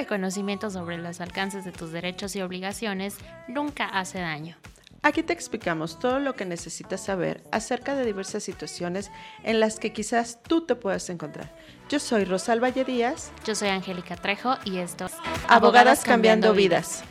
de 0.00 0.06
conocimiento 0.06 0.70
sobre 0.70 0.98
los 0.98 1.20
alcances 1.20 1.64
de 1.64 1.72
tus 1.72 1.92
derechos 1.92 2.34
y 2.34 2.42
obligaciones 2.42 3.16
nunca 3.48 3.86
hace 3.86 4.18
daño. 4.18 4.56
Aquí 5.02 5.22
te 5.22 5.32
explicamos 5.32 5.98
todo 5.98 6.20
lo 6.20 6.34
que 6.34 6.44
necesitas 6.44 7.02
saber 7.02 7.42
acerca 7.52 7.94
de 7.94 8.04
diversas 8.04 8.42
situaciones 8.42 9.10
en 9.44 9.58
las 9.58 9.78
que 9.78 9.94
quizás 9.94 10.42
tú 10.42 10.66
te 10.66 10.74
puedas 10.74 11.08
encontrar. 11.08 11.54
Yo 11.88 11.98
soy 11.98 12.24
Rosalba 12.24 12.70
Díaz. 12.70 13.32
Yo 13.46 13.54
soy 13.54 13.68
Angélica 13.68 14.16
Trejo 14.16 14.56
y 14.64 14.78
esto 14.78 15.06
es 15.06 15.12
Abogadas, 15.48 16.04
Cambiando, 16.04 16.52
vidas. 16.52 17.02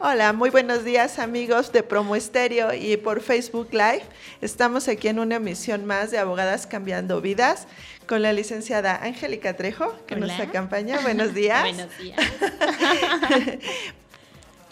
Hola, 0.00 0.32
muy 0.32 0.50
buenos 0.50 0.84
días 0.84 1.18
amigos 1.18 1.72
de 1.72 1.82
Promo 1.82 2.14
Estéreo 2.14 2.72
y 2.72 2.96
por 2.96 3.20
Facebook 3.20 3.70
Live. 3.72 4.02
Estamos 4.40 4.86
aquí 4.86 5.08
en 5.08 5.18
una 5.18 5.36
emisión 5.36 5.86
más 5.86 6.12
de 6.12 6.18
Abogadas 6.18 6.68
Cambiando 6.68 7.20
Vidas 7.20 7.66
con 8.06 8.22
la 8.22 8.32
licenciada 8.32 8.94
Angélica 9.02 9.56
Trejo, 9.56 9.92
que 10.06 10.14
nos 10.14 10.30
acompaña. 10.38 11.00
Buenos 11.02 11.34
días. 11.34 11.62
Buenos 11.62 11.98
días. 11.98 12.16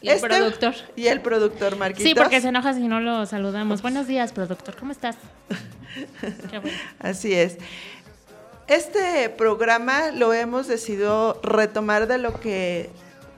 y 0.00 0.10
el 0.10 0.14
este 0.14 0.28
productor. 0.28 0.74
Y 0.94 1.08
el 1.08 1.20
productor, 1.20 1.74
Marquitos. 1.74 2.04
Sí, 2.04 2.14
porque 2.14 2.40
se 2.40 2.48
enoja 2.48 2.74
si 2.74 2.86
no 2.86 3.00
lo 3.00 3.26
saludamos. 3.26 3.82
Buenos 3.82 4.06
días, 4.06 4.32
productor. 4.32 4.76
¿Cómo 4.76 4.92
estás? 4.92 5.16
Qué 6.50 6.60
bueno. 6.60 6.78
Así 7.00 7.34
es. 7.34 7.58
Este 8.68 9.28
programa 9.30 10.12
lo 10.12 10.32
hemos 10.32 10.68
decidido 10.68 11.40
retomar 11.42 12.06
de 12.06 12.18
lo 12.18 12.38
que 12.38 12.90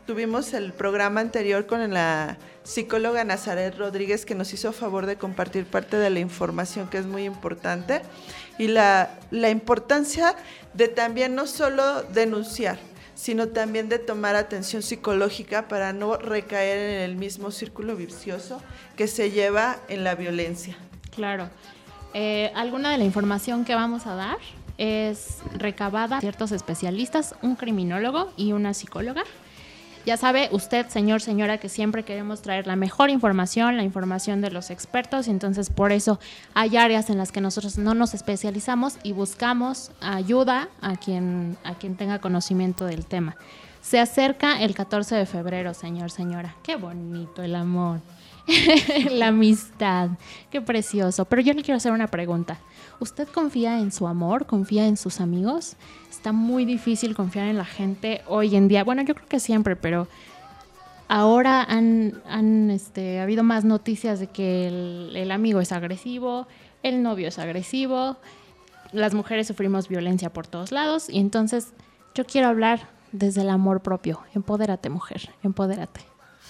tuvimos 0.08 0.54
el 0.54 0.72
programa 0.72 1.20
anterior 1.20 1.66
con 1.66 1.92
la 1.92 2.38
psicóloga 2.62 3.24
Nazaret 3.24 3.76
Rodríguez 3.76 4.24
que 4.24 4.34
nos 4.34 4.54
hizo 4.54 4.72
favor 4.72 5.04
de 5.04 5.16
compartir 5.16 5.66
parte 5.66 5.98
de 5.98 6.08
la 6.08 6.18
información 6.18 6.88
que 6.88 6.96
es 6.96 7.04
muy 7.04 7.24
importante 7.24 8.00
y 8.56 8.68
la, 8.68 9.10
la 9.30 9.50
importancia 9.50 10.34
de 10.72 10.88
también 10.88 11.34
no 11.34 11.46
solo 11.46 12.04
denunciar, 12.04 12.78
sino 13.14 13.48
también 13.48 13.90
de 13.90 13.98
tomar 13.98 14.34
atención 14.34 14.80
psicológica 14.80 15.68
para 15.68 15.92
no 15.92 16.16
recaer 16.16 16.78
en 16.78 17.02
el 17.02 17.16
mismo 17.16 17.50
círculo 17.50 17.94
vicioso 17.94 18.62
que 18.96 19.08
se 19.08 19.30
lleva 19.30 19.76
en 19.90 20.04
la 20.04 20.14
violencia. 20.14 20.78
Claro. 21.14 21.50
Eh, 22.14 22.50
alguna 22.54 22.92
de 22.92 22.96
la 22.96 23.04
información 23.04 23.66
que 23.66 23.74
vamos 23.74 24.06
a 24.06 24.14
dar 24.14 24.38
es 24.78 25.40
recabada 25.52 26.18
ciertos 26.20 26.52
especialistas, 26.52 27.34
un 27.42 27.56
criminólogo 27.56 28.32
y 28.38 28.52
una 28.52 28.72
psicóloga 28.72 29.24
ya 30.06 30.16
sabe 30.16 30.48
usted, 30.52 30.88
señor, 30.88 31.20
señora, 31.20 31.58
que 31.58 31.68
siempre 31.68 32.02
queremos 32.04 32.42
traer 32.42 32.66
la 32.66 32.76
mejor 32.76 33.10
información, 33.10 33.76
la 33.76 33.84
información 33.84 34.40
de 34.40 34.50
los 34.50 34.70
expertos, 34.70 35.28
y 35.28 35.30
entonces 35.30 35.70
por 35.70 35.92
eso 35.92 36.18
hay 36.54 36.76
áreas 36.76 37.10
en 37.10 37.18
las 37.18 37.32
que 37.32 37.40
nosotros 37.40 37.78
no 37.78 37.94
nos 37.94 38.14
especializamos 38.14 38.98
y 39.02 39.12
buscamos 39.12 39.90
ayuda 40.00 40.68
a 40.80 40.96
quien, 40.96 41.56
a 41.64 41.74
quien 41.74 41.96
tenga 41.96 42.18
conocimiento 42.20 42.86
del 42.86 43.06
tema. 43.06 43.36
Se 43.80 44.00
acerca 44.00 44.60
el 44.60 44.74
14 44.74 45.14
de 45.14 45.26
febrero, 45.26 45.72
señor, 45.72 46.10
señora. 46.10 46.56
Qué 46.62 46.76
bonito 46.76 47.42
el 47.42 47.54
amor. 47.54 48.00
la 49.10 49.28
amistad. 49.28 50.10
Qué 50.50 50.60
precioso. 50.60 51.24
Pero 51.26 51.42
yo 51.42 51.54
le 51.54 51.62
quiero 51.62 51.76
hacer 51.76 51.92
una 51.92 52.08
pregunta. 52.08 52.58
¿Usted 53.00 53.28
confía 53.28 53.78
en 53.78 53.92
su 53.92 54.06
amor? 54.06 54.46
¿Confía 54.46 54.86
en 54.86 54.96
sus 54.96 55.20
amigos? 55.20 55.76
está 56.18 56.32
muy 56.32 56.64
difícil 56.64 57.14
confiar 57.14 57.46
en 57.46 57.56
la 57.56 57.64
gente 57.64 58.22
hoy 58.26 58.56
en 58.56 58.66
día. 58.66 58.82
Bueno, 58.82 59.02
yo 59.02 59.14
creo 59.14 59.28
que 59.28 59.38
siempre, 59.38 59.76
pero 59.76 60.08
ahora 61.06 61.62
han, 61.62 62.70
este, 62.70 63.20
habido 63.20 63.44
más 63.44 63.64
noticias 63.64 64.18
de 64.18 64.26
que 64.26 64.66
el, 64.66 65.30
amigo 65.30 65.60
es 65.60 65.70
agresivo, 65.70 66.48
el 66.82 67.04
novio 67.04 67.28
es 67.28 67.38
agresivo, 67.38 68.16
las 68.90 69.14
mujeres 69.14 69.46
sufrimos 69.46 69.86
violencia 69.86 70.32
por 70.32 70.48
todos 70.48 70.72
lados 70.72 71.08
y 71.08 71.20
entonces 71.20 71.68
yo 72.16 72.24
quiero 72.24 72.48
hablar 72.48 72.88
desde 73.12 73.42
el 73.42 73.50
amor 73.50 73.80
propio. 73.80 74.20
Empodérate, 74.34 74.90
mujer, 74.90 75.30
empodérate. 75.44 76.00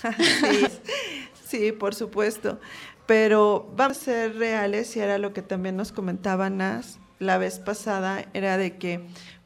sí, 1.45 1.73
por 1.73 1.95
supuesto. 1.95 2.59
Pero 3.09 3.73
vamos 3.75 3.97
a 3.97 4.05
ser 4.05 4.37
reales 4.37 4.95
y 4.95 5.01
era 5.01 5.17
lo 5.17 5.33
que 5.33 5.41
también 5.41 5.79
nos 5.79 5.93
comentaba 5.93 6.51
Nas 6.51 6.99
la 7.19 7.39
vez 7.39 7.59
pasada, 7.59 8.27
era 8.35 8.59
de 8.59 8.77
que 8.77 9.01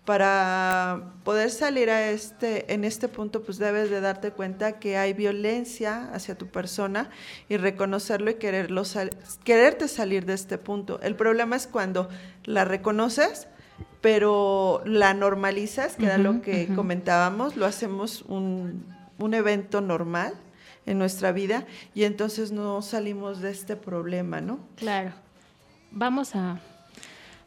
para 0.04 1.12
poder 1.22 1.48
salir 1.48 1.88
a 1.88 2.10
este, 2.10 2.74
en 2.74 2.82
este 2.82 3.06
punto, 3.06 3.44
pues 3.44 3.58
debes 3.58 3.88
de 3.88 4.00
darte 4.00 4.32
cuenta 4.32 4.80
que 4.80 4.96
hay 4.96 5.12
violencia 5.12 6.10
hacia 6.12 6.36
tu 6.36 6.48
persona 6.48 7.08
y 7.48 7.56
reconocerlo 7.56 8.32
y 8.32 8.34
quererlo 8.34 8.82
quererte 9.44 9.86
salir 9.86 10.26
de 10.26 10.34
este 10.34 10.58
punto. 10.58 10.98
El 11.00 11.14
problema 11.14 11.54
es 11.54 11.68
cuando 11.68 12.08
la 12.44 12.64
reconoces, 12.64 13.46
pero 14.00 14.82
la 14.84 15.14
normalizas, 15.14 15.94
que 15.94 16.06
era 16.06 16.18
lo 16.18 16.42
que 16.42 16.66
comentábamos, 16.74 17.56
lo 17.56 17.64
hacemos 17.64 18.22
un, 18.22 18.92
un 19.18 19.34
evento 19.34 19.80
normal 19.80 20.34
en 20.86 20.98
nuestra 20.98 21.32
vida 21.32 21.66
y 21.94 22.04
entonces 22.04 22.52
no 22.52 22.82
salimos 22.82 23.40
de 23.40 23.50
este 23.50 23.76
problema, 23.76 24.40
¿no? 24.40 24.58
Claro. 24.76 25.12
Vamos 25.90 26.34
a 26.34 26.60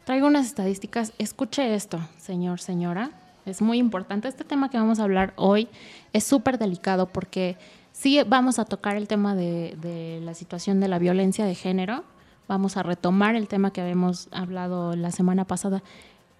Traigo 0.06 0.28
unas 0.28 0.46
estadísticas. 0.46 1.12
Escuche 1.18 1.74
esto, 1.74 1.98
señor, 2.16 2.60
señora. 2.60 3.10
Es 3.44 3.60
muy 3.60 3.78
importante. 3.78 4.28
Este 4.28 4.44
tema 4.44 4.70
que 4.70 4.78
vamos 4.78 5.00
a 5.00 5.02
hablar 5.02 5.32
hoy 5.34 5.68
es 6.12 6.22
súper 6.22 6.58
delicado 6.58 7.08
porque 7.08 7.58
sí 7.90 8.20
vamos 8.24 8.60
a 8.60 8.66
tocar 8.66 8.94
el 8.94 9.08
tema 9.08 9.34
de, 9.34 10.20
la 10.22 10.34
situación 10.34 10.78
de 10.78 10.86
la 10.86 11.00
violencia 11.00 11.44
de 11.44 11.56
género. 11.56 12.04
Vamos 12.46 12.76
a 12.76 12.84
retomar 12.84 13.34
el 13.34 13.48
tema 13.48 13.72
que 13.72 13.80
habíamos 13.80 14.28
hablado 14.30 14.94
la 14.94 15.10
semana 15.10 15.44
pasada, 15.44 15.82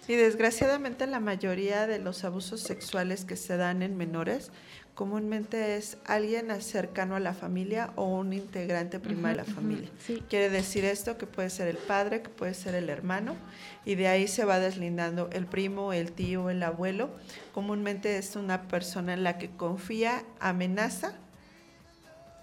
Y 0.08 0.14
desgraciadamente 0.14 1.06
la 1.06 1.20
mayoría 1.20 1.86
de 1.86 1.98
los 1.98 2.24
abusos 2.24 2.62
sexuales 2.62 3.26
que 3.26 3.36
se 3.36 3.58
dan 3.58 3.82
en 3.82 3.98
menores 3.98 4.50
comúnmente 4.94 5.76
es 5.76 5.98
alguien 6.06 6.48
cercano 6.62 7.16
a 7.16 7.20
la 7.20 7.34
familia 7.34 7.90
o 7.96 8.06
un 8.06 8.32
integrante 8.32 8.98
prima 8.98 9.28
de 9.28 9.36
la 9.36 9.44
familia. 9.44 9.90
Quiere 10.30 10.48
decir 10.48 10.86
esto 10.86 11.18
que 11.18 11.26
puede 11.26 11.50
ser 11.50 11.68
el 11.68 11.76
padre, 11.76 12.22
que 12.22 12.30
puede 12.30 12.54
ser 12.54 12.74
el 12.74 12.88
hermano, 12.88 13.36
y 13.84 13.94
de 13.94 14.08
ahí 14.08 14.26
se 14.26 14.46
va 14.46 14.58
deslindando 14.58 15.28
el 15.32 15.46
primo, 15.46 15.92
el 15.92 16.12
tío, 16.12 16.48
el 16.48 16.62
abuelo. 16.62 17.10
Comúnmente 17.52 18.16
es 18.16 18.36
una 18.36 18.68
persona 18.68 19.12
en 19.12 19.24
la 19.24 19.36
que 19.36 19.50
confía, 19.50 20.24
amenaza 20.40 21.14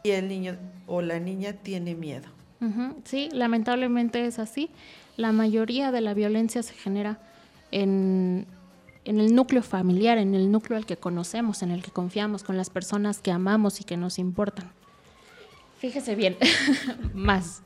y 0.04 0.12
el 0.12 0.28
niño 0.28 0.58
o 0.88 1.02
la 1.02 1.20
niña 1.20 1.54
tiene 1.54 1.96
miedo. 1.96 2.28
Sí, 3.06 3.30
lamentablemente 3.34 4.26
es 4.26 4.38
así. 4.38 4.70
La 5.18 5.32
mayoría 5.32 5.92
de 5.92 6.02
la 6.02 6.14
violencia 6.14 6.62
se 6.62 6.74
genera 6.74 7.20
en 7.72 8.46
en 9.06 9.20
el 9.20 9.34
núcleo 9.34 9.64
familiar, 9.64 10.18
en 10.18 10.36
el 10.36 10.52
núcleo 10.52 10.78
al 10.78 10.86
que 10.86 10.98
conocemos, 10.98 11.64
en 11.64 11.72
el 11.72 11.82
que 11.82 11.92
confiamos, 11.92 12.44
con 12.44 12.58
las 12.58 12.70
personas 12.70 13.20
que 13.20 13.32
amamos 13.32 13.82
y 13.82 13.84
que 13.84 13.98
nos 13.98 14.20
importan. 14.20 14.72
Fíjese 15.80 16.16
bien, 16.16 16.38
más. 17.14 17.64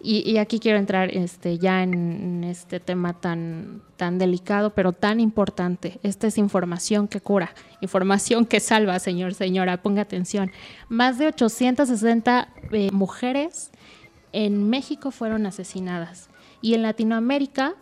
Y, 0.00 0.38
aquí 0.38 0.60
quiero 0.60 0.78
entrar 0.78 1.10
este, 1.10 1.58
ya 1.58 1.82
en, 1.82 2.44
este 2.44 2.78
tema 2.78 3.14
tan, 3.14 3.82
tan 3.96 4.18
delicado, 4.18 4.70
pero 4.70 4.92
tan 4.92 5.18
importante. 5.18 5.98
Esta 6.04 6.28
es 6.28 6.38
información 6.38 7.08
que 7.08 7.20
cura, 7.20 7.52
información 7.80 8.46
que 8.46 8.60
salva, 8.60 8.98
señor, 9.00 9.34
señora, 9.34 9.82
ponga 9.82 10.02
atención. 10.02 10.52
Más 10.88 11.18
de 11.18 11.26
860 11.26 12.48
eh, 12.70 12.90
mujeres 12.92 13.72
en 14.32 14.70
México 14.70 15.10
fueron 15.10 15.46
asesinadas 15.46 16.28
y 16.62 16.74
en 16.74 16.82
Latinoamérica 16.82 17.74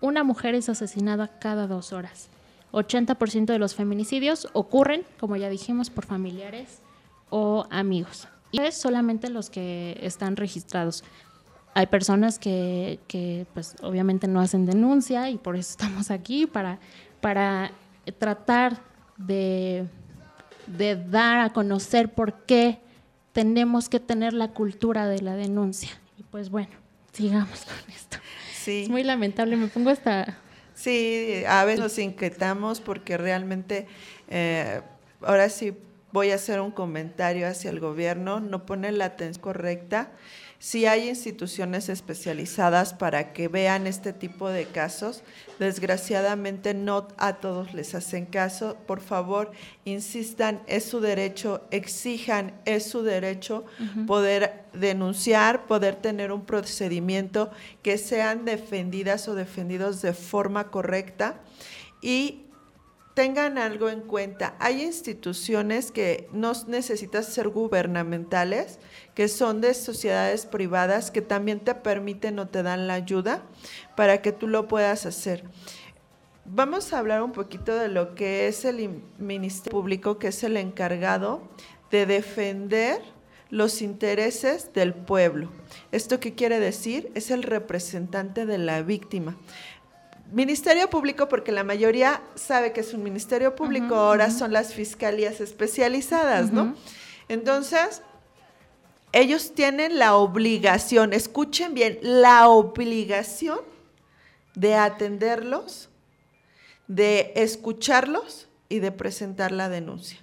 una 0.00 0.24
mujer 0.24 0.54
es 0.54 0.68
asesinada 0.68 1.38
cada 1.38 1.66
dos 1.66 1.92
horas. 1.92 2.28
80% 2.72 3.46
de 3.46 3.58
los 3.58 3.74
feminicidios 3.74 4.48
ocurren, 4.52 5.04
como 5.18 5.36
ya 5.36 5.48
dijimos, 5.48 5.90
por 5.90 6.06
familiares 6.06 6.80
o 7.28 7.66
amigos. 7.70 8.28
Y 8.52 8.60
es 8.60 8.76
solamente 8.76 9.28
los 9.30 9.50
que 9.50 9.98
están 10.02 10.36
registrados. 10.36 11.04
Hay 11.74 11.86
personas 11.86 12.38
que, 12.38 12.98
que, 13.06 13.46
pues 13.54 13.76
obviamente 13.82 14.26
no 14.26 14.40
hacen 14.40 14.66
denuncia 14.66 15.30
y 15.30 15.38
por 15.38 15.56
eso 15.56 15.70
estamos 15.70 16.10
aquí, 16.10 16.46
para, 16.46 16.78
para 17.20 17.70
tratar 18.18 18.82
de, 19.16 19.86
de 20.66 20.96
dar 20.96 21.40
a 21.40 21.52
conocer 21.52 22.12
por 22.12 22.44
qué 22.44 22.80
tenemos 23.32 23.88
que 23.88 24.00
tener 24.00 24.32
la 24.32 24.48
cultura 24.48 25.06
de 25.08 25.20
la 25.20 25.34
denuncia. 25.34 25.90
Y 26.18 26.22
pues 26.24 26.50
bueno, 26.50 26.70
sigamos 27.12 27.64
con 27.64 27.94
esto. 27.94 28.18
Es 28.66 28.88
muy 28.88 29.02
lamentable, 29.02 29.56
me 29.56 29.68
pongo 29.68 29.90
hasta... 29.90 30.38
Sí, 30.74 31.42
a 31.46 31.64
veces 31.64 31.80
nos 31.80 31.98
inquietamos 31.98 32.80
porque 32.80 33.16
realmente, 33.16 33.86
eh, 34.28 34.80
ahora 35.20 35.48
sí 35.48 35.74
voy 36.12 36.30
a 36.30 36.36
hacer 36.36 36.60
un 36.60 36.70
comentario 36.70 37.46
hacia 37.46 37.70
el 37.70 37.80
gobierno, 37.80 38.40
no 38.40 38.64
pone 38.64 38.90
la 38.92 39.06
atención 39.06 39.42
correcta 39.42 40.10
si 40.60 40.84
hay 40.84 41.08
instituciones 41.08 41.88
especializadas 41.88 42.92
para 42.92 43.32
que 43.32 43.48
vean 43.48 43.86
este 43.86 44.12
tipo 44.12 44.50
de 44.50 44.66
casos. 44.66 45.22
Desgraciadamente 45.58 46.74
no 46.74 47.08
a 47.16 47.36
todos 47.36 47.72
les 47.72 47.94
hacen 47.94 48.26
caso. 48.26 48.76
Por 48.86 49.00
favor, 49.00 49.52
insistan, 49.86 50.60
es 50.66 50.84
su 50.84 51.00
derecho, 51.00 51.66
exijan, 51.70 52.52
es 52.66 52.84
su 52.84 53.02
derecho 53.02 53.64
poder 54.06 54.66
denunciar, 54.74 55.66
poder 55.66 55.96
tener 55.96 56.30
un 56.30 56.44
procedimiento 56.44 57.50
que 57.82 57.96
sean 57.96 58.44
defendidas 58.44 59.28
o 59.28 59.34
defendidos 59.34 60.02
de 60.02 60.12
forma 60.12 60.70
correcta 60.70 61.40
y 62.02 62.42
tengan 63.20 63.58
algo 63.58 63.90
en 63.90 64.00
cuenta. 64.00 64.54
Hay 64.60 64.82
instituciones 64.82 65.92
que 65.92 66.26
no 66.32 66.52
necesitas 66.68 67.26
ser 67.26 67.50
gubernamentales, 67.50 68.78
que 69.14 69.28
son 69.28 69.60
de 69.60 69.74
sociedades 69.74 70.46
privadas, 70.46 71.10
que 71.10 71.20
también 71.20 71.60
te 71.60 71.74
permiten 71.74 72.38
o 72.38 72.48
te 72.48 72.62
dan 72.62 72.86
la 72.86 72.94
ayuda 72.94 73.42
para 73.94 74.22
que 74.22 74.32
tú 74.32 74.48
lo 74.48 74.68
puedas 74.68 75.04
hacer. 75.04 75.44
Vamos 76.46 76.94
a 76.94 76.98
hablar 76.98 77.22
un 77.22 77.32
poquito 77.32 77.74
de 77.74 77.88
lo 77.88 78.14
que 78.14 78.48
es 78.48 78.64
el 78.64 79.02
Ministerio 79.18 79.78
Público, 79.78 80.18
que 80.18 80.28
es 80.28 80.42
el 80.42 80.56
encargado 80.56 81.42
de 81.90 82.06
defender 82.06 83.02
los 83.50 83.82
intereses 83.82 84.72
del 84.72 84.94
pueblo. 84.94 85.50
¿Esto 85.92 86.20
qué 86.20 86.34
quiere 86.34 86.58
decir? 86.58 87.12
Es 87.14 87.30
el 87.30 87.42
representante 87.42 88.46
de 88.46 88.56
la 88.56 88.80
víctima. 88.80 89.36
Ministerio 90.32 90.88
Público, 90.88 91.28
porque 91.28 91.52
la 91.52 91.64
mayoría 91.64 92.22
sabe 92.34 92.72
que 92.72 92.80
es 92.80 92.94
un 92.94 93.02
Ministerio 93.02 93.56
Público, 93.56 93.94
ahora 93.94 94.30
son 94.30 94.52
las 94.52 94.74
fiscalías 94.74 95.40
especializadas, 95.40 96.52
¿no? 96.52 96.74
Entonces, 97.28 98.02
ellos 99.12 99.54
tienen 99.54 99.98
la 99.98 100.14
obligación, 100.14 101.12
escuchen 101.12 101.74
bien, 101.74 101.98
la 102.02 102.48
obligación 102.48 103.58
de 104.54 104.74
atenderlos, 104.74 105.88
de 106.86 107.32
escucharlos 107.34 108.48
y 108.68 108.78
de 108.78 108.92
presentar 108.92 109.52
la 109.52 109.68
denuncia. 109.68 110.18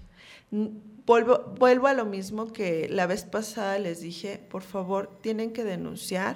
Vuelvo, 1.08 1.56
vuelvo 1.58 1.88
a 1.88 1.94
lo 1.94 2.04
mismo 2.04 2.52
que 2.52 2.90
la 2.90 3.08
vez 3.08 3.24
pasada 3.24 3.80
les 3.80 4.02
dije, 4.02 4.42
por 4.50 4.62
favor, 4.62 5.10
tienen 5.22 5.54
que 5.54 5.64
denunciar, 5.64 6.36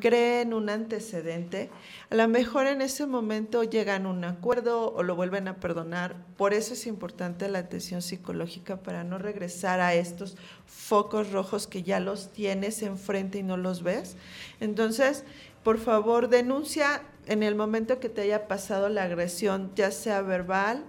creen 0.00 0.54
un 0.54 0.70
antecedente. 0.70 1.70
A 2.10 2.16
lo 2.16 2.26
mejor 2.26 2.66
en 2.66 2.82
ese 2.82 3.06
momento 3.06 3.62
llegan 3.62 4.06
a 4.06 4.08
un 4.08 4.24
acuerdo 4.24 4.92
o 4.92 5.04
lo 5.04 5.14
vuelven 5.14 5.46
a 5.46 5.60
perdonar. 5.60 6.16
Por 6.36 6.52
eso 6.52 6.72
es 6.74 6.88
importante 6.88 7.48
la 7.48 7.60
atención 7.60 8.02
psicológica 8.02 8.82
para 8.82 9.04
no 9.04 9.18
regresar 9.18 9.78
a 9.78 9.94
estos 9.94 10.36
focos 10.66 11.30
rojos 11.30 11.68
que 11.68 11.84
ya 11.84 12.00
los 12.00 12.32
tienes 12.32 12.82
enfrente 12.82 13.38
y 13.38 13.44
no 13.44 13.56
los 13.56 13.84
ves. 13.84 14.16
Entonces, 14.58 15.22
por 15.62 15.78
favor, 15.78 16.28
denuncia 16.28 17.02
en 17.26 17.44
el 17.44 17.54
momento 17.54 18.00
que 18.00 18.08
te 18.08 18.22
haya 18.22 18.48
pasado 18.48 18.88
la 18.88 19.04
agresión, 19.04 19.70
ya 19.76 19.92
sea 19.92 20.22
verbal, 20.22 20.82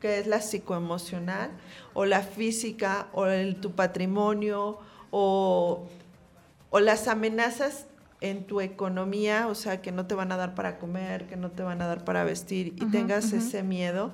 que 0.00 0.18
es 0.18 0.26
la 0.26 0.40
psicoemocional, 0.40 1.50
o 1.94 2.04
la 2.04 2.22
física, 2.22 3.08
o 3.12 3.26
el, 3.26 3.60
tu 3.60 3.72
patrimonio, 3.72 4.78
o, 5.10 5.86
o 6.70 6.80
las 6.80 7.08
amenazas 7.08 7.86
en 8.20 8.44
tu 8.44 8.60
economía, 8.60 9.48
o 9.48 9.54
sea, 9.54 9.82
que 9.82 9.92
no 9.92 10.06
te 10.06 10.14
van 10.14 10.32
a 10.32 10.36
dar 10.36 10.54
para 10.54 10.78
comer, 10.78 11.26
que 11.26 11.36
no 11.36 11.50
te 11.50 11.62
van 11.62 11.82
a 11.82 11.86
dar 11.86 12.04
para 12.04 12.24
vestir 12.24 12.68
y 12.68 12.86
tengas 12.86 13.32
ese 13.32 13.62
miedo. 13.62 14.12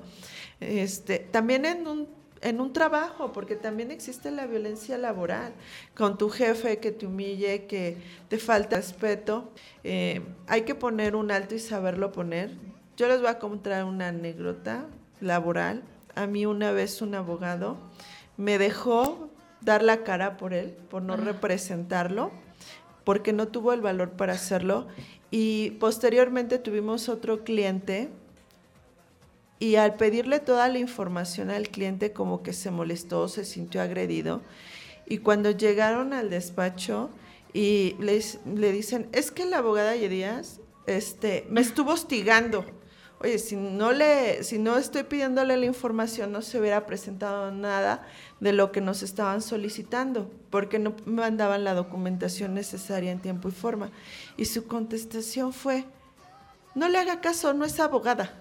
Este, 0.59 1.19
también 1.19 1.65
en 1.65 1.87
un, 1.87 2.07
en 2.41 2.59
un 2.59 2.73
trabajo, 2.73 3.31
porque 3.31 3.55
también 3.55 3.91
existe 3.91 4.29
la 4.31 4.45
violencia 4.45 4.97
laboral, 4.97 5.53
con 5.95 6.17
tu 6.17 6.29
jefe 6.29 6.79
que 6.79 6.91
te 6.91 7.05
humille, 7.05 7.65
que 7.65 7.97
te 8.27 8.37
falta 8.37 8.77
respeto. 8.77 9.51
Eh, 9.83 10.21
hay 10.47 10.63
que 10.63 10.75
poner 10.75 11.15
un 11.15 11.31
alto 11.31 11.55
y 11.55 11.59
saberlo 11.59 12.11
poner. 12.11 12.51
Yo 12.97 13.07
les 13.07 13.19
voy 13.19 13.29
a 13.29 13.39
contar 13.39 13.85
una 13.85 14.09
anécdota 14.09 14.85
laboral. 15.23 15.83
A 16.15 16.27
mí 16.27 16.45
una 16.45 16.71
vez 16.71 17.01
un 17.01 17.15
abogado 17.15 17.77
me 18.37 18.57
dejó 18.57 19.29
dar 19.61 19.83
la 19.83 20.03
cara 20.03 20.37
por 20.37 20.53
él, 20.53 20.75
por 20.89 21.01
no 21.01 21.15
representarlo, 21.15 22.31
porque 23.03 23.33
no 23.33 23.47
tuvo 23.47 23.73
el 23.73 23.81
valor 23.81 24.11
para 24.11 24.33
hacerlo. 24.33 24.87
Y 25.31 25.71
posteriormente 25.71 26.59
tuvimos 26.59 27.09
otro 27.09 27.43
cliente 27.43 28.09
y 29.59 29.77
al 29.77 29.95
pedirle 29.95 30.39
toda 30.39 30.67
la 30.67 30.77
información 30.77 31.49
al 31.49 31.69
cliente 31.69 32.11
como 32.11 32.43
que 32.43 32.53
se 32.53 32.69
molestó, 32.69 33.27
se 33.27 33.45
sintió 33.45 33.81
agredido. 33.81 34.41
Y 35.05 35.19
cuando 35.19 35.51
llegaron 35.51 36.13
al 36.13 36.29
despacho 36.29 37.09
y 37.53 37.95
les, 37.99 38.39
le 38.45 38.71
dicen, 38.71 39.07
es 39.11 39.31
que 39.31 39.45
la 39.45 39.59
abogada 39.59 39.93
Díaz 39.93 40.59
este, 40.85 41.45
me 41.49 41.61
estuvo 41.61 41.91
hostigando 41.91 42.65
oye, 43.23 43.39
si 43.39 43.55
no, 43.55 43.93
le, 43.93 44.43
si 44.43 44.59
no 44.59 44.77
estoy 44.77 45.03
pidiéndole 45.03 45.55
la 45.55 45.65
información, 45.65 46.31
no 46.31 46.41
se 46.41 46.59
hubiera 46.59 46.85
presentado 46.85 47.51
nada 47.51 48.05
de 48.41 48.51
lo 48.51 48.73
que 48.73 48.81
nos 48.81 49.01
estaban 49.01 49.41
solicitando, 49.41 50.29
porque 50.49 50.77
no 50.77 50.93
me 51.05 51.21
mandaban 51.21 51.63
la 51.63 51.73
documentación 51.73 52.53
necesaria 52.53 53.11
en 53.11 53.19
tiempo 53.19 53.47
y 53.47 53.51
forma. 53.51 53.91
Y 54.35 54.45
su 54.45 54.67
contestación 54.67 55.53
fue, 55.53 55.85
no 56.75 56.89
le 56.89 56.97
haga 56.97 57.21
caso, 57.21 57.53
no 57.53 57.63
es 57.63 57.79
abogada. 57.79 58.33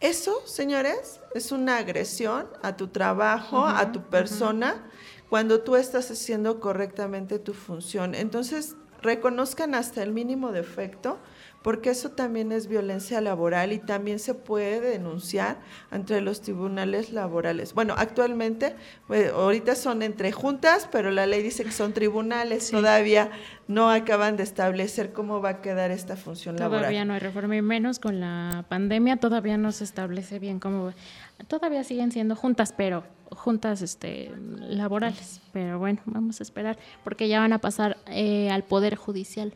Eso, 0.00 0.44
señores, 0.46 1.20
es 1.32 1.52
una 1.52 1.76
agresión 1.76 2.48
a 2.60 2.76
tu 2.76 2.88
trabajo, 2.88 3.64
a 3.64 3.92
tu 3.92 4.02
persona, 4.02 4.82
cuando 5.30 5.60
tú 5.60 5.76
estás 5.76 6.10
haciendo 6.10 6.58
correctamente 6.58 7.38
tu 7.38 7.54
función. 7.54 8.16
Entonces, 8.16 8.74
reconozcan 9.00 9.76
hasta 9.76 10.02
el 10.02 10.10
mínimo 10.10 10.50
defecto 10.50 11.18
porque 11.62 11.90
eso 11.90 12.10
también 12.10 12.52
es 12.52 12.66
violencia 12.66 13.20
laboral 13.20 13.72
y 13.72 13.78
también 13.78 14.18
se 14.18 14.34
puede 14.34 14.80
denunciar 14.80 15.58
ante 15.90 16.20
los 16.20 16.42
tribunales 16.42 17.12
laborales. 17.12 17.74
Bueno, 17.74 17.94
actualmente, 17.96 18.74
pues, 19.06 19.32
ahorita 19.32 19.74
son 19.74 20.02
entre 20.02 20.32
juntas, 20.32 20.88
pero 20.90 21.10
la 21.10 21.26
ley 21.26 21.42
dice 21.42 21.64
que 21.64 21.72
son 21.72 21.92
tribunales, 21.92 22.70
todavía 22.70 23.30
no 23.68 23.90
acaban 23.90 24.36
de 24.36 24.42
establecer 24.42 25.12
cómo 25.12 25.40
va 25.40 25.50
a 25.50 25.60
quedar 25.60 25.90
esta 25.90 26.16
función 26.16 26.56
laboral. 26.56 26.80
Todavía 26.80 27.04
no 27.04 27.14
hay 27.14 27.20
reforma 27.20 27.56
y 27.56 27.62
menos 27.62 27.98
con 27.98 28.20
la 28.20 28.64
pandemia, 28.68 29.16
todavía 29.16 29.56
no 29.56 29.72
se 29.72 29.84
establece 29.84 30.38
bien 30.38 30.58
cómo... 30.58 30.92
Todavía 31.48 31.82
siguen 31.82 32.12
siendo 32.12 32.36
juntas, 32.36 32.72
pero 32.76 33.02
juntas 33.30 33.82
este, 33.82 34.30
laborales. 34.60 35.40
Pero 35.52 35.78
bueno, 35.78 36.00
vamos 36.04 36.40
a 36.40 36.42
esperar, 36.42 36.78
porque 37.04 37.28
ya 37.28 37.40
van 37.40 37.52
a 37.52 37.58
pasar 37.58 37.98
eh, 38.06 38.50
al 38.50 38.62
Poder 38.64 38.96
Judicial. 38.96 39.54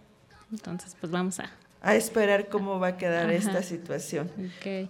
Entonces, 0.53 0.97
pues 1.01 1.11
vamos 1.13 1.41
a... 1.41 1.51
A 1.87 1.95
esperar 1.95 2.49
cómo 2.49 2.81
va 2.81 2.89
a 2.89 2.97
quedar 2.97 3.31
esta 3.31 3.63
situación. 3.63 4.29
Okay. 4.59 4.89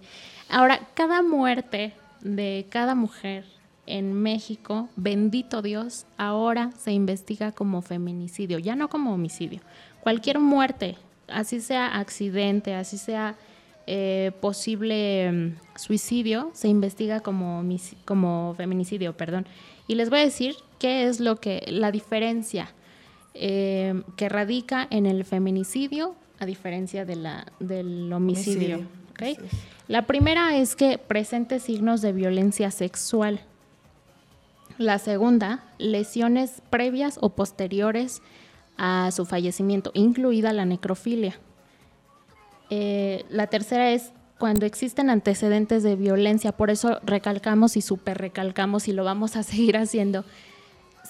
Ahora, 0.49 0.79
cada 0.95 1.21
muerte 1.21 1.93
de 2.21 2.65
cada 2.69 2.95
mujer 2.95 3.45
en 3.85 4.13
México, 4.13 4.89
bendito 4.95 5.61
Dios, 5.61 6.07
ahora 6.17 6.71
se 6.75 6.91
investiga 6.91 7.51
como 7.51 7.83
feminicidio, 7.83 8.57
ya 8.57 8.75
no 8.75 8.89
como 8.89 9.13
homicidio. 9.13 9.61
Cualquier 10.01 10.39
muerte, 10.39 10.97
así 11.27 11.61
sea 11.61 11.99
accidente, 11.99 12.73
así 12.73 12.97
sea 12.97 13.35
eh, 13.85 14.31
posible 14.41 15.31
mm, 15.31 15.77
suicidio, 15.77 16.49
se 16.53 16.67
investiga 16.67 17.19
como, 17.19 17.63
como 18.05 18.55
feminicidio, 18.57 19.15
perdón. 19.15 19.45
Y 19.87 19.93
les 19.93 20.09
voy 20.09 20.19
a 20.19 20.23
decir 20.23 20.55
qué 20.79 21.07
es 21.07 21.19
lo 21.19 21.35
que 21.37 21.63
la 21.67 21.91
diferencia 21.91 22.73
eh, 23.35 24.01
que 24.15 24.29
radica 24.29 24.87
en 24.89 25.05
el 25.05 25.23
feminicidio 25.25 26.15
a 26.39 26.45
diferencia 26.45 27.05
de 27.05 27.15
la, 27.15 27.45
del 27.59 28.11
homicidio. 28.11 28.85
La 29.87 30.05
primera 30.05 30.57
es 30.57 30.75
que 30.75 30.97
presente 30.97 31.59
signos 31.59 32.01
de 32.01 32.13
violencia 32.13 32.71
sexual. 32.71 33.41
La 34.77 34.99
segunda, 34.99 35.63
lesiones 35.79 36.61
previas 36.69 37.17
o 37.21 37.29
posteriores 37.29 38.21
a 38.77 39.09
su 39.11 39.25
fallecimiento, 39.25 39.91
incluida 39.95 40.53
la 40.53 40.65
necrofilia. 40.65 41.39
Eh, 42.69 43.25
la 43.29 43.47
tercera 43.47 43.91
es 43.91 44.11
cuando 44.37 44.65
existen 44.65 45.09
antecedentes 45.09 45.81
de 45.81 45.95
violencia, 45.95 46.51
por 46.51 46.69
eso 46.69 46.99
recalcamos 47.03 47.75
y 47.75 47.81
super 47.81 48.19
recalcamos 48.19 48.87
y 48.87 48.93
lo 48.93 49.03
vamos 49.03 49.35
a 49.35 49.43
seguir 49.43 49.77
haciendo. 49.77 50.25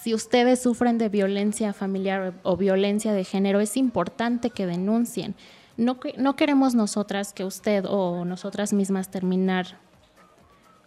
Si 0.02 0.14
ustedes 0.14 0.62
sufren 0.62 0.98
de 0.98 1.10
violencia 1.10 1.74
familiar 1.74 2.34
o 2.44 2.58
violencia 2.58 3.14
de 3.14 3.24
género, 3.24 3.60
es 3.60 3.78
importante 3.78 4.52
que 4.52 4.66
denuncien. 4.66 5.36
No, 5.76 6.00
no 6.18 6.36
queremos 6.36 6.76
nosotras 6.76 7.34
que 7.34 7.44
usted 7.44 7.86
o 7.88 8.26
nosotras 8.26 8.74
mismas 8.74 9.12
terminar 9.12 9.80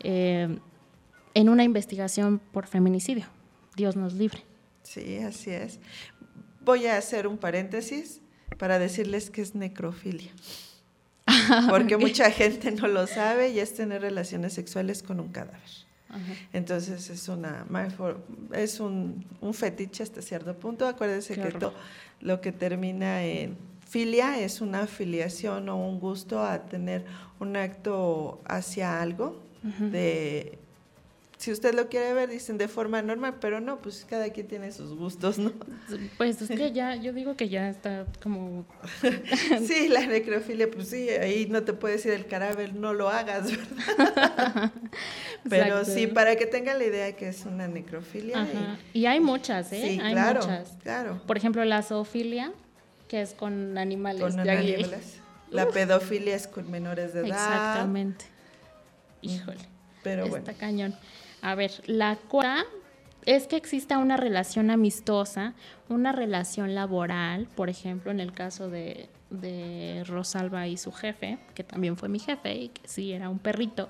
eh, 0.00 0.58
en 1.34 1.48
una 1.48 1.64
investigación 1.64 2.40
por 2.52 2.66
feminicidio. 2.66 3.26
Dios 3.76 3.96
nos 3.96 4.14
libre. 4.14 4.44
Sí, 4.82 5.18
así 5.18 5.50
es. 5.50 5.78
Voy 6.60 6.86
a 6.86 6.96
hacer 6.96 7.26
un 7.26 7.38
paréntesis 7.38 8.20
para 8.58 8.78
decirles 8.78 9.30
que 9.30 9.42
es 9.42 9.54
necrofilia. 9.54 10.32
Porque 11.68 11.96
mucha 11.96 12.30
gente 12.30 12.72
no 12.72 12.88
lo 12.88 13.06
sabe 13.06 13.50
y 13.50 13.60
es 13.60 13.74
tener 13.74 14.02
relaciones 14.02 14.52
sexuales 14.52 15.02
con 15.02 15.20
un 15.20 15.28
cadáver. 15.28 15.89
Entonces 16.52 17.10
es 17.10 17.28
una 17.28 17.66
es 18.52 18.80
un, 18.80 19.24
fetiche 19.52 20.02
hasta 20.02 20.22
cierto 20.22 20.54
punto. 20.56 20.86
Acuérdense 20.86 21.34
que 21.34 21.52
lo 22.20 22.40
que 22.40 22.52
termina 22.52 23.24
en 23.24 23.56
filia 23.88 24.38
es 24.38 24.60
una 24.60 24.82
afiliación 24.82 25.68
o 25.68 25.76
un 25.76 25.98
gusto 25.98 26.44
a 26.44 26.62
tener 26.66 27.04
un 27.40 27.56
acto 27.56 28.40
hacia 28.44 29.02
algo 29.02 29.42
de 29.62 30.59
si 31.40 31.50
usted 31.50 31.72
lo 31.72 31.88
quiere 31.88 32.12
ver, 32.12 32.28
dicen 32.28 32.58
de 32.58 32.68
forma 32.68 33.00
normal, 33.00 33.36
pero 33.40 33.62
no, 33.62 33.80
pues 33.80 34.04
cada 34.06 34.28
quien 34.28 34.46
tiene 34.46 34.72
sus 34.72 34.94
gustos, 34.94 35.38
¿no? 35.38 35.52
Pues 36.18 36.42
es 36.42 36.50
que 36.50 36.70
ya, 36.72 36.96
yo 36.96 37.14
digo 37.14 37.34
que 37.34 37.48
ya 37.48 37.70
está 37.70 38.04
como... 38.22 38.66
sí, 39.66 39.88
la 39.88 40.06
necrofilia, 40.06 40.70
pues 40.70 40.88
sí, 40.88 41.08
ahí 41.08 41.46
no 41.48 41.62
te 41.62 41.72
puede 41.72 41.94
decir 41.94 42.12
el 42.12 42.26
cadáver, 42.26 42.74
no 42.74 42.92
lo 42.92 43.08
hagas, 43.08 43.50
¿verdad? 43.50 44.70
pero 45.48 45.86
sí, 45.86 46.06
para 46.08 46.36
que 46.36 46.44
tengan 46.44 46.78
la 46.78 46.84
idea 46.84 47.16
que 47.16 47.28
es 47.28 47.46
una 47.46 47.66
necrofilia. 47.68 48.46
Y, 48.92 49.06
hay 49.06 49.20
muchas, 49.20 49.72
¿eh? 49.72 49.80
Sí, 49.80 49.98
hay 49.98 50.12
claro, 50.12 50.42
muchas. 50.42 50.76
claro. 50.82 51.22
Por 51.26 51.38
ejemplo, 51.38 51.64
la 51.64 51.82
zoofilia, 51.82 52.52
que 53.08 53.22
es 53.22 53.32
con 53.32 53.78
animales. 53.78 54.20
Con 54.20 54.40
animales. 54.40 55.20
La 55.50 55.66
pedofilia 55.66 56.36
es 56.36 56.46
con 56.46 56.70
menores 56.70 57.12
de 57.12 57.20
edad. 57.20 57.28
Exactamente. 57.28 58.26
Híjole. 59.20 59.58
Pero 60.04 60.26
Está 60.26 60.38
bueno. 60.38 60.58
cañón. 60.58 60.96
A 61.42 61.54
ver, 61.54 61.72
la 61.86 62.16
cuarta 62.16 62.66
es 63.26 63.46
que 63.46 63.56
exista 63.56 63.98
una 63.98 64.16
relación 64.16 64.70
amistosa, 64.70 65.54
una 65.88 66.12
relación 66.12 66.74
laboral, 66.74 67.48
por 67.54 67.68
ejemplo, 67.68 68.10
en 68.10 68.20
el 68.20 68.32
caso 68.32 68.68
de, 68.70 69.08
Rosalba 70.06 70.66
y 70.66 70.76
su 70.76 70.90
jefe, 70.92 71.38
que 71.54 71.62
también 71.62 71.96
fue 71.96 72.08
mi 72.08 72.18
jefe 72.18 72.54
y 72.54 72.68
que 72.70 72.88
sí 72.88 73.12
era 73.12 73.28
un 73.28 73.38
perrito. 73.38 73.88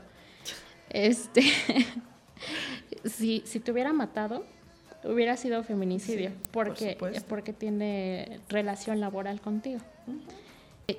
Este, 0.90 1.42
si, 3.04 3.42
si 3.46 3.60
te 3.60 3.72
hubiera 3.72 3.92
matado, 3.92 4.44
hubiera 5.04 5.36
sido 5.36 5.62
feminicidio, 5.62 6.32
porque, 6.50 6.98
porque 7.28 7.52
tiene 7.52 8.40
relación 8.48 9.00
laboral 9.00 9.40
contigo. 9.40 9.80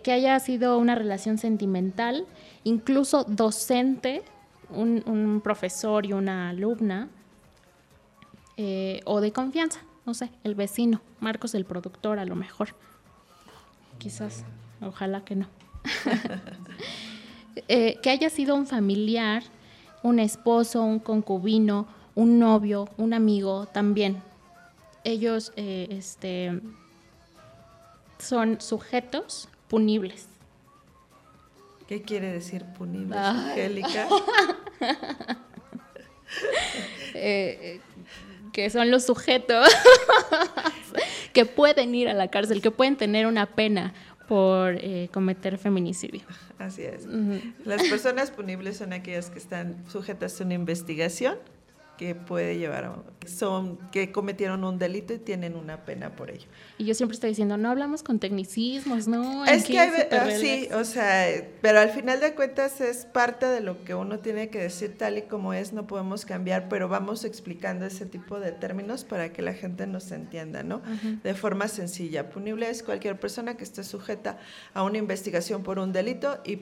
Que 0.04 0.12
haya 0.14 0.40
sido 0.40 0.78
una 0.78 0.96
relación 0.96 1.38
sentimental, 1.38 2.26
incluso 2.64 3.26
docente, 3.26 4.24
un, 4.74 5.42
profesor 5.44 6.06
y 6.06 6.14
una 6.14 6.50
alumna, 6.50 7.10
eh, 8.58 9.02
o 9.06 9.22
de 9.22 9.32
confianza, 9.32 9.82
no 10.06 10.14
sé, 10.14 10.30
el 10.44 10.56
vecino, 10.56 11.02
Marcos 11.20 11.56
el 11.56 11.66
productor 11.66 12.20
a 12.20 12.26
lo 12.26 12.36
mejor. 12.36 12.70
Quizás, 13.98 14.44
ojalá 14.82 15.24
que 15.24 15.36
no. 15.36 15.48
Eh, 17.68 18.00
que 18.02 18.10
haya 18.10 18.30
sido 18.30 18.56
un 18.56 18.66
familiar, 18.66 19.44
un 20.04 20.20
esposo, 20.20 20.84
un 20.84 21.00
concubino, 21.00 21.86
un 22.16 22.40
novio, 22.40 22.88
un 22.98 23.14
amigo 23.14 23.66
también. 23.66 24.22
Ellos 25.04 25.52
eh, 25.58 25.88
este, 25.92 26.62
son 28.20 28.62
sujetos 28.62 29.50
punibles. 29.68 30.28
¿Qué 31.92 32.04
quiere 32.04 32.32
decir 32.32 32.64
punible, 32.78 33.18
Angélica? 33.18 34.08
Eh, 37.14 37.82
que 38.54 38.70
son 38.70 38.90
los 38.90 39.06
sujetos 39.06 39.68
que 41.34 41.46
pueden 41.46 41.94
ir 41.94 42.08
a 42.08 42.14
la 42.14 42.30
cárcel, 42.30 42.62
que 42.62 42.72
pueden 42.72 42.96
tener 42.96 43.28
una 43.28 43.48
pena 43.48 43.94
por 44.30 44.76
eh, 44.76 45.10
cometer 45.12 45.58
feminicidio. 45.58 46.22
Así 46.58 46.84
es. 46.84 47.06
Las 47.66 47.84
personas 47.84 48.32
punibles 48.32 48.78
son 48.78 48.94
aquellas 48.94 49.30
que 49.30 49.40
están 49.40 49.84
sujetas 49.90 50.40
a 50.40 50.46
una 50.46 50.54
investigación 50.54 51.38
que 52.02 52.16
puede 52.16 52.58
llevar 52.58 52.86
a, 52.86 52.96
son 53.28 53.78
que 53.92 54.12
cometieron 54.12 54.64
un 54.64 54.80
delito 54.80 55.14
y 55.14 55.20
tienen 55.20 55.56
una 55.56 55.86
pena 55.86 56.16
por 56.16 56.32
ello. 56.32 56.48
Y 56.80 56.86
yo 56.86 56.96
siempre 56.96 57.14
estoy 57.14 57.30
diciendo, 57.30 57.58
no 57.58 57.70
hablamos 57.70 58.02
con 58.02 58.18
tecnicismos, 58.18 59.08
¿no? 59.08 59.46
Es 59.46 59.66
que 59.66 59.78
hay, 59.78 59.92
ah, 60.10 60.28
sí, 60.32 60.68
o 60.74 60.84
sea, 60.84 61.28
pero 61.62 61.80
al 61.80 61.92
final 61.92 62.20
de 62.20 62.34
cuentas 62.34 62.82
es 62.82 63.06
parte 63.06 63.46
de 63.46 63.62
lo 63.62 63.84
que 63.84 63.94
uno 63.94 64.18
tiene 64.18 64.50
que 64.50 64.58
decir 64.58 64.98
tal 64.98 65.20
y 65.20 65.22
como 65.22 65.54
es, 65.54 65.74
no 65.74 65.86
podemos 65.86 66.26
cambiar, 66.26 66.70
pero 66.70 66.90
vamos 66.90 67.24
explicando 67.24 67.86
ese 67.86 68.08
tipo 68.08 68.40
de 68.40 68.52
términos 68.52 69.04
para 69.04 69.32
que 69.32 69.44
la 69.44 69.54
gente 69.54 69.86
nos 69.86 70.12
entienda, 70.12 70.64
¿no? 70.64 70.82
De 71.22 71.36
forma 71.36 71.68
sencilla. 71.68 72.32
Punible 72.32 72.68
es 72.68 72.82
cualquier 72.82 73.20
persona 73.20 73.58
que 73.58 73.64
esté 73.64 73.84
sujeta 73.84 74.40
a 74.74 74.82
una 74.82 74.98
investigación 74.98 75.62
por 75.62 75.78
un 75.78 75.94
delito 75.94 76.40
y 76.44 76.62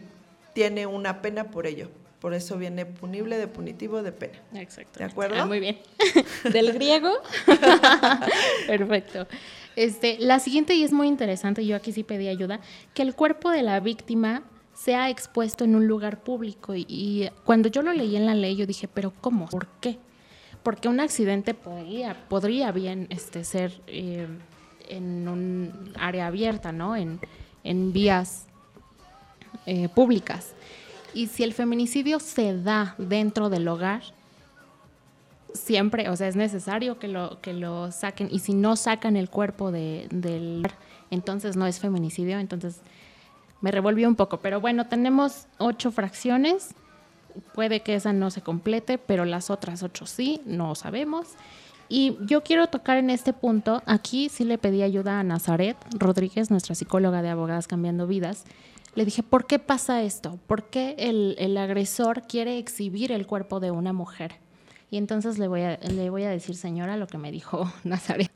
tiene 0.53 0.86
una 0.86 1.22
pena 1.22 1.46
por 1.46 1.65
ello. 1.65 1.88
Por 2.20 2.34
eso 2.34 2.58
viene 2.58 2.86
punible 2.86 3.38
de 3.38 3.48
punitivo 3.48 4.04
de 4.04 4.12
pena. 4.12 4.40
Exacto. 4.56 5.00
¿De 5.00 5.06
acuerdo? 5.06 5.36
Ah, 5.40 5.46
muy 5.46 5.60
bien. 5.60 5.80
Del 6.52 6.74
griego. 6.74 7.12
Perfecto. 8.68 9.26
Este, 9.76 10.18
la 10.20 10.40
siguiente, 10.40 10.74
y 10.76 10.84
es 10.84 10.92
muy 10.92 11.08
interesante, 11.08 11.66
yo 11.66 11.78
aquí 11.78 11.94
sí 11.94 12.04
pedí 12.04 12.28
ayuda, 12.28 12.60
que 12.94 13.02
el 13.02 13.16
cuerpo 13.16 13.50
de 13.50 13.64
la 13.64 13.80
víctima 13.80 14.44
sea 14.74 15.10
expuesto 15.10 15.64
en 15.64 15.76
un 15.76 15.88
lugar 15.88 16.22
público. 16.22 16.74
Y, 16.76 17.30
cuando 17.46 17.70
yo 17.70 17.82
lo 17.82 17.94
leí 17.94 18.18
en 18.18 18.26
la 18.26 18.36
ley, 18.36 18.58
yo 18.58 18.66
dije, 18.66 18.90
pero 18.90 19.14
¿cómo? 19.22 19.48
¿Por 19.48 19.68
qué? 19.80 19.98
Porque 20.64 20.90
un 20.90 21.00
accidente 21.00 21.54
podría, 21.54 22.28
podría 22.28 22.74
bien 22.74 23.08
este, 23.10 23.46
ser 23.46 23.80
eh, 23.88 24.28
en 24.90 25.28
un 25.28 25.94
área 25.98 26.28
abierta, 26.28 26.74
¿no? 26.74 26.98
En, 26.98 27.20
en 27.64 27.94
vías 27.94 28.48
eh, 29.66 29.88
públicas. 29.90 30.54
Y 31.13 31.28
si 31.28 31.44
el 31.44 31.54
feminicidio 31.54 32.20
se 32.20 32.62
da 32.62 32.96
dentro 32.98 33.50
del 33.50 33.68
hogar, 33.68 34.01
siempre, 35.54 36.10
o 36.10 36.16
sea, 36.16 36.28
es 36.28 36.36
necesario 36.36 37.00
que 37.00 37.08
lo, 37.08 37.42
que 37.42 37.54
lo 37.54 37.92
saquen. 37.92 38.30
Y 38.32 38.39
si 38.39 38.54
no 38.54 38.75
sacan 38.75 39.16
el 39.16 39.30
cuerpo 39.30 39.72
de, 39.72 40.08
del 40.12 40.68
entonces 41.12 41.56
no 41.56 41.66
es 41.66 41.80
feminicidio. 41.80 42.39
Entonces 42.39 42.82
me 43.62 43.72
revolvió 43.72 44.08
un 44.08 44.16
poco. 44.16 44.38
Pero 44.38 44.62
bueno, 44.62 44.88
tenemos 44.88 45.48
ocho 45.58 45.92
fracciones. 45.92 46.70
Puede 47.54 47.82
que 47.82 47.96
esa 47.96 48.13
no 48.13 48.32
se 48.32 48.42
complete, 48.42 48.98
pero 48.98 49.25
las 49.25 49.50
otras 49.50 49.84
ocho 49.84 50.06
sí, 50.06 50.42
no 50.46 50.75
sabemos. 50.75 51.30
Y 51.88 52.18
yo 52.22 52.44
quiero 52.44 52.68
tocar 52.68 52.98
en 52.98 53.10
este 53.10 53.34
punto, 53.34 53.82
aquí 53.88 54.30
sí 54.30 54.44
le 54.44 54.60
pedí 54.60 54.84
ayuda 54.84 55.20
a 55.20 55.24
Nazaret 55.24 55.75
Rodríguez, 55.98 56.51
nuestra 56.51 56.75
psicóloga 56.75 57.24
de 57.24 57.30
Abogadas 57.30 57.66
Cambiando 57.66 58.06
Vidas, 58.06 58.46
le 58.96 59.05
dije, 59.05 59.24
¿por 59.24 59.46
qué 59.46 59.60
pasa 59.60 60.01
esto? 60.03 60.39
¿Por 60.48 60.69
qué 60.69 60.96
el, 60.98 61.58
agresor 61.58 62.24
quiere 62.24 62.58
exhibir 62.58 63.12
el 63.12 63.27
cuerpo 63.27 63.60
de 63.60 63.72
una 63.72 63.93
mujer? 63.93 64.36
Y 64.91 64.98
entonces 64.98 65.38
le 65.38 65.48
voy, 65.48 65.62
a, 65.62 65.77
le 65.77 66.10
voy 66.10 66.24
a 66.24 66.29
decir, 66.29 66.55
señora, 66.55 66.98
lo 66.98 67.08
que 67.08 67.19
me 67.19 67.31
dijo 67.31 67.72
Nazaret. 67.84 68.31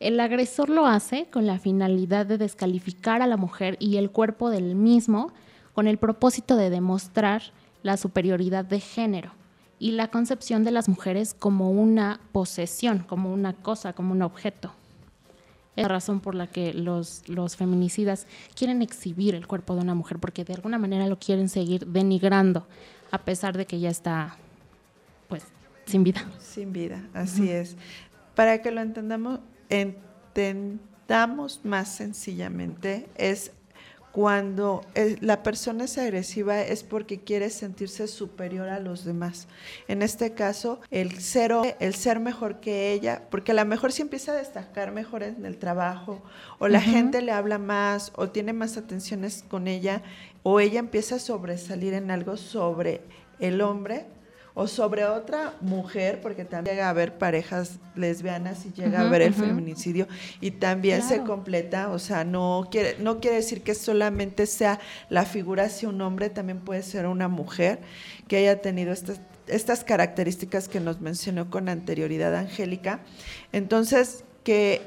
El 0.00 0.18
agresor 0.20 0.70
lo 0.70 0.86
hace 0.86 1.26
con 1.30 1.46
la 1.46 1.58
finalidad 1.58 2.26
de 2.26 2.38
descalificar 2.38 3.20
a 3.20 3.26
la 3.26 3.36
mujer 3.36 3.76
y 3.78 3.96
el 3.96 4.10
cuerpo 4.10 4.50
del 4.50 4.74
mismo 4.74 5.32
con 5.74 5.86
el 5.86 5.98
propósito 5.98 6.56
de 6.56 6.70
demostrar 6.70 7.42
la 7.82 7.96
superioridad 7.96 8.64
de 8.64 8.80
género 8.80 9.32
y 9.78 9.92
la 9.92 10.08
concepción 10.08 10.64
de 10.64 10.72
las 10.72 10.88
mujeres 10.88 11.34
como 11.34 11.70
una 11.70 12.20
posesión, 12.32 13.00
como 13.00 13.32
una 13.32 13.52
cosa, 13.52 13.92
como 13.92 14.12
un 14.12 14.22
objeto. 14.22 14.72
Es 15.78 15.82
la 15.82 15.88
razón 15.90 16.18
por 16.18 16.34
la 16.34 16.48
que 16.48 16.74
los, 16.74 17.22
los 17.28 17.54
feminicidas 17.54 18.26
quieren 18.56 18.82
exhibir 18.82 19.36
el 19.36 19.46
cuerpo 19.46 19.76
de 19.76 19.82
una 19.82 19.94
mujer, 19.94 20.18
porque 20.18 20.44
de 20.44 20.54
alguna 20.54 20.76
manera 20.76 21.06
lo 21.06 21.20
quieren 21.20 21.48
seguir 21.48 21.86
denigrando, 21.86 22.66
a 23.12 23.18
pesar 23.18 23.56
de 23.56 23.64
que 23.64 23.78
ya 23.78 23.88
está, 23.88 24.36
pues, 25.28 25.44
sin 25.86 26.02
vida. 26.02 26.28
Sin 26.40 26.72
vida, 26.72 27.06
así 27.14 27.48
es. 27.48 27.76
Para 28.34 28.60
que 28.60 28.72
lo 28.72 28.80
entendamos, 28.80 29.38
entendamos 29.68 31.60
más 31.62 31.94
sencillamente, 31.94 33.08
es 33.14 33.52
cuando 34.12 34.82
la 35.20 35.42
persona 35.42 35.84
es 35.84 35.98
agresiva 35.98 36.60
es 36.60 36.82
porque 36.82 37.20
quiere 37.20 37.50
sentirse 37.50 38.08
superior 38.08 38.68
a 38.68 38.80
los 38.80 39.04
demás. 39.04 39.48
En 39.86 40.02
este 40.02 40.32
caso, 40.32 40.80
el 40.90 41.20
ser, 41.20 41.52
el 41.78 41.94
ser 41.94 42.18
mejor 42.18 42.60
que 42.60 42.92
ella, 42.92 43.22
porque 43.30 43.52
a 43.52 43.54
lo 43.54 43.64
mejor 43.64 43.92
si 43.92 44.02
empieza 44.02 44.32
a 44.32 44.36
destacar 44.36 44.92
mejor 44.92 45.22
en 45.22 45.44
el 45.44 45.58
trabajo, 45.58 46.22
o 46.58 46.68
la 46.68 46.80
gente 46.80 47.22
le 47.22 47.32
habla 47.32 47.58
más, 47.58 48.12
o 48.16 48.30
tiene 48.30 48.52
más 48.52 48.76
atenciones 48.76 49.44
con 49.48 49.68
ella, 49.68 50.02
o 50.42 50.60
ella 50.60 50.78
empieza 50.78 51.16
a 51.16 51.20
sobresalir 51.20 51.94
en 51.94 52.10
algo 52.10 52.36
sobre 52.36 53.02
el 53.38 53.60
hombre, 53.60 54.06
o 54.60 54.66
sobre 54.66 55.04
otra 55.04 55.54
mujer, 55.60 56.20
porque 56.20 56.44
también 56.44 56.74
llega 56.74 56.88
a 56.88 56.90
haber 56.90 57.16
parejas 57.16 57.78
lesbianas 57.94 58.66
y 58.66 58.72
llega 58.72 58.98
a 58.98 59.06
haber 59.06 59.22
el 59.22 59.32
feminicidio 59.32 60.08
y 60.40 60.50
también 60.50 61.00
se 61.04 61.22
completa, 61.22 61.90
o 61.90 62.00
sea, 62.00 62.24
no 62.24 62.66
quiere, 62.68 62.96
no 62.98 63.20
quiere 63.20 63.36
decir 63.36 63.62
que 63.62 63.76
solamente 63.76 64.46
sea 64.46 64.80
la 65.10 65.24
figura 65.24 65.66
hacia 65.66 65.88
un 65.88 66.00
hombre, 66.00 66.28
también 66.28 66.58
puede 66.58 66.82
ser 66.82 67.06
una 67.06 67.28
mujer 67.28 67.78
que 68.26 68.38
haya 68.38 68.60
tenido 68.60 68.90
estas, 68.90 69.20
estas 69.46 69.84
características 69.84 70.66
que 70.66 70.80
nos 70.80 71.00
mencionó 71.00 71.50
con 71.50 71.68
anterioridad 71.68 72.34
Angélica. 72.34 72.98
Entonces, 73.52 74.24
que 74.42 74.82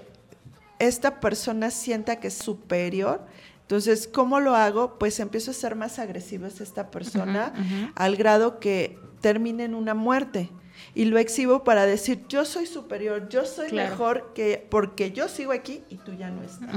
esta 0.79 1.21
persona 1.21 1.71
sienta 1.71 2.17
que 2.17 2.27
es 2.27 2.33
superior, 2.33 3.25
entonces, 3.61 4.09
¿cómo 4.09 4.41
lo 4.41 4.53
hago? 4.53 4.99
Pues 4.99 5.17
empiezo 5.21 5.51
a 5.51 5.53
ser 5.53 5.77
más 5.77 5.97
agresivo 5.97 6.47
hacia 6.47 6.65
esta 6.65 6.91
persona 6.91 7.53
al 7.95 8.17
grado 8.17 8.59
que 8.59 8.99
termine 9.21 9.63
en 9.63 9.75
una 9.75 9.93
muerte. 9.93 10.49
Y 10.93 11.05
lo 11.05 11.19
exhibo 11.19 11.63
para 11.63 11.85
decir, 11.85 12.25
yo 12.27 12.43
soy 12.43 12.65
superior, 12.65 13.29
yo 13.29 13.45
soy 13.45 13.71
mejor 13.71 14.33
que 14.33 14.65
porque 14.69 15.11
yo 15.11 15.29
sigo 15.29 15.53
aquí 15.53 15.83
y 15.89 15.97
tú 15.97 16.13
ya 16.13 16.31
no 16.31 16.43
estás. 16.43 16.75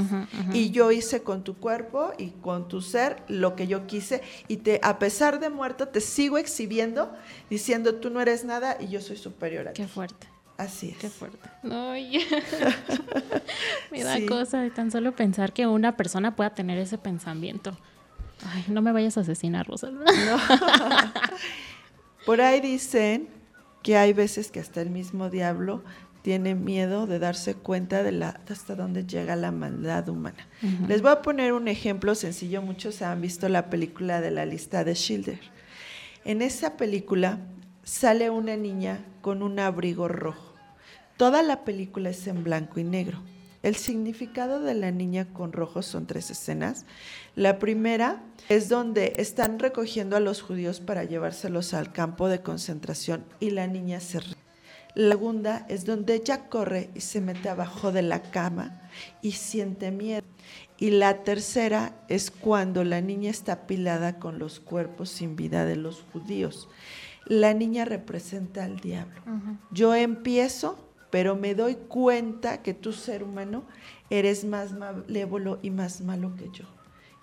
Y 0.52 0.70
yo 0.70 0.92
hice 0.92 1.22
con 1.22 1.42
tu 1.42 1.56
cuerpo 1.56 2.12
y 2.18 2.30
con 2.30 2.68
tu 2.68 2.80
ser 2.80 3.22
lo 3.28 3.56
que 3.56 3.66
yo 3.66 3.86
quise 3.86 4.22
y 4.46 4.58
te 4.58 4.78
a 4.82 4.98
pesar 4.98 5.40
de 5.40 5.50
muerto 5.50 5.88
te 5.88 6.00
sigo 6.00 6.38
exhibiendo 6.38 7.12
diciendo 7.50 7.96
tú 7.96 8.10
no 8.10 8.20
eres 8.20 8.44
nada 8.44 8.76
y 8.78 8.88
yo 8.88 9.00
soy 9.00 9.16
superior 9.16 9.68
a 9.68 9.72
ti. 9.72 9.82
Qué 9.82 9.88
fuerte. 9.88 10.28
Así 10.56 10.90
es. 10.90 10.98
Qué 10.98 11.08
fuerte. 11.08 11.50
me 13.90 14.04
da 14.04 14.26
cosa 14.28 14.60
de 14.60 14.70
tan 14.70 14.92
solo 14.92 15.16
pensar 15.16 15.52
que 15.52 15.66
una 15.66 15.96
persona 15.96 16.36
pueda 16.36 16.54
tener 16.54 16.78
ese 16.78 16.98
pensamiento. 16.98 17.76
Ay, 18.46 18.64
no 18.68 18.82
me 18.82 18.92
vayas 18.92 19.18
a 19.18 19.22
asesinar, 19.22 19.66
Rosa. 19.66 19.90
No. 19.90 20.04
Por 22.26 22.40
ahí 22.40 22.60
dicen 22.60 23.28
que 23.82 23.96
hay 23.96 24.12
veces 24.12 24.50
que 24.50 24.60
hasta 24.60 24.80
el 24.80 24.90
mismo 24.90 25.28
diablo 25.28 25.82
tiene 26.22 26.54
miedo 26.54 27.06
de 27.06 27.18
darse 27.18 27.54
cuenta 27.54 28.02
de 28.02 28.12
la, 28.12 28.40
hasta 28.48 28.74
dónde 28.74 29.04
llega 29.04 29.36
la 29.36 29.52
maldad 29.52 30.08
humana. 30.08 30.48
Les 30.88 31.02
voy 31.02 31.10
a 31.10 31.20
poner 31.20 31.52
un 31.52 31.68
ejemplo 31.68 32.14
sencillo. 32.14 32.62
Muchos 32.62 33.02
han 33.02 33.20
visto 33.20 33.46
la 33.50 33.68
película 33.68 34.22
de 34.22 34.30
la 34.30 34.46
lista 34.46 34.84
de 34.84 34.94
Schilder. 34.94 35.38
En 36.24 36.40
esa 36.40 36.78
película 36.78 37.40
sale 37.82 38.30
una 38.30 38.56
niña 38.56 39.04
con 39.20 39.42
un 39.42 39.58
abrigo 39.58 40.08
rojo. 40.08 40.54
Toda 41.18 41.42
la 41.42 41.62
película 41.64 42.08
es 42.08 42.26
en 42.26 42.42
blanco 42.42 42.80
y 42.80 42.84
negro. 42.84 43.20
El 43.64 43.76
significado 43.76 44.60
de 44.60 44.74
la 44.74 44.90
niña 44.90 45.32
con 45.32 45.54
rojo 45.54 45.80
son 45.80 46.06
tres 46.06 46.30
escenas. 46.30 46.84
La 47.34 47.58
primera 47.58 48.22
es 48.50 48.68
donde 48.68 49.14
están 49.16 49.58
recogiendo 49.58 50.16
a 50.16 50.20
los 50.20 50.42
judíos 50.42 50.80
para 50.80 51.04
llevárselos 51.04 51.72
al 51.72 51.90
campo 51.90 52.28
de 52.28 52.42
concentración 52.42 53.24
y 53.40 53.52
la 53.52 53.66
niña 53.66 54.00
se 54.00 54.20
ríe. 54.20 54.36
La 54.94 55.14
segunda 55.14 55.64
es 55.70 55.86
donde 55.86 56.14
ella 56.14 56.50
corre 56.50 56.90
y 56.94 57.00
se 57.00 57.22
mete 57.22 57.48
abajo 57.48 57.90
de 57.90 58.02
la 58.02 58.20
cama 58.20 58.82
y 59.22 59.32
siente 59.32 59.90
miedo. 59.90 60.26
Y 60.76 60.90
la 60.90 61.22
tercera 61.22 61.94
es 62.08 62.30
cuando 62.30 62.84
la 62.84 63.00
niña 63.00 63.30
está 63.30 63.52
apilada 63.54 64.18
con 64.18 64.38
los 64.38 64.60
cuerpos 64.60 65.08
sin 65.08 65.36
vida 65.36 65.64
de 65.64 65.76
los 65.76 66.04
judíos. 66.12 66.68
La 67.24 67.54
niña 67.54 67.86
representa 67.86 68.64
al 68.64 68.80
diablo. 68.80 69.22
Yo 69.70 69.94
empiezo 69.94 70.84
pero 71.14 71.36
me 71.36 71.54
doy 71.54 71.76
cuenta 71.76 72.60
que 72.60 72.74
tú, 72.74 72.92
ser 72.92 73.22
humano, 73.22 73.62
eres 74.10 74.44
más 74.44 74.72
malévolo 74.72 75.60
y 75.62 75.70
más 75.70 76.00
malo 76.00 76.34
que 76.34 76.50
yo. 76.52 76.64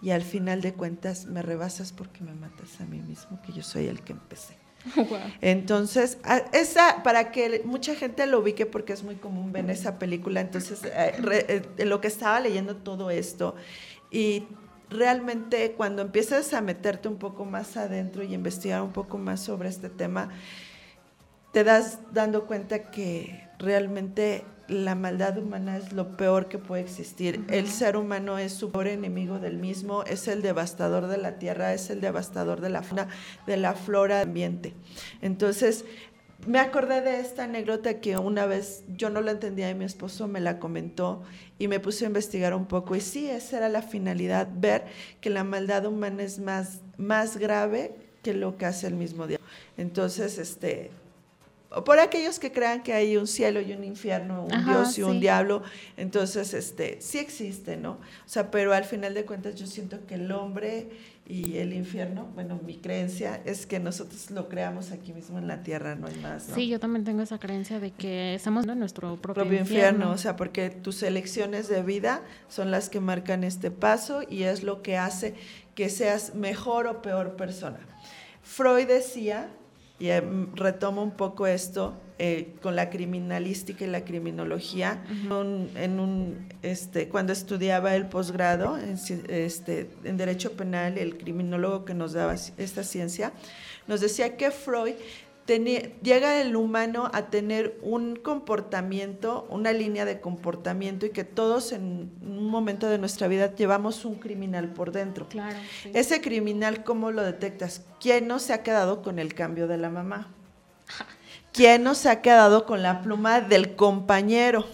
Y 0.01 0.11
al 0.11 0.21
final 0.21 0.61
de 0.61 0.73
cuentas 0.73 1.25
me 1.25 1.41
rebasas 1.41 1.91
porque 1.91 2.23
me 2.23 2.33
matas 2.33 2.79
a 2.79 2.85
mí 2.85 3.01
mismo, 3.01 3.41
que 3.41 3.51
yo 3.51 3.63
soy 3.63 3.87
el 3.87 3.99
que 4.01 4.13
empecé. 4.13 4.55
Entonces, 5.41 6.19
esa, 6.53 7.03
para 7.03 7.33
que 7.33 7.63
mucha 7.65 7.93
gente 7.93 8.25
lo 8.27 8.39
ubique, 8.39 8.65
porque 8.65 8.93
es 8.93 9.03
muy 9.03 9.15
común 9.15 9.51
ver 9.51 9.69
esa 9.69 9.99
película, 9.99 10.39
entonces, 10.39 10.85
eh, 10.85 11.61
eh, 11.77 11.85
lo 11.85 11.99
que 11.99 12.07
estaba 12.07 12.39
leyendo 12.39 12.77
todo 12.77 13.11
esto, 13.11 13.55
y 14.09 14.47
realmente 14.89 15.73
cuando 15.73 16.01
empiezas 16.01 16.53
a 16.53 16.61
meterte 16.61 17.09
un 17.09 17.17
poco 17.17 17.43
más 17.43 17.75
adentro 17.75 18.23
y 18.23 18.33
investigar 18.33 18.83
un 18.83 18.93
poco 18.93 19.17
más 19.17 19.41
sobre 19.41 19.67
este 19.67 19.89
tema, 19.89 20.29
te 21.51 21.65
das 21.65 21.99
dando 22.13 22.47
cuenta 22.47 22.89
que 22.89 23.50
realmente 23.61 24.43
la 24.67 24.95
maldad 24.95 25.37
humana 25.37 25.77
es 25.77 25.91
lo 25.91 26.15
peor 26.15 26.47
que 26.47 26.57
puede 26.57 26.83
existir. 26.83 27.43
El 27.49 27.67
ser 27.67 27.97
humano 27.97 28.37
es 28.37 28.53
su 28.53 28.71
peor 28.71 28.87
enemigo 28.87 29.39
del 29.39 29.57
mismo, 29.57 30.03
es 30.03 30.27
el 30.27 30.41
devastador 30.41 31.07
de 31.07 31.17
la 31.17 31.39
tierra, 31.39 31.73
es 31.73 31.89
el 31.89 31.99
devastador 31.99 32.61
de 32.61 32.69
la 32.69 32.81
fauna, 32.81 33.07
de 33.45 33.57
la 33.57 33.73
flora 33.73 34.21
ambiente. 34.21 34.73
Entonces, 35.21 35.85
me 36.47 36.59
acordé 36.59 37.01
de 37.01 37.19
esta 37.19 37.43
anécdota 37.43 37.99
que 37.99 38.17
una 38.17 38.45
vez 38.45 38.83
yo 38.95 39.09
no 39.09 39.21
la 39.21 39.31
entendía 39.31 39.69
y 39.69 39.75
mi 39.75 39.85
esposo 39.85 40.27
me 40.27 40.39
la 40.39 40.57
comentó 40.57 41.21
y 41.59 41.67
me 41.67 41.79
puse 41.79 42.05
a 42.05 42.07
investigar 42.07 42.55
un 42.55 42.65
poco. 42.65 42.95
Y 42.95 43.01
sí, 43.01 43.29
esa 43.29 43.57
era 43.57 43.69
la 43.69 43.81
finalidad, 43.81 44.47
ver 44.55 44.85
que 45.19 45.29
la 45.29 45.43
maldad 45.43 45.85
humana 45.85 46.23
es 46.23 46.39
más, 46.39 46.79
más 46.97 47.37
grave 47.37 47.93
que 48.23 48.33
lo 48.33 48.57
que 48.57 48.65
hace 48.65 48.87
el 48.87 48.95
mismo 48.95 49.27
día. 49.27 49.39
Entonces, 49.77 50.37
este, 50.37 50.91
por 51.85 51.99
aquellos 51.99 52.37
que 52.37 52.51
crean 52.51 52.83
que 52.83 52.93
hay 52.93 53.15
un 53.15 53.27
cielo 53.27 53.61
y 53.61 53.71
un 53.71 53.83
infierno, 53.85 54.43
un 54.43 54.65
Dios 54.65 54.97
y 54.97 55.03
un 55.03 55.21
diablo, 55.21 55.63
entonces 55.95 56.53
este 56.53 56.97
sí 56.99 57.17
existe, 57.17 57.77
¿no? 57.77 57.91
O 57.91 57.99
sea, 58.27 58.51
pero 58.51 58.73
al 58.73 58.83
final 58.83 59.13
de 59.13 59.23
cuentas 59.23 59.55
yo 59.55 59.65
siento 59.67 60.05
que 60.05 60.15
el 60.15 60.31
hombre 60.33 60.89
y 61.25 61.59
el 61.59 61.71
infierno, 61.71 62.27
bueno, 62.33 62.59
mi 62.65 62.75
creencia 62.75 63.41
es 63.45 63.65
que 63.65 63.79
nosotros 63.79 64.31
lo 64.31 64.49
creamos 64.49 64.91
aquí 64.91 65.13
mismo 65.13 65.37
en 65.37 65.47
la 65.47 65.63
tierra, 65.63 65.95
no 65.95 66.07
hay 66.07 66.17
más. 66.17 66.49
Sí, 66.53 66.67
yo 66.67 66.77
también 66.77 67.05
tengo 67.05 67.21
esa 67.21 67.39
creencia 67.39 67.79
de 67.79 67.91
que 67.91 68.35
estamos 68.35 68.67
en 68.67 68.77
nuestro 68.77 69.15
propio, 69.15 69.43
propio 69.43 69.59
infierno. 69.59 70.11
o 70.11 70.17
sea, 70.17 70.35
porque 70.35 70.71
tus 70.71 71.03
elecciones 71.03 71.69
de 71.69 71.83
vida 71.83 72.21
son 72.49 72.69
las 72.69 72.89
que 72.89 72.99
marcan 72.99 73.45
este 73.45 73.71
paso 73.71 74.23
y 74.29 74.43
es 74.43 74.63
lo 74.63 74.81
que 74.81 74.97
hace 74.97 75.35
que 75.73 75.89
seas 75.89 76.35
mejor 76.35 76.87
o 76.87 77.01
peor 77.01 77.37
persona. 77.37 77.79
Freud 78.43 78.87
decía 78.87 79.47
y 80.01 80.09
em, 80.09 80.47
retomo 80.55 81.03
un 81.03 81.11
poco 81.11 81.45
esto 81.45 81.93
eh, 82.17 82.55
con 82.63 82.75
la 82.75 82.89
criminalística 82.89 83.85
y 83.85 83.87
la 83.87 84.03
criminología. 84.03 85.03
en 85.05 85.99
un, 85.99 86.49
este, 86.63 87.07
cuando 87.07 87.33
estudiaba 87.33 87.95
el 87.95 88.07
posgrado 88.07 88.79
en, 88.79 88.97
este, 89.29 89.91
en 90.03 90.17
Derecho 90.17 90.53
Penal, 90.53 90.97
el 90.97 91.19
criminólogo 91.19 91.85
que 91.85 91.93
nos 91.93 92.13
daba 92.13 92.33
esta 92.33 92.83
ciencia, 92.83 93.31
nos 93.85 94.01
decía 94.01 94.37
que 94.37 94.49
Freud 94.49 94.95
llega 95.47 96.41
el 96.41 96.55
humano 96.55 97.09
a 97.13 97.27
tener 97.27 97.77
un 97.81 98.15
comportamiento, 98.15 99.45
una 99.49 99.73
línea 99.73 100.05
de 100.05 100.21
comportamiento 100.21 101.05
y 101.05 101.09
que 101.09 101.23
todos 101.23 101.71
en 101.71 102.11
un 102.21 102.47
momento 102.47 102.87
de 102.87 102.97
nuestra 102.97 103.27
vida 103.27 103.53
llevamos 103.55 104.05
un 104.05 104.15
criminal 104.15 104.69
por 104.69 104.91
dentro. 104.91 105.27
Claro, 105.27 105.57
Ese 105.93 106.21
criminal, 106.21 106.83
¿cómo 106.83 107.11
lo 107.11 107.23
detectas? 107.23 107.81
¿Quién 107.99 108.27
no 108.27 108.39
se 108.39 108.53
ha 108.53 108.63
quedado 108.63 109.01
con 109.01 109.19
el 109.19 109.33
cambio 109.33 109.67
de 109.67 109.77
la 109.77 109.89
mamá? 109.89 110.29
¿Quién 111.53 111.83
no 111.83 111.95
se 111.95 112.09
ha 112.09 112.21
quedado 112.21 112.65
con 112.65 112.81
la 112.81 113.01
pluma 113.01 113.41
del 113.41 113.75
compañero? 113.75 114.65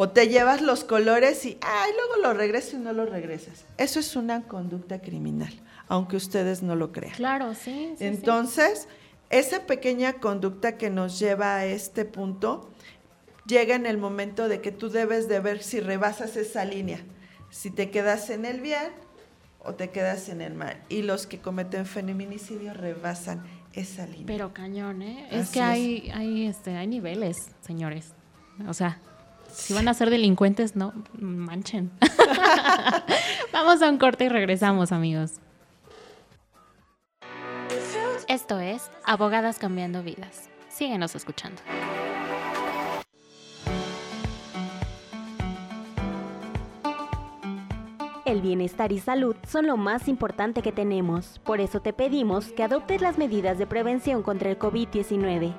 O 0.00 0.10
te 0.10 0.28
llevas 0.28 0.62
los 0.62 0.84
colores 0.84 1.44
y, 1.44 1.58
ay, 1.60 1.90
luego 1.96 2.22
lo 2.22 2.32
regreso 2.32 2.76
y 2.76 2.78
no 2.78 2.92
lo 2.92 3.04
regresas. 3.04 3.64
Eso 3.78 3.98
es 3.98 4.14
una 4.14 4.42
conducta 4.42 5.00
criminal, 5.00 5.52
aunque 5.88 6.16
ustedes 6.16 6.62
no 6.62 6.76
lo 6.76 6.92
crean. 6.92 7.14
Claro, 7.14 7.54
sí. 7.54 7.94
Entonces, 7.98 8.88
esa 9.30 9.66
pequeña 9.66 10.14
conducta 10.14 10.76
que 10.76 10.90
nos 10.90 11.18
lleva 11.18 11.56
a 11.56 11.66
este 11.66 12.04
punto 12.04 12.70
llega 13.46 13.74
en 13.74 13.86
el 13.86 13.98
momento 13.98 14.48
de 14.48 14.60
que 14.60 14.72
tú 14.72 14.90
debes 14.90 15.28
de 15.28 15.40
ver 15.40 15.62
si 15.62 15.80
rebasas 15.80 16.36
esa 16.36 16.64
línea, 16.64 17.00
si 17.50 17.70
te 17.70 17.90
quedas 17.90 18.30
en 18.30 18.44
el 18.44 18.60
bien 18.60 18.92
o 19.60 19.74
te 19.74 19.90
quedas 19.90 20.28
en 20.28 20.40
el 20.40 20.54
mal. 20.54 20.82
Y 20.88 21.02
los 21.02 21.26
que 21.26 21.38
cometen 21.38 21.86
feminicidio 21.86 22.74
rebasan 22.74 23.44
esa 23.72 24.06
línea. 24.06 24.26
Pero 24.26 24.52
cañón, 24.52 25.02
¿eh? 25.02 25.26
es 25.30 25.50
que 25.50 25.60
hay, 25.60 26.10
hay, 26.14 26.46
este, 26.46 26.76
hay 26.76 26.86
niveles, 26.86 27.36
señores. 27.60 28.12
O 28.66 28.74
sea, 28.74 28.98
si 29.50 29.72
van 29.72 29.88
a 29.88 29.94
ser 29.94 30.10
delincuentes, 30.10 30.76
no 30.76 30.92
manchen. 31.18 31.90
Vamos 33.52 33.82
a 33.82 33.90
un 33.90 33.98
corte 33.98 34.24
y 34.24 34.28
regresamos, 34.28 34.92
amigos. 34.92 35.40
Esto 38.48 38.60
es 38.60 38.90
Abogadas 39.04 39.58
Cambiando 39.58 40.02
Vidas. 40.02 40.48
Síguenos 40.70 41.14
escuchando. 41.14 41.60
El 48.24 48.40
bienestar 48.40 48.90
y 48.90 49.00
salud 49.00 49.36
son 49.46 49.66
lo 49.66 49.76
más 49.76 50.08
importante 50.08 50.62
que 50.62 50.72
tenemos. 50.72 51.40
Por 51.40 51.60
eso 51.60 51.80
te 51.82 51.92
pedimos 51.92 52.46
que 52.52 52.62
adoptes 52.62 53.02
las 53.02 53.18
medidas 53.18 53.58
de 53.58 53.66
prevención 53.66 54.22
contra 54.22 54.48
el 54.48 54.58
COVID-19. 54.58 55.52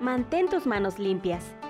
Mantén 0.00 0.48
tus 0.48 0.66
manos 0.66 0.98
limpias. 0.98 1.44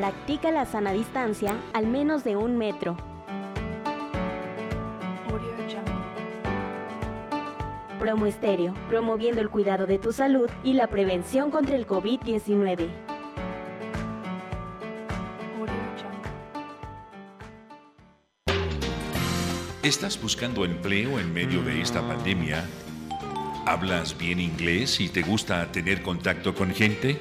Practica 0.00 0.50
la 0.50 0.64
sana 0.64 0.92
distancia 0.92 1.54
al 1.74 1.86
menos 1.86 2.24
de 2.24 2.34
un 2.34 2.56
metro. 2.56 2.96
Promo 7.98 8.24
Estéreo, 8.24 8.72
promoviendo 8.88 9.42
el 9.42 9.50
cuidado 9.50 9.86
de 9.86 9.98
tu 9.98 10.14
salud 10.14 10.48
y 10.64 10.72
la 10.72 10.86
prevención 10.86 11.50
contra 11.50 11.76
el 11.76 11.86
COVID-19. 11.86 12.88
¿Estás 19.82 20.18
buscando 20.22 20.64
empleo 20.64 21.20
en 21.20 21.30
medio 21.34 21.60
de 21.60 21.82
esta 21.82 22.00
pandemia? 22.00 22.64
¿Hablas 23.66 24.16
bien 24.16 24.40
inglés 24.40 24.98
y 24.98 25.10
te 25.10 25.20
gusta 25.20 25.70
tener 25.70 26.00
contacto 26.00 26.54
con 26.54 26.70
gente? 26.70 27.20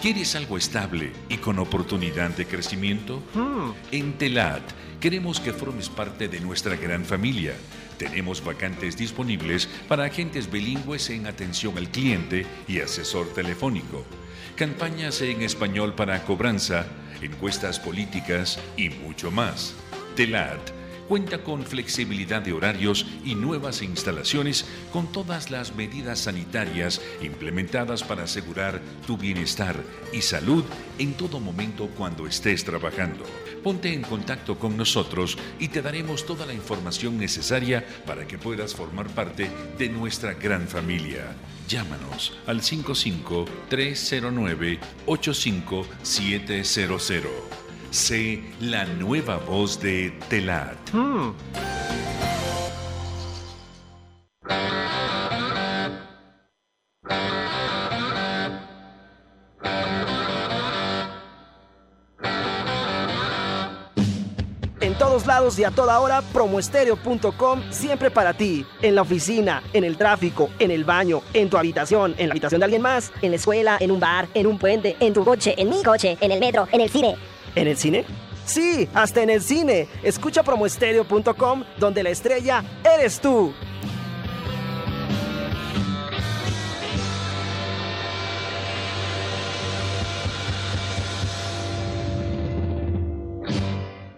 ¿Quieres 0.00 0.34
algo 0.34 0.58
estable 0.58 1.12
y 1.28 1.38
con 1.38 1.58
oportunidad 1.58 2.30
de 2.30 2.46
crecimiento? 2.46 3.22
Hmm. 3.34 3.72
En 3.90 4.12
Telat 4.14 4.62
queremos 5.00 5.40
que 5.40 5.52
formes 5.52 5.88
parte 5.88 6.28
de 6.28 6.40
nuestra 6.40 6.76
gran 6.76 7.04
familia. 7.04 7.54
Tenemos 7.98 8.44
vacantes 8.44 8.96
disponibles 8.96 9.68
para 9.88 10.04
agentes 10.04 10.50
bilingües 10.50 11.10
en 11.10 11.26
atención 11.26 11.78
al 11.78 11.88
cliente 11.88 12.46
y 12.66 12.80
asesor 12.80 13.32
telefónico. 13.32 14.04
Campañas 14.56 15.20
en 15.20 15.42
español 15.42 15.94
para 15.94 16.24
cobranza, 16.24 16.86
encuestas 17.22 17.80
políticas 17.80 18.58
y 18.76 18.90
mucho 18.90 19.30
más. 19.30 19.74
Telat 20.16 20.83
cuenta 21.08 21.42
con 21.42 21.64
flexibilidad 21.64 22.42
de 22.42 22.52
horarios 22.52 23.06
y 23.24 23.34
nuevas 23.34 23.82
instalaciones 23.82 24.66
con 24.92 25.10
todas 25.12 25.50
las 25.50 25.74
medidas 25.74 26.20
sanitarias 26.20 27.00
implementadas 27.22 28.02
para 28.02 28.24
asegurar 28.24 28.80
tu 29.06 29.16
bienestar 29.16 29.82
y 30.12 30.22
salud 30.22 30.64
en 30.98 31.14
todo 31.14 31.40
momento 31.40 31.88
cuando 31.96 32.26
estés 32.26 32.64
trabajando. 32.64 33.24
Ponte 33.62 33.92
en 33.92 34.02
contacto 34.02 34.58
con 34.58 34.76
nosotros 34.76 35.38
y 35.58 35.68
te 35.68 35.80
daremos 35.80 36.26
toda 36.26 36.44
la 36.44 36.52
información 36.52 37.16
necesaria 37.16 37.86
para 38.06 38.26
que 38.26 38.36
puedas 38.36 38.74
formar 38.74 39.06
parte 39.08 39.50
de 39.78 39.88
nuestra 39.88 40.34
gran 40.34 40.68
familia. 40.68 41.34
Llámanos 41.66 42.36
al 42.46 42.62
55 42.62 43.46
309 43.70 44.78
85700. 45.06 47.63
Sé 47.94 48.42
la 48.60 48.84
nueva 48.86 49.36
voz 49.36 49.80
de 49.80 50.12
Telat. 50.28 50.76
Hmm. 50.92 51.30
En 64.80 64.98
todos 64.98 65.24
lados 65.26 65.56
y 65.60 65.62
a 65.62 65.70
toda 65.70 66.00
hora, 66.00 66.20
promoestereo.com 66.32 67.62
siempre 67.70 68.10
para 68.10 68.34
ti. 68.34 68.66
En 68.82 68.96
la 68.96 69.02
oficina, 69.02 69.62
en 69.72 69.84
el 69.84 69.96
tráfico, 69.96 70.50
en 70.58 70.72
el 70.72 70.82
baño, 70.82 71.22
en 71.32 71.48
tu 71.48 71.56
habitación, 71.56 72.16
en 72.18 72.26
la 72.26 72.32
habitación 72.32 72.58
de 72.58 72.64
alguien 72.64 72.82
más, 72.82 73.12
en 73.22 73.30
la 73.30 73.36
escuela, 73.36 73.76
en 73.78 73.92
un 73.92 74.00
bar, 74.00 74.26
en 74.34 74.48
un 74.48 74.58
puente, 74.58 74.96
en 74.98 75.14
tu 75.14 75.24
coche, 75.24 75.54
en 75.56 75.70
mi 75.70 75.80
coche, 75.84 76.18
en 76.20 76.32
el 76.32 76.40
metro, 76.40 76.66
en 76.72 76.80
el 76.80 76.90
cine. 76.90 77.16
¿En 77.54 77.68
el 77.68 77.76
cine? 77.76 78.04
Sí, 78.44 78.88
hasta 78.94 79.22
en 79.22 79.30
el 79.30 79.42
cine. 79.42 79.88
Escucha 80.02 80.42
promoestereo.com, 80.42 81.64
donde 81.78 82.02
la 82.02 82.10
estrella 82.10 82.64
eres 82.84 83.20
tú. 83.20 83.52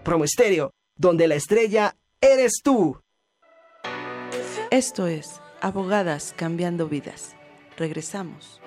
Promoestereo, 0.02 0.70
donde 0.96 1.26
la 1.26 1.34
estrella 1.34 1.96
eres 2.20 2.60
tú. 2.62 3.00
Esto 4.70 5.06
es 5.06 5.40
Abogadas 5.60 6.32
Cambiando 6.36 6.88
Vidas. 6.88 7.36
Regresamos. 7.76 8.60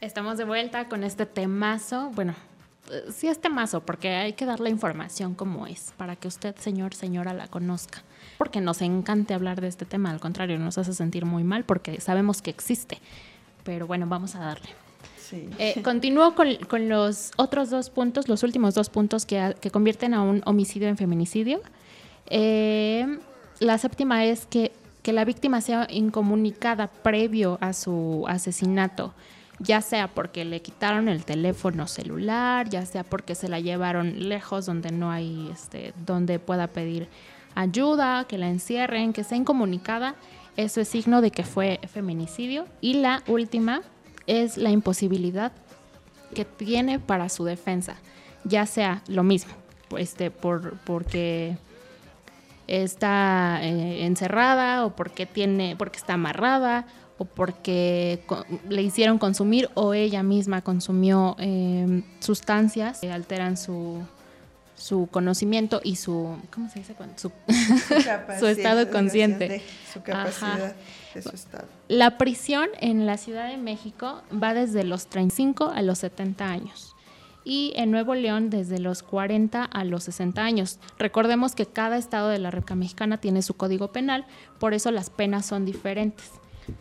Estamos 0.00 0.38
de 0.38 0.44
vuelta 0.44 0.88
con 0.88 1.02
este 1.02 1.26
temazo. 1.26 2.12
Bueno, 2.14 2.34
eh, 2.92 3.06
sí 3.12 3.26
es 3.26 3.40
temazo 3.40 3.80
porque 3.80 4.10
hay 4.10 4.32
que 4.34 4.46
dar 4.46 4.60
la 4.60 4.68
información 4.68 5.34
como 5.34 5.66
es 5.66 5.92
para 5.96 6.14
que 6.14 6.28
usted, 6.28 6.54
señor, 6.56 6.94
señora, 6.94 7.34
la 7.34 7.48
conozca. 7.48 8.04
Porque 8.38 8.60
nos 8.60 8.80
encante 8.80 9.34
hablar 9.34 9.60
de 9.60 9.66
este 9.66 9.86
tema, 9.86 10.12
al 10.12 10.20
contrario, 10.20 10.56
nos 10.60 10.78
hace 10.78 10.94
sentir 10.94 11.24
muy 11.24 11.42
mal 11.42 11.64
porque 11.64 12.00
sabemos 12.00 12.42
que 12.42 12.50
existe. 12.50 12.98
Pero 13.64 13.88
bueno, 13.88 14.06
vamos 14.06 14.36
a 14.36 14.38
darle. 14.38 14.68
Sí. 15.20 15.48
Eh, 15.58 15.82
continúo 15.82 16.36
con, 16.36 16.88
los 16.88 17.32
otros 17.36 17.68
dos 17.68 17.90
puntos, 17.90 18.28
los 18.28 18.44
últimos 18.44 18.74
dos 18.74 18.90
puntos 18.90 19.26
que, 19.26 19.56
convierten 19.72 20.14
a 20.14 20.22
un 20.22 20.42
homicidio 20.46 20.86
en 20.86 20.96
feminicidio. 20.96 21.60
Eh, 22.26 23.18
la 23.58 23.78
séptima 23.78 24.24
es 24.24 24.46
que, 24.46 24.70
que 25.02 25.12
la 25.12 25.24
víctima 25.24 25.60
sea 25.60 25.88
incomunicada 25.90 26.86
previo 26.86 27.58
a 27.60 27.72
su 27.72 28.24
asesinato 28.28 29.12
ya 29.58 29.80
sea 29.80 30.08
porque 30.08 30.44
le 30.44 30.62
quitaron 30.62 31.08
el 31.08 31.24
teléfono 31.24 31.86
celular, 31.86 32.68
ya 32.68 32.86
sea 32.86 33.04
porque 33.04 33.34
se 33.34 33.48
la 33.48 33.60
llevaron 33.60 34.28
lejos 34.28 34.66
donde 34.66 34.92
no 34.92 35.10
hay, 35.10 35.50
este, 35.52 35.92
donde 36.06 36.38
pueda 36.38 36.68
pedir 36.68 37.08
ayuda, 37.54 38.24
que 38.28 38.38
la 38.38 38.48
encierren, 38.48 39.12
que 39.12 39.24
sea 39.24 39.36
incomunicada, 39.36 40.14
eso 40.56 40.80
es 40.80 40.88
signo 40.88 41.20
de 41.20 41.30
que 41.30 41.42
fue 41.42 41.80
feminicidio. 41.92 42.66
Y 42.80 42.94
la 42.94 43.22
última 43.26 43.82
es 44.26 44.56
la 44.56 44.70
imposibilidad 44.70 45.52
que 46.34 46.44
tiene 46.44 46.98
para 47.00 47.28
su 47.28 47.44
defensa, 47.44 47.96
ya 48.44 48.66
sea 48.66 49.02
lo 49.08 49.22
mismo, 49.22 49.52
este, 49.96 50.30
por, 50.30 50.78
porque 50.80 51.56
está 52.66 53.60
eh, 53.62 54.04
encerrada 54.04 54.84
o 54.84 54.94
porque 54.94 55.26
tiene, 55.26 55.74
porque 55.76 55.96
está 55.96 56.14
amarrada 56.14 56.86
o 57.18 57.24
porque 57.24 58.22
le 58.68 58.82
hicieron 58.82 59.18
consumir 59.18 59.68
o 59.74 59.92
ella 59.92 60.22
misma 60.22 60.62
consumió 60.62 61.36
em, 61.38 62.04
sustancias 62.20 63.00
que 63.00 63.10
alteran 63.10 63.56
su, 63.56 64.00
su 64.76 65.08
conocimiento 65.10 65.80
y 65.82 65.96
su, 65.96 66.36
¿cómo 66.52 66.70
se 66.70 66.78
dice? 66.78 66.94
Su, 67.16 67.32
su, 68.38 68.46
estado 68.46 68.88
consciente. 68.90 69.62
Su 69.92 70.02
capacidad 70.02 70.74
de 71.14 71.22
su 71.22 71.30
estado. 71.30 71.66
La 71.88 72.16
prisión 72.16 72.68
en 72.80 73.04
la 73.04 73.16
Ciudad 73.16 73.48
de 73.48 73.56
México 73.56 74.22
va 74.32 74.54
desde 74.54 74.84
los 74.84 75.08
35 75.08 75.72
a 75.74 75.82
los 75.82 75.98
70 75.98 76.48
años. 76.48 76.94
y 77.44 77.72
en 77.76 77.90
Nuevo 77.90 78.14
León 78.14 78.50
desde 78.50 78.78
los 78.78 79.02
40 79.02 79.64
a 79.64 79.84
los 79.84 80.04
60 80.04 80.42
años. 80.42 80.78
Recordemos 80.98 81.54
que 81.54 81.64
cada 81.64 81.96
estado 81.96 82.28
de 82.28 82.38
la 82.38 82.50
República 82.50 82.74
Mexicana 82.74 83.18
tiene 83.18 83.40
su 83.40 83.54
código 83.54 83.90
penal, 83.90 84.26
por 84.58 84.74
eso 84.74 84.90
las 84.90 85.08
penas 85.08 85.46
son 85.46 85.64
diferentes, 85.64 86.30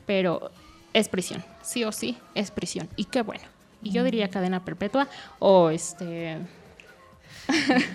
pero 0.05 0.51
es 0.93 1.09
prisión, 1.09 1.43
sí 1.61 1.83
o 1.83 1.91
sí 1.91 2.17
es 2.35 2.51
prisión. 2.51 2.89
Y 2.95 3.05
qué 3.05 3.21
bueno. 3.21 3.43
Y 3.83 3.91
yo 3.91 4.03
diría 4.03 4.29
cadena 4.29 4.65
perpetua 4.65 5.07
o 5.39 5.69
este 5.69 6.39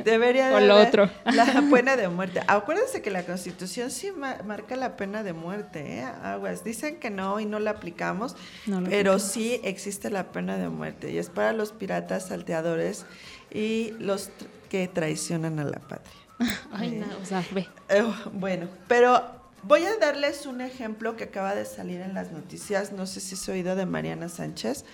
Debería 0.05 0.49
de 0.51 0.55
O 0.55 0.61
lo 0.61 0.77
otro. 0.81 1.11
la 1.25 1.45
pena 1.73 1.97
de 1.97 2.09
muerte. 2.09 2.41
Acuérdense 2.47 3.03
que 3.03 3.11
la 3.11 3.25
Constitución 3.25 3.91
sí 3.91 4.11
ma- 4.13 4.39
marca 4.47 4.77
la 4.77 4.97
pena 4.97 5.23
de 5.23 5.33
muerte, 5.33 5.99
¿eh? 5.99 6.05
Aguas. 6.05 6.65
Dicen 6.65 6.99
que 7.01 7.11
no 7.11 7.39
y 7.41 7.45
no 7.47 7.59
la 7.59 7.73
aplicamos, 7.73 8.35
No 8.67 8.77
pero 8.85 9.13
aplicamos. 9.13 9.23
sí 9.23 9.61
existe 9.65 10.09
la 10.11 10.33
pena 10.33 10.57
de 10.57 10.69
muerte 10.69 11.11
y 11.11 11.19
es 11.19 11.29
para 11.29 11.53
los 11.53 11.73
piratas, 11.73 12.27
salteadores 12.29 13.05
y 13.53 13.93
los 13.99 14.31
que 14.71 14.89
traicionan 14.89 15.59
a 15.59 15.65
la 15.65 15.81
patria. 15.81 16.15
Ay, 16.73 16.93
no, 16.93 17.07
o 17.21 17.25
sea, 17.27 17.45
ve. 17.53 17.69
Eh, 17.91 18.03
bueno, 18.33 18.69
pero 18.89 19.42
voy 19.63 19.85
a 19.85 19.97
darles 19.99 20.47
un 20.47 20.61
ejemplo 20.61 21.17
que 21.17 21.25
acaba 21.25 21.55
de 21.55 21.65
salir 21.65 22.01
en 22.01 22.15
las 22.15 22.31
noticias. 22.33 22.93
No 22.93 23.07
sé 23.07 23.21
si 23.21 23.37
se 23.37 23.51
ha 23.51 23.55
oído 23.55 23.77
de 23.77 23.87
Mariana 23.87 24.29
Sánchez. 24.29 24.85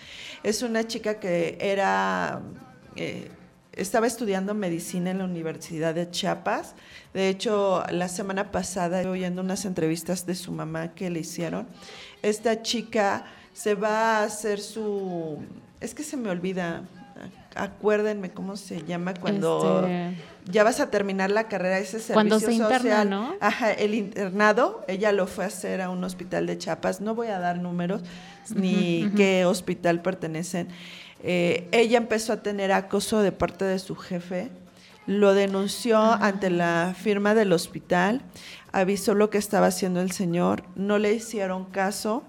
Es 0.42 0.62
una 0.62 0.86
chica 0.86 1.18
que 1.20 1.58
era. 1.60 2.40
eh, 2.96 3.30
estaba 3.72 4.08
estudiando 4.08 4.54
medicina 4.54 5.10
en 5.12 5.18
la 5.18 5.24
Universidad 5.24 5.94
de 5.94 6.10
Chiapas. 6.10 6.74
De 7.14 7.28
hecho, 7.28 7.84
la 7.92 8.08
semana 8.08 8.50
pasada 8.50 9.08
oyendo 9.08 9.40
unas 9.40 9.64
entrevistas 9.64 10.26
de 10.26 10.34
su 10.34 10.50
mamá 10.50 10.94
que 10.94 11.10
le 11.10 11.20
hicieron. 11.20 11.68
Esta 12.22 12.60
chica 12.62 13.24
se 13.52 13.74
va 13.76 14.18
a 14.18 14.24
hacer 14.24 14.58
su. 14.60 15.38
Es 15.80 15.94
que 15.94 16.02
se 16.02 16.16
me 16.16 16.28
olvida. 16.28 16.82
Acuérdenme 17.54 18.30
cómo 18.30 18.56
se 18.56 18.82
llama 18.84 19.14
cuando 19.14 19.60
Este, 19.86 20.16
ya 20.50 20.64
vas 20.64 20.80
a 20.80 20.90
terminar 20.90 21.30
la 21.30 21.46
carrera, 21.48 21.78
ese 21.78 21.92
servicio 22.00 22.14
Cuando 22.14 22.40
se 22.40 22.52
interna, 22.52 22.78
social. 22.78 23.10
¿no? 23.10 23.34
Ajá, 23.40 23.72
el 23.72 23.94
internado, 23.94 24.82
ella 24.88 25.12
lo 25.12 25.26
fue 25.26 25.44
a 25.44 25.48
hacer 25.48 25.80
a 25.82 25.90
un 25.90 26.02
hospital 26.04 26.46
de 26.46 26.56
Chiapas. 26.56 27.00
No 27.00 27.14
voy 27.14 27.28
a 27.28 27.38
dar 27.38 27.58
números 27.58 28.02
ni 28.54 29.10
qué 29.16 29.44
hospital 29.44 30.00
pertenecen. 30.00 30.68
Eh, 31.22 31.68
ella 31.72 31.98
empezó 31.98 32.32
a 32.32 32.42
tener 32.42 32.72
acoso 32.72 33.20
de 33.20 33.32
parte 33.32 33.64
de 33.64 33.78
su 33.78 33.94
jefe, 33.96 34.50
lo 35.06 35.34
denunció 35.34 35.98
Ah. 35.98 36.18
ante 36.22 36.48
la 36.50 36.94
firma 36.96 37.34
del 37.34 37.52
hospital, 37.52 38.22
avisó 38.72 39.14
lo 39.14 39.28
que 39.30 39.38
estaba 39.38 39.66
haciendo 39.66 40.00
el 40.00 40.12
señor, 40.12 40.62
no 40.76 40.98
le 40.98 41.12
hicieron 41.12 41.64
caso 41.66 42.22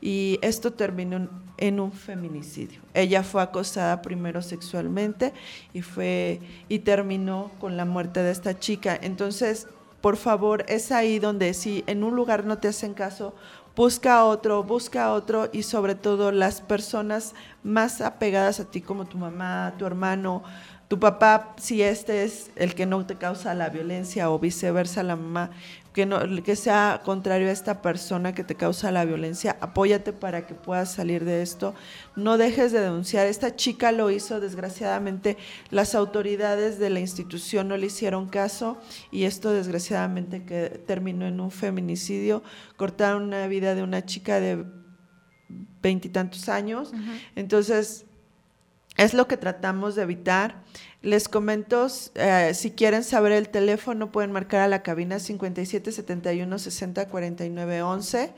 y 0.00 0.38
esto 0.42 0.72
terminó 0.72 1.28
en, 1.58 1.80
un 1.80 1.92
feminicidio. 1.92 2.80
Ella 2.94 3.22
fue 3.22 3.42
acosada 3.42 4.02
primero 4.02 4.42
sexualmente 4.42 5.32
y 5.72 5.82
fue 5.82 6.40
y 6.68 6.80
terminó 6.80 7.50
con 7.60 7.76
la 7.76 7.84
muerte 7.84 8.22
de 8.22 8.30
esta 8.30 8.58
chica. 8.58 8.98
Entonces, 9.00 9.66
por 10.00 10.16
favor, 10.16 10.64
es 10.68 10.92
ahí 10.92 11.18
donde 11.18 11.54
si 11.54 11.84
en 11.86 12.04
un 12.04 12.14
lugar 12.14 12.44
no 12.44 12.58
te 12.58 12.68
hacen 12.68 12.94
caso, 12.94 13.34
busca 13.74 14.24
otro, 14.24 14.62
busca 14.64 15.12
otro 15.12 15.48
y 15.52 15.62
sobre 15.62 15.94
todo 15.94 16.32
las 16.32 16.60
personas 16.60 17.34
más 17.62 18.00
apegadas 18.00 18.60
a 18.60 18.64
ti 18.64 18.80
como 18.80 19.06
tu 19.06 19.18
mamá, 19.18 19.74
tu 19.78 19.86
hermano, 19.86 20.42
tu 20.88 20.98
papá, 20.98 21.54
si 21.58 21.82
este 21.82 22.24
es 22.24 22.50
el 22.56 22.74
que 22.74 22.86
no 22.86 23.04
te 23.04 23.16
causa 23.16 23.54
la 23.54 23.68
violencia 23.68 24.30
o 24.30 24.38
viceversa 24.38 25.02
la 25.02 25.16
mamá, 25.16 25.50
que 25.98 26.06
no 26.06 26.20
que 26.44 26.54
sea 26.54 27.00
contrario 27.04 27.48
a 27.48 27.50
esta 27.50 27.82
persona 27.82 28.32
que 28.32 28.44
te 28.44 28.54
causa 28.54 28.92
la 28.92 29.04
violencia, 29.04 29.56
apóyate 29.60 30.12
para 30.12 30.46
que 30.46 30.54
puedas 30.54 30.92
salir 30.92 31.24
de 31.24 31.42
esto. 31.42 31.74
No 32.14 32.38
dejes 32.38 32.70
de 32.70 32.78
denunciar. 32.78 33.26
Esta 33.26 33.56
chica 33.56 33.90
lo 33.90 34.08
hizo, 34.08 34.38
desgraciadamente 34.38 35.36
las 35.70 35.96
autoridades 35.96 36.78
de 36.78 36.90
la 36.90 37.00
institución 37.00 37.66
no 37.66 37.76
le 37.76 37.86
hicieron 37.86 38.28
caso 38.28 38.78
y 39.10 39.24
esto 39.24 39.50
desgraciadamente 39.50 40.44
que 40.44 40.68
terminó 40.86 41.26
en 41.26 41.40
un 41.40 41.50
feminicidio. 41.50 42.44
Cortaron 42.76 43.24
una 43.24 43.48
vida 43.48 43.74
de 43.74 43.82
una 43.82 44.06
chica 44.06 44.38
de 44.38 44.64
veintitantos 45.82 46.48
años. 46.48 46.92
Entonces, 47.34 48.06
es 48.96 49.14
lo 49.14 49.26
que 49.26 49.36
tratamos 49.36 49.96
de 49.96 50.02
evitar. 50.02 50.62
Les 51.00 51.28
comento, 51.28 51.86
eh, 52.16 52.52
si 52.54 52.72
quieren 52.72 53.04
saber 53.04 53.32
el 53.32 53.48
teléfono, 53.48 54.10
pueden 54.10 54.32
marcar 54.32 54.62
a 54.62 54.68
la 54.68 54.82
cabina 54.82 55.20
57 55.20 55.92
71 55.92 56.58
60 56.58 57.08
49 57.08 57.82
11. 57.82 58.32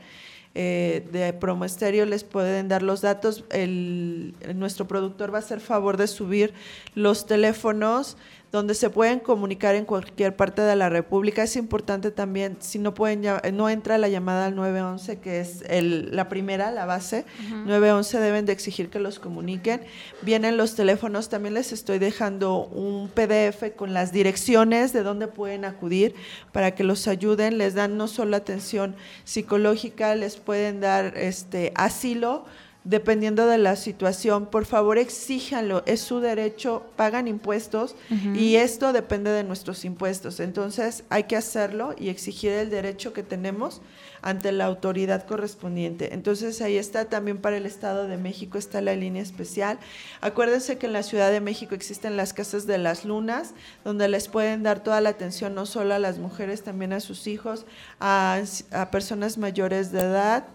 Eh, 0.53 1.07
de 1.13 1.31
Promo 1.31 1.65
les 1.65 2.23
pueden 2.23 2.67
dar 2.67 2.83
los 2.83 3.01
datos. 3.01 3.45
El, 3.49 4.35
nuestro 4.55 4.87
productor 4.87 5.33
va 5.33 5.37
a 5.37 5.39
hacer 5.39 5.61
favor 5.61 5.97
de 5.97 6.07
subir 6.07 6.53
los 6.93 7.25
teléfonos 7.25 8.17
donde 8.51 8.75
se 8.75 8.89
pueden 8.89 9.19
comunicar 9.19 9.75
en 9.75 9.85
cualquier 9.85 10.35
parte 10.35 10.61
de 10.61 10.75
la 10.75 10.89
República. 10.89 11.43
Es 11.43 11.55
importante 11.55 12.11
también, 12.11 12.57
si 12.59 12.79
no 12.79 12.93
pueden 12.93 13.21
no 13.53 13.69
entra 13.69 13.97
la 13.97 14.09
llamada 14.09 14.47
al 14.47 14.55
911, 14.55 15.19
que 15.19 15.39
es 15.39 15.63
el, 15.69 16.13
la 16.15 16.27
primera, 16.27 16.71
la 16.71 16.85
base, 16.85 17.25
911 17.49 18.19
deben 18.19 18.45
de 18.45 18.51
exigir 18.51 18.89
que 18.89 18.99
los 18.99 19.19
comuniquen. 19.19 19.81
Vienen 20.21 20.57
los 20.57 20.75
teléfonos, 20.75 21.29
también 21.29 21.53
les 21.53 21.71
estoy 21.71 21.97
dejando 21.97 22.65
un 22.65 23.09
PDF 23.09 23.73
con 23.75 23.93
las 23.93 24.11
direcciones 24.11 24.91
de 24.91 25.03
dónde 25.03 25.27
pueden 25.27 25.63
acudir 25.63 26.13
para 26.51 26.71
que 26.71 26.83
los 26.83 27.07
ayuden. 27.07 27.57
Les 27.57 27.73
dan 27.73 27.95
no 27.95 28.07
solo 28.07 28.35
atención 28.35 28.95
psicológica, 29.23 30.13
les 30.15 30.35
pueden 30.35 30.81
dar 30.81 31.17
este 31.17 31.71
asilo 31.75 32.45
dependiendo 32.83 33.45
de 33.45 33.59
la 33.59 33.75
situación, 33.75 34.47
por 34.47 34.65
favor 34.65 34.97
exíjanlo, 34.97 35.83
es 35.85 36.01
su 36.01 36.19
derecho, 36.19 36.83
pagan 36.95 37.27
impuestos 37.27 37.95
y 38.33 38.55
esto 38.55 38.91
depende 38.91 39.29
de 39.29 39.43
nuestros 39.43 39.85
impuestos. 39.85 40.39
Entonces 40.39 41.03
hay 41.09 41.23
que 41.23 41.35
hacerlo 41.35 41.93
y 41.97 42.09
exigir 42.09 42.51
el 42.51 42.71
derecho 42.71 43.13
que 43.13 43.21
tenemos 43.21 43.81
ante 44.23 44.51
la 44.51 44.65
autoridad 44.65 45.25
correspondiente. 45.25 46.13
Entonces 46.13 46.61
ahí 46.61 46.77
está 46.77 47.05
también 47.05 47.37
para 47.37 47.57
el 47.57 47.65
Estado 47.65 48.07
de 48.07 48.17
México 48.17 48.57
está 48.57 48.81
la 48.81 48.95
línea 48.95 49.21
especial. 49.21 49.79
Acuérdense 50.21 50.77
que 50.77 50.87
en 50.87 50.93
la 50.93 51.03
Ciudad 51.03 51.31
de 51.31 51.41
México 51.41 51.75
existen 51.75 52.17
las 52.17 52.33
casas 52.33 52.65
de 52.65 52.77
las 52.77 53.05
lunas, 53.05 53.53
donde 53.83 54.07
les 54.07 54.27
pueden 54.27 54.63
dar 54.63 54.83
toda 54.83 55.01
la 55.01 55.09
atención 55.09 55.53
no 55.53 55.65
solo 55.65 55.93
a 55.93 55.99
las 55.99 56.17
mujeres, 56.17 56.63
también 56.63 56.93
a 56.93 56.99
sus 56.99 57.27
hijos, 57.27 57.65
a, 57.99 58.41
a 58.71 58.91
personas 58.91 59.37
mayores 59.37 59.91
de 59.91 60.01
edad, 60.01 60.45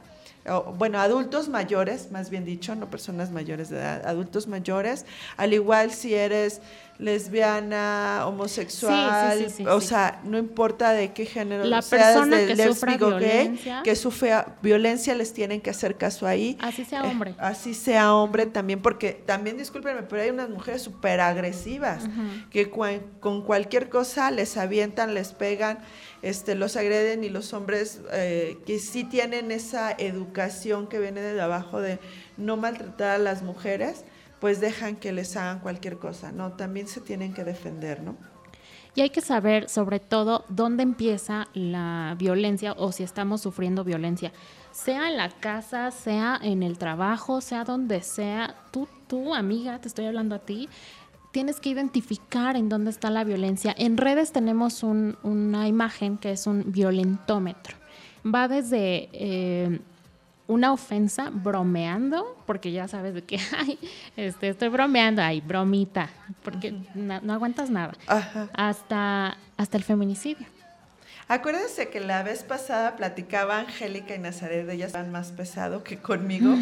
bueno, 0.76 0.98
adultos 1.00 1.48
mayores, 1.48 2.11
más 2.11 2.30
bien 2.30 2.44
dicho, 2.44 2.74
no 2.74 2.88
personas 2.90 3.30
mayores 3.30 3.68
de 3.70 3.78
edad, 3.78 4.06
adultos 4.06 4.46
mayores, 4.46 5.04
al 5.37 5.52
igual 5.52 5.90
si 5.90 6.14
eres 6.14 6.61
lesbiana, 6.98 8.22
homosexual, 8.26 9.37
Sí, 9.38 9.44
sí, 9.44 9.50
sí, 9.50 9.56
sí, 9.59 9.66
o 9.66 9.80
sea, 9.80 10.20
no 10.24 10.38
importa 10.38 10.92
de 10.92 11.12
qué 11.12 11.26
género 11.26 11.64
La 11.64 11.82
seas, 11.82 12.14
persona 12.14 12.38
de 12.38 12.46
que 12.46 12.54
lésbico, 12.56 13.11
sufra 13.11 13.18
gay, 13.18 13.61
que 13.85 13.96
sufra 13.96 14.56
violencia, 14.62 15.14
les 15.14 15.32
tienen 15.32 15.61
que 15.61 15.70
hacer 15.70 15.96
caso 15.96 16.26
ahí. 16.26 16.56
Así 16.61 16.85
sea 16.85 17.00
Eh, 17.04 17.11
hombre. 17.11 17.35
así 17.38 17.74
sea 17.74 18.14
hombre 18.14 18.46
también, 18.46 18.80
porque 18.80 19.12
también, 19.12 19.59
discúlpenme, 19.59 20.02
pero 20.04 20.22
hay 20.22 20.30
unas 20.30 20.48
mujeres 20.48 20.82
súper 20.82 21.20
agresivas 21.20 22.04
que 22.50 22.70
con 22.70 23.42
cualquier 23.42 23.88
cosa 23.88 24.30
les 24.30 24.56
avientan, 24.56 25.14
les 25.14 25.32
pegan, 25.32 25.78
este, 26.27 26.57
los 26.57 26.77
agreden 26.77 27.23
y 27.23 27.29
los 27.29 27.53
hombres 27.53 28.01
eh, 28.12 28.59
que 28.67 28.81
sí 28.81 29.05
tienen 29.05 29.53
esa 29.53 29.93
educación 29.93 30.89
que 30.89 30.99
viene 30.99 31.21
de 31.21 31.41
abajo 31.41 31.81
de 31.81 32.01
no 32.37 32.57
maltratar 32.57 33.11
a 33.11 33.19
las 33.19 33.43
mujeres, 33.43 34.05
pues 34.41 34.61
dejan 34.61 34.97
que 34.97 35.12
les 35.12 35.37
hagan 35.37 35.61
cualquier 35.61 35.99
cosa, 35.99 36.33
¿no? 36.33 36.55
También 36.55 36.89
se 36.89 37.01
tienen 37.01 37.33
que 37.33 37.45
defender, 37.45 38.03
¿no? 38.03 38.17
Y 38.97 39.03
hay 39.03 39.11
que 39.11 39.21
saber, 39.21 39.69
sobre 39.69 40.01
todo, 40.01 40.45
dónde 40.49 40.83
empieza 40.83 41.47
la 41.55 42.17
violencia 42.19 42.73
o 42.73 42.91
si 42.91 43.05
estamos 43.05 43.43
sufriendo 43.43 43.85
violencia. 43.85 44.33
Sea 44.73 45.09
en 45.09 45.19
la 45.19 45.29
casa, 45.29 45.93
sea 45.93 46.41
en 46.43 46.65
el 46.65 46.77
trabajo, 46.77 47.41
sea 47.41 47.62
donde 47.62 48.01
sea. 48.01 48.57
Tú, 48.73 48.89
tú, 49.07 49.35
amiga, 49.35 49.79
te 49.81 49.87
estoy 49.87 50.07
hablando 50.07 50.35
a 50.35 50.41
ti. 50.41 50.69
Tienes 51.37 51.61
que 51.61 51.68
identificar 51.68 52.57
en 52.57 52.70
dónde 52.70 52.88
está 52.88 53.11
la 53.11 53.22
violencia. 53.22 53.75
En 53.77 53.99
redes 53.99 54.33
tenemos 54.33 54.83
un- 54.83 55.18
una 55.22 55.68
imagen 55.68 56.16
que 56.16 56.31
es 56.31 56.46
un 56.46 56.72
violentómetro. 56.72 57.77
Va 58.25 58.49
desde 58.49 59.11
eh, 59.12 59.81
una 60.46 60.72
ofensa 60.72 61.29
bromeando, 61.31 62.38
porque 62.46 62.72
ya 62.72 62.88
sabes 62.88 63.12
de 63.12 63.22
que, 63.25 63.37
ay, 63.59 63.79
este, 64.16 64.49
estoy 64.49 64.70
bromeando, 64.70 65.20
ay, 65.20 65.42
bromita, 65.42 66.09
porque 66.42 66.72
no 66.94 67.35
aguantas 67.35 67.68
nada 67.68 67.92
Ajá. 68.07 68.49
hasta, 68.55 69.37
hasta 69.59 69.77
el 69.77 69.85
feminicidio. 69.85 70.46
Acuérdense 71.29 71.90
que 71.90 72.01
la 72.01 72.22
vez 72.22 72.44
pasada 72.44 72.96
platicaba 72.96 73.59
Angélica 73.59 74.14
y 74.14 74.18
Nazaret, 74.20 74.66
ellas 74.70 74.92
van 74.92 75.12
más 75.12 75.33
pesado 75.33 75.85
que 75.85 75.99
conmigo, 75.99 76.55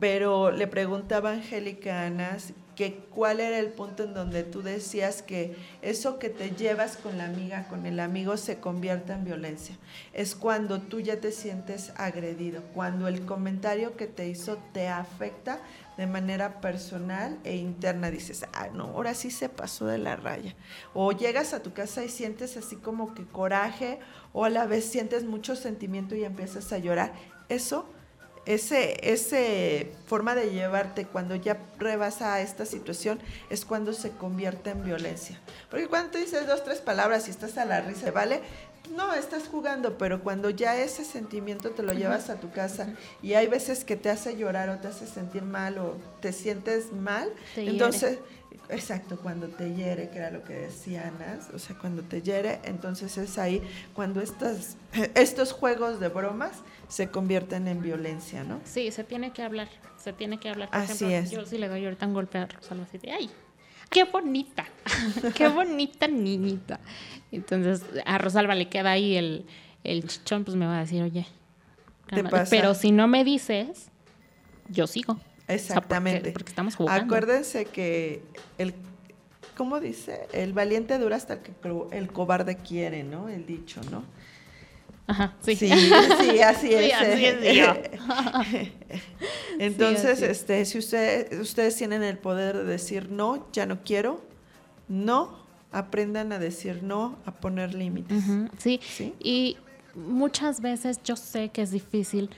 pero 0.00 0.50
le 0.50 0.66
preguntaba 0.66 1.30
a 1.30 1.34
Angélica 1.34 2.00
a 2.02 2.06
Ana 2.06 2.38
si- 2.40 2.54
que 2.76 2.94
cuál 3.10 3.40
era 3.40 3.58
el 3.58 3.68
punto 3.68 4.04
en 4.04 4.14
donde 4.14 4.42
tú 4.42 4.62
decías 4.62 5.22
que 5.22 5.56
eso 5.82 6.18
que 6.18 6.30
te 6.30 6.50
llevas 6.50 6.96
con 6.96 7.18
la 7.18 7.26
amiga, 7.26 7.68
con 7.68 7.86
el 7.86 8.00
amigo, 8.00 8.36
se 8.36 8.58
convierta 8.58 9.14
en 9.14 9.24
violencia. 9.24 9.76
Es 10.12 10.34
cuando 10.34 10.80
tú 10.80 11.00
ya 11.00 11.20
te 11.20 11.32
sientes 11.32 11.92
agredido, 11.96 12.62
cuando 12.74 13.08
el 13.08 13.24
comentario 13.26 13.96
que 13.96 14.06
te 14.06 14.28
hizo 14.28 14.58
te 14.72 14.88
afecta 14.88 15.60
de 15.96 16.06
manera 16.06 16.60
personal 16.60 17.38
e 17.44 17.56
interna. 17.56 18.10
Dices, 18.10 18.46
ah, 18.54 18.68
no, 18.72 18.84
ahora 18.84 19.14
sí 19.14 19.30
se 19.30 19.48
pasó 19.48 19.86
de 19.86 19.98
la 19.98 20.16
raya. 20.16 20.54
O 20.94 21.12
llegas 21.12 21.52
a 21.52 21.62
tu 21.62 21.72
casa 21.72 22.04
y 22.04 22.08
sientes 22.08 22.56
así 22.56 22.76
como 22.76 23.14
que 23.14 23.26
coraje, 23.26 23.98
o 24.32 24.44
a 24.44 24.50
la 24.50 24.66
vez 24.66 24.86
sientes 24.86 25.24
mucho 25.24 25.56
sentimiento 25.56 26.14
y 26.14 26.24
empiezas 26.24 26.72
a 26.72 26.78
llorar. 26.78 27.12
Eso 27.48 27.86
ese, 28.46 29.12
ese 29.12 29.92
forma 30.06 30.34
de 30.34 30.50
llevarte 30.50 31.06
cuando 31.06 31.34
ya 31.36 31.58
rebasa 31.78 32.40
esta 32.40 32.64
situación 32.64 33.20
es 33.50 33.64
cuando 33.64 33.92
se 33.92 34.10
convierte 34.10 34.70
en 34.70 34.84
violencia. 34.84 35.38
Porque 35.70 35.88
cuando 35.88 36.10
tú 36.10 36.18
dices 36.18 36.46
dos, 36.46 36.64
tres 36.64 36.80
palabras 36.80 37.28
y 37.28 37.30
estás 37.30 37.58
a 37.58 37.64
la 37.64 37.80
risa, 37.80 38.10
¿vale? 38.10 38.40
No, 38.96 39.14
estás 39.14 39.46
jugando, 39.46 39.98
pero 39.98 40.22
cuando 40.22 40.50
ya 40.50 40.76
ese 40.76 41.04
sentimiento 41.04 41.70
te 41.70 41.82
lo 41.82 41.92
llevas 41.92 42.28
a 42.28 42.40
tu 42.40 42.50
casa 42.50 42.88
y 43.22 43.34
hay 43.34 43.46
veces 43.46 43.84
que 43.84 43.94
te 43.94 44.10
hace 44.10 44.36
llorar 44.36 44.68
o 44.68 44.78
te 44.78 44.88
hace 44.88 45.06
sentir 45.06 45.42
mal 45.42 45.78
o 45.78 45.96
te 46.20 46.32
sientes 46.32 46.92
mal, 46.92 47.32
entonces, 47.54 48.18
exacto, 48.68 49.18
cuando 49.18 49.48
te 49.48 49.74
hiere, 49.74 50.10
que 50.10 50.18
era 50.18 50.30
lo 50.30 50.44
que 50.44 50.54
decía 50.54 51.08
Ana, 51.08 51.38
o 51.54 51.58
sea, 51.58 51.76
cuando 51.78 52.02
te 52.02 52.22
hiere, 52.22 52.60
entonces 52.64 53.16
es 53.18 53.38
ahí 53.38 53.62
cuando 53.94 54.20
estas, 54.20 54.76
estos 55.14 55.52
juegos 55.52 56.00
de 56.00 56.08
bromas 56.08 56.52
se 56.88 57.10
convierten 57.10 57.68
en 57.68 57.82
violencia, 57.82 58.44
¿no? 58.44 58.60
Sí, 58.64 58.90
se 58.90 59.04
tiene 59.04 59.32
que 59.32 59.42
hablar, 59.42 59.68
se 59.96 60.12
tiene 60.12 60.38
que 60.38 60.48
hablar. 60.48 60.70
Por 60.70 60.80
así 60.80 61.12
es. 61.12 61.30
Yo 61.30 61.44
sí 61.44 61.58
le 61.58 61.68
doy 61.68 61.84
ahorita 61.84 62.06
un 62.06 62.14
golpe 62.14 62.38
a 62.38 62.46
Rosalba 62.46 62.84
así 62.84 62.98
de, 62.98 63.12
¡ay! 63.12 63.30
¡Qué 63.90 64.04
bonita! 64.04 64.66
¡Qué 65.34 65.48
bonita 65.48 66.06
niñita! 66.06 66.80
Entonces 67.32 67.84
a 68.04 68.18
Rosalba 68.18 68.54
le 68.54 68.68
queda 68.68 68.92
ahí 68.92 69.16
el, 69.16 69.46
el 69.84 70.06
chichón, 70.06 70.44
pues 70.44 70.56
me 70.56 70.66
va 70.66 70.78
a 70.78 70.80
decir, 70.80 71.02
oye, 71.02 71.26
pero 72.48 72.74
si 72.74 72.92
no 72.92 73.06
me 73.08 73.24
dices, 73.24 73.90
yo 74.68 74.86
sigo. 74.86 75.18
Exactamente. 75.54 76.32
porque, 76.32 76.50
estamos 76.50 76.76
jugando. 76.76 77.04
Acuérdense 77.04 77.64
que 77.64 78.22
el, 78.58 78.74
¿cómo 79.56 79.80
dice? 79.80 80.26
El 80.32 80.52
valiente 80.52 80.98
dura 80.98 81.16
hasta 81.16 81.42
que 81.42 81.52
el 81.92 82.12
cobarde 82.12 82.56
quiere, 82.56 83.04
¿no? 83.04 83.28
El 83.28 83.46
dicho, 83.46 83.80
¿no? 83.90 84.04
Ajá, 85.06 85.34
sí. 85.40 85.56
Sí, 85.56 85.70
así 86.44 86.72
es. 86.72 86.92
Entonces, 89.58 90.22
este, 90.22 90.64
si 90.64 90.78
ustedes 90.78 91.76
tienen 91.76 92.02
el 92.02 92.16
poder 92.18 92.58
de 92.58 92.64
decir 92.64 93.10
no, 93.10 93.48
ya 93.52 93.66
no 93.66 93.82
quiero, 93.82 94.22
no, 94.88 95.40
aprendan 95.72 96.32
a 96.32 96.38
decir 96.38 96.82
no, 96.82 97.18
a 97.26 97.32
poner 97.32 97.74
límites. 97.74 98.22
sí. 98.58 98.80
y 99.18 99.56
muchas 99.94 100.60
veces 100.60 101.00
yo 101.02 101.16
sé 101.16 101.48
que 101.48 101.62
es 101.62 101.70
difícil. 101.70 102.30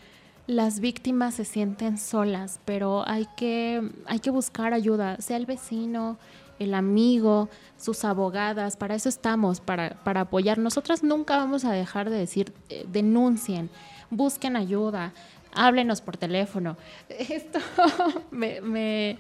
Las 0.47 0.81
víctimas 0.81 1.35
se 1.35 1.45
sienten 1.45 1.99
solas, 1.99 2.59
pero 2.65 3.09
hay 3.09 3.27
que, 3.37 3.91
hay 4.07 4.19
que 4.19 4.31
buscar 4.31 4.75
ayuda, 4.75 5.17
sea 5.21 5.37
el 5.37 5.47
vecino, 5.47 6.19
el 6.59 6.75
amigo, 6.75 7.49
sus 7.77 8.05
abogadas, 8.05 8.77
para 8.77 8.95
eso 8.95 9.09
estamos, 9.09 9.61
para, 9.61 9.91
para 10.03 10.23
apoyar. 10.23 10.59
Nosotras 10.59 11.03
nunca 11.03 11.37
vamos 11.37 11.65
a 11.65 11.73
dejar 11.73 12.11
de 12.11 12.19
decir, 12.19 12.53
eh, 12.69 12.85
denuncien, 12.91 13.71
busquen 14.11 14.57
ayuda, 14.57 15.13
háblenos 15.55 16.01
por 16.01 16.17
teléfono. 16.17 16.77
Esto 17.09 17.61
me, 18.31 18.61
me, 18.61 19.19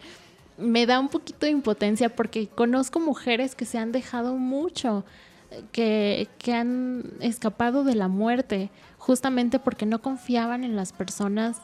me 0.58 0.86
da 0.86 0.98
un 0.98 1.08
poquito 1.08 1.46
de 1.46 1.52
impotencia 1.52 2.08
porque 2.08 2.48
conozco 2.48 3.00
mujeres 3.00 3.54
que 3.54 3.64
se 3.64 3.78
han 3.78 3.92
dejado 3.92 4.34
mucho, 4.34 5.04
que, 5.70 6.28
que 6.38 6.54
han 6.54 7.04
escapado 7.20 7.84
de 7.84 7.94
la 7.94 8.08
muerte, 8.08 8.70
justamente 9.02 9.58
porque 9.58 9.84
no 9.84 10.00
confiaban 10.00 10.62
en 10.62 10.76
las 10.76 10.92
personas 10.92 11.60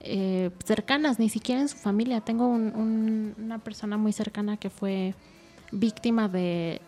eh, 0.00 0.50
cercanas, 0.64 1.18
ni 1.18 1.28
siquiera 1.28 1.60
en 1.60 1.68
su 1.68 1.76
familia. 1.76 2.22
Tengo 2.22 2.46
una 2.46 3.58
persona 3.58 3.98
muy 3.98 4.12
cercana 4.14 4.56
que 4.56 4.70
fue 4.70 5.14
víctima 5.70 6.28
de 6.28 6.80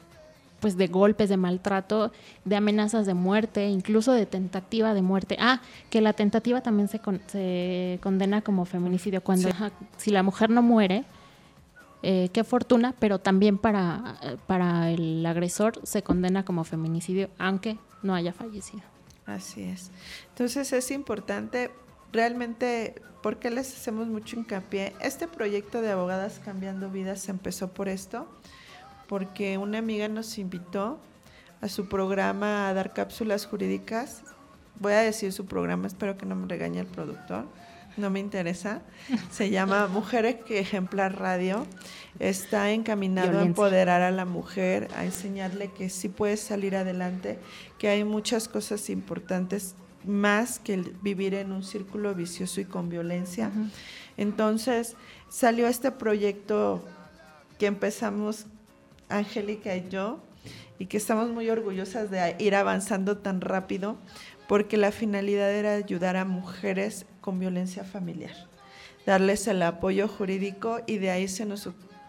pues 0.59 0.77
de 0.77 0.89
golpes, 0.89 1.29
de 1.29 1.37
maltrato, 1.37 2.13
de 2.47 2.57
amenazas 2.57 3.05
de 3.07 3.15
muerte, 3.15 3.69
incluso 3.69 4.13
de 4.13 4.25
tentativa 4.25 4.95
de 4.95 5.03
muerte. 5.03 5.37
Ah, 5.39 5.61
que 5.91 6.01
la 6.01 6.15
tentativa 6.15 6.63
también 6.63 6.89
se, 6.89 7.01
se 7.27 7.99
condena 8.03 8.41
como 8.41 8.65
feminicidio. 8.65 9.23
Cuando 9.23 9.51
si 9.99 10.11
la 10.11 10.23
mujer 10.23 10.49
no 10.49 10.63
muere, 10.63 11.05
eh, 12.03 12.31
qué 12.33 12.43
fortuna, 12.45 12.95
pero 12.99 13.19
también 13.19 13.59
para, 13.59 14.17
para 14.47 14.91
el 14.91 15.25
agresor 15.27 15.79
se 15.83 16.03
condena 16.03 16.43
como 16.45 16.65
feminicidio, 16.65 17.29
aunque 17.39 17.79
no 18.03 18.15
haya 18.15 18.33
fallecido. 18.33 18.83
Así 19.31 19.63
es. 19.63 19.91
Entonces 20.31 20.73
es 20.73 20.91
importante 20.91 21.71
realmente, 22.13 23.01
¿por 23.23 23.39
qué 23.39 23.51
les 23.51 23.73
hacemos 23.75 24.09
mucho 24.09 24.37
hincapié? 24.37 24.93
Este 25.01 25.29
proyecto 25.29 25.83
de 25.83 25.91
Abogadas 25.91 26.41
Cambiando 26.45 26.91
Vidas 26.91 27.29
empezó 27.29 27.69
por 27.69 27.89
esto, 27.89 28.27
porque 29.09 29.59
una 29.59 29.79
amiga 29.79 30.09
nos 30.09 30.39
invitó 30.39 30.99
a 31.61 31.69
su 31.69 31.89
programa 31.89 32.69
a 32.69 32.75
dar 32.75 32.93
cápsulas 32.93 33.47
jurídicas. 33.47 34.23
Voy 34.79 34.93
a 34.93 35.01
decir 35.01 35.33
su 35.33 35.47
programa, 35.47 35.87
espero 35.87 36.17
que 36.17 36.27
no 36.27 36.35
me 36.35 36.49
regañe 36.49 36.81
el 36.81 36.87
productor, 36.87 37.47
no 38.01 38.11
me 38.11 38.21
interesa. 38.21 38.83
Se 39.31 39.51
llama 39.51 39.87
Mujeres 39.87 40.37
que 40.45 40.59
Ejemplar 40.59 41.19
Radio. 41.19 41.67
Está 42.19 42.73
encaminado 42.73 43.39
a 43.39 43.43
empoderar 43.43 44.03
a 44.03 44.11
la 44.11 44.25
mujer, 44.25 44.89
a 44.97 45.05
enseñarle 45.05 45.71
que 45.71 45.89
sí 45.89 46.09
puede 46.09 46.37
salir 46.37 46.75
adelante, 46.75 47.39
que 47.79 47.89
hay 47.89 48.05
muchas 48.05 48.49
cosas 48.49 48.91
importantes 48.91 49.75
más 50.05 50.59
que 50.59 50.83
vivir 51.03 51.35
en 51.35 51.53
un 51.53 51.63
círculo 51.63 52.15
vicioso 52.15 52.61
y 52.61 52.65
con 52.65 52.89
violencia. 52.89 53.51
Entonces 54.17 54.97
salió 55.29 55.69
este 55.69 55.93
proyecto 55.93 56.85
que 57.59 57.67
empezamos 57.67 58.47
Angélica 59.09 59.77
y 59.77 59.89
yo 59.89 60.21
y 60.79 60.87
que 60.87 60.97
estamos 60.97 61.29
muy 61.29 61.51
orgullosas 61.51 62.11
de 62.11 62.37
ir 62.39 62.55
avanzando 62.55 63.19
tan 63.19 63.41
rápido 63.41 63.99
porque 64.49 64.77
la 64.77 64.93
finalidad 64.93 65.53
era 65.53 65.75
ayudar 65.75 66.17
a 66.17 66.25
mujeres 66.25 67.07
con 67.21 67.39
violencia 67.39 67.85
familiar, 67.85 68.35
darles 69.07 69.47
el 69.47 69.63
apoyo 69.63 70.09
jurídico 70.09 70.81
y 70.87 70.99
de 70.99 71.11
ahí 71.11 71.29
se 71.29 71.47
nos 71.47 71.69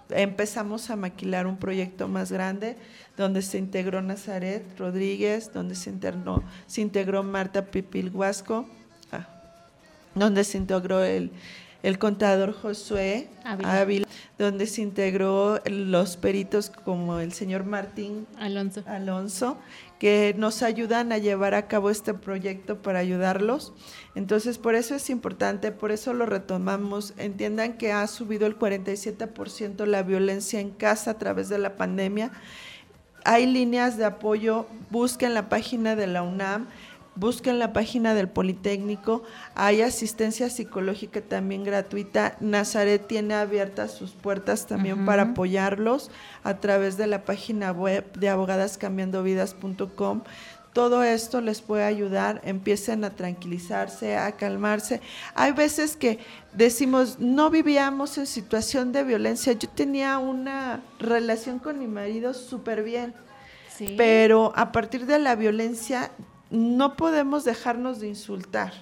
empezamos 0.09 0.89
a 0.89 0.95
maquilar 0.95 1.47
un 1.47 1.57
proyecto 1.57 2.07
más 2.07 2.31
grande 2.31 2.75
donde 3.17 3.41
se 3.41 3.57
integró 3.57 4.01
Nazaret 4.01 4.63
Rodríguez, 4.77 5.51
donde 5.53 5.75
se, 5.75 5.89
internó, 5.89 6.43
se 6.67 6.81
integró 6.81 7.23
Marta 7.23 7.65
Pipil 7.65 8.09
Huasco, 8.13 8.67
ah, 9.11 9.27
donde 10.15 10.43
se 10.43 10.57
integró 10.57 11.03
el, 11.03 11.31
el 11.83 11.97
contador 11.97 12.53
Josué 12.53 13.27
Ávila. 13.43 14.07
donde 14.37 14.67
se 14.67 14.81
integró 14.81 15.59
los 15.65 16.17
peritos 16.17 16.69
como 16.69 17.19
el 17.19 17.33
señor 17.33 17.65
Martín 17.65 18.27
Alonso. 18.37 18.83
Alonso, 18.85 19.57
que 19.99 20.35
nos 20.37 20.63
ayudan 20.63 21.11
a 21.11 21.17
llevar 21.17 21.53
a 21.53 21.67
cabo 21.67 21.89
este 21.89 22.13
proyecto 22.13 22.81
para 22.81 22.99
ayudarlos. 22.99 23.73
Entonces, 24.15 24.57
por 24.57 24.75
eso 24.75 24.95
es 24.95 25.09
importante, 25.09 25.71
por 25.71 25.91
eso 25.91 26.13
lo 26.13 26.25
retomamos. 26.25 27.13
Entiendan 27.17 27.77
que 27.77 27.91
ha 27.91 28.05
subido 28.07 28.45
el 28.45 28.57
47% 28.57 29.85
la 29.85 30.03
violencia 30.03 30.59
en 30.59 30.71
casa 30.71 31.11
a 31.11 31.17
través 31.17 31.49
de 31.49 31.57
la 31.57 31.75
pandemia. 31.75 32.31
Hay 33.23 33.45
líneas 33.45 33.97
de 33.97 34.05
apoyo, 34.05 34.65
busquen 34.89 35.35
la 35.35 35.49
página 35.49 35.95
de 35.95 36.07
la 36.07 36.23
UNAM 36.23 36.67
busquen 37.15 37.59
la 37.59 37.73
página 37.73 38.13
del 38.13 38.29
Politécnico, 38.29 39.23
hay 39.55 39.81
asistencia 39.81 40.49
psicológica 40.49 41.21
también 41.21 41.63
gratuita. 41.63 42.37
Nazaret 42.39 43.05
tiene 43.07 43.33
abiertas 43.33 43.91
sus 43.91 44.11
puertas 44.11 44.65
también 44.67 45.05
para 45.05 45.23
apoyarlos 45.23 46.09
a 46.43 46.57
través 46.57 46.97
de 46.97 47.07
la 47.07 47.25
página 47.25 47.71
web 47.71 48.11
de 48.13 48.29
abogadascambiandovidas.com. 48.29 50.21
Todo 50.73 51.03
esto 51.03 51.41
les 51.41 51.61
puede 51.61 51.83
ayudar, 51.83 52.39
empiecen 52.45 53.03
a 53.03 53.09
tranquilizarse, 53.09 54.15
a 54.15 54.31
calmarse. 54.31 55.01
Hay 55.35 55.51
veces 55.51 55.97
que 55.97 56.19
decimos, 56.53 57.19
no 57.19 57.49
vivíamos 57.49 58.17
en 58.17 58.25
situación 58.25 58.93
de 58.93 59.03
violencia. 59.03 59.51
Yo 59.51 59.67
tenía 59.67 60.17
una 60.17 60.81
relación 60.97 61.59
con 61.59 61.77
mi 61.77 61.87
marido 61.87 62.33
súper 62.33 62.83
bien, 62.83 63.13
pero 63.97 64.53
a 64.55 64.71
partir 64.71 65.05
de 65.07 65.19
la 65.19 65.35
violencia 65.35 66.11
no 66.51 66.97
podemos 66.97 67.45
dejarnos 67.45 67.99
de 67.99 68.09
insultar, 68.09 68.73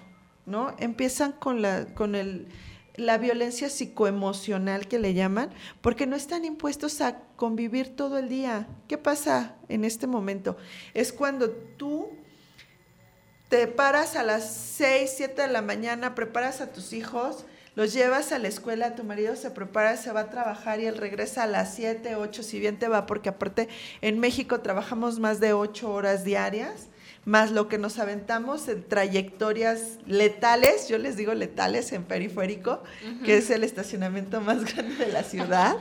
¿no? 0.46 0.76
Empiezan 0.80 1.32
con 1.32 1.62
la, 1.62 1.86
con 1.94 2.16
el, 2.16 2.48
la 2.96 3.18
violencia 3.18 3.70
psicoemocional 3.70 4.88
que 4.88 5.00
le 5.00 5.14
llaman, 5.14 5.52
porque 5.82 6.08
no 6.08 6.16
están 6.16 6.46
impuestos 6.46 7.00
a 7.02 7.20
convivir 7.36 7.96
todo 7.96 8.18
el 8.18 8.28
día. 8.28 8.68
¿Qué 8.88 8.98
pasa 8.98 9.56
en 9.70 9.86
este 9.86 10.08
momento? 10.08 10.58
Es 10.96 11.14
cuando 11.14 11.52
tú 11.52 12.10
te 13.50 13.68
paras 13.68 14.16
a 14.16 14.24
las 14.24 14.52
6, 14.52 15.14
7 15.16 15.44
de 15.44 15.48
la 15.48 15.62
mañana, 15.62 16.16
preparas 16.16 16.62
a 16.62 16.72
tus 16.72 16.92
hijos, 16.92 17.46
los 17.76 17.94
llevas 17.94 18.32
a 18.32 18.40
la 18.40 18.48
escuela, 18.48 18.96
tu 18.96 19.04
marido 19.04 19.36
se 19.36 19.52
prepara, 19.52 19.96
se 19.96 20.12
va 20.12 20.22
a 20.22 20.30
trabajar 20.32 20.80
y 20.80 20.88
él 20.88 20.98
regresa 20.98 21.44
a 21.44 21.48
las 21.48 21.76
7, 21.76 22.16
8, 22.16 22.44
si 22.44 22.60
bien 22.60 22.80
te 22.80 22.88
va, 22.88 23.06
porque 23.06 23.30
aparte 23.30 23.70
en 24.02 24.20
México 24.20 24.60
trabajamos 24.62 25.20
más 25.20 25.40
de 25.40 25.54
8 25.54 25.92
horas 25.92 26.24
diarias 26.24 26.90
más 27.30 27.52
lo 27.52 27.68
que 27.68 27.78
nos 27.78 28.00
aventamos 28.00 28.68
en 28.70 28.84
trayectorias 28.84 30.00
letales, 30.08 30.88
yo 30.88 30.98
les 30.98 31.16
digo 31.16 31.36
letales 31.36 31.92
en 31.92 32.04
periférico, 32.04 32.82
que 33.24 33.38
es 33.38 33.52
el 33.52 33.64
estacionamiento 33.64 34.42
más 34.42 34.66
grande 34.74 35.06
de 35.06 35.12
la 35.12 35.22
ciudad, 35.24 35.78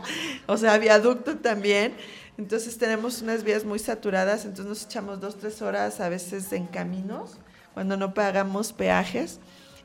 o 0.46 0.58
sea, 0.58 0.76
viaducto 0.76 1.38
también. 1.38 1.94
Entonces 2.36 2.76
tenemos 2.76 3.22
unas 3.22 3.44
vías 3.44 3.64
muy 3.64 3.78
saturadas, 3.78 4.44
entonces 4.44 4.66
nos 4.66 4.84
echamos 4.84 5.20
dos, 5.20 5.38
tres 5.38 5.62
horas 5.62 6.00
a 6.00 6.10
veces 6.10 6.52
en 6.52 6.66
caminos, 6.66 7.38
cuando 7.72 7.96
no 7.96 8.12
pagamos 8.12 8.74
peajes. 8.74 9.40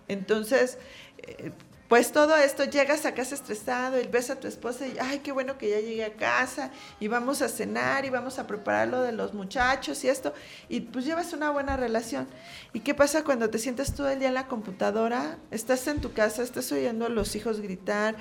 Entonces, 0.10 0.78
eh, 1.20 1.54
pues 1.88 2.12
todo 2.12 2.36
esto, 2.38 2.64
llegas 2.64 3.06
a 3.06 3.14
casa 3.14 3.36
estresado 3.36 4.00
y 4.00 4.08
ves 4.08 4.30
a 4.30 4.40
tu 4.40 4.48
esposa 4.48 4.88
y, 4.88 4.98
ay, 5.00 5.20
qué 5.20 5.32
bueno 5.32 5.58
que 5.58 5.70
ya 5.70 5.80
llegué 5.80 6.06
a 6.06 6.14
casa 6.14 6.72
y 7.00 7.08
vamos 7.08 7.42
a 7.42 7.50
cenar 7.50 8.06
y 8.06 8.10
vamos 8.10 8.40
a 8.40 8.48
preparar 8.48 8.88
lo 8.88 9.02
de 9.02 9.12
los 9.12 9.34
muchachos 9.34 10.04
y 10.04 10.08
esto, 10.08 10.34
y 10.70 10.82
pues 10.82 11.06
llevas 11.06 11.34
una 11.34 11.52
buena 11.52 11.78
relación. 11.78 12.28
¿Y 12.74 12.80
qué 12.80 12.94
pasa 12.94 13.24
cuando 13.24 13.50
te 13.50 13.60
sientas 13.60 13.94
todo 13.94 14.10
el 14.10 14.20
día 14.20 14.30
en 14.30 14.34
la 14.34 14.48
computadora? 14.48 15.38
Estás 15.52 15.86
en 15.88 16.02
tu 16.02 16.14
casa, 16.14 16.42
estás 16.42 16.72
oyendo 16.72 17.06
a 17.06 17.10
los 17.10 17.36
hijos 17.36 17.60
gritar, 17.62 18.16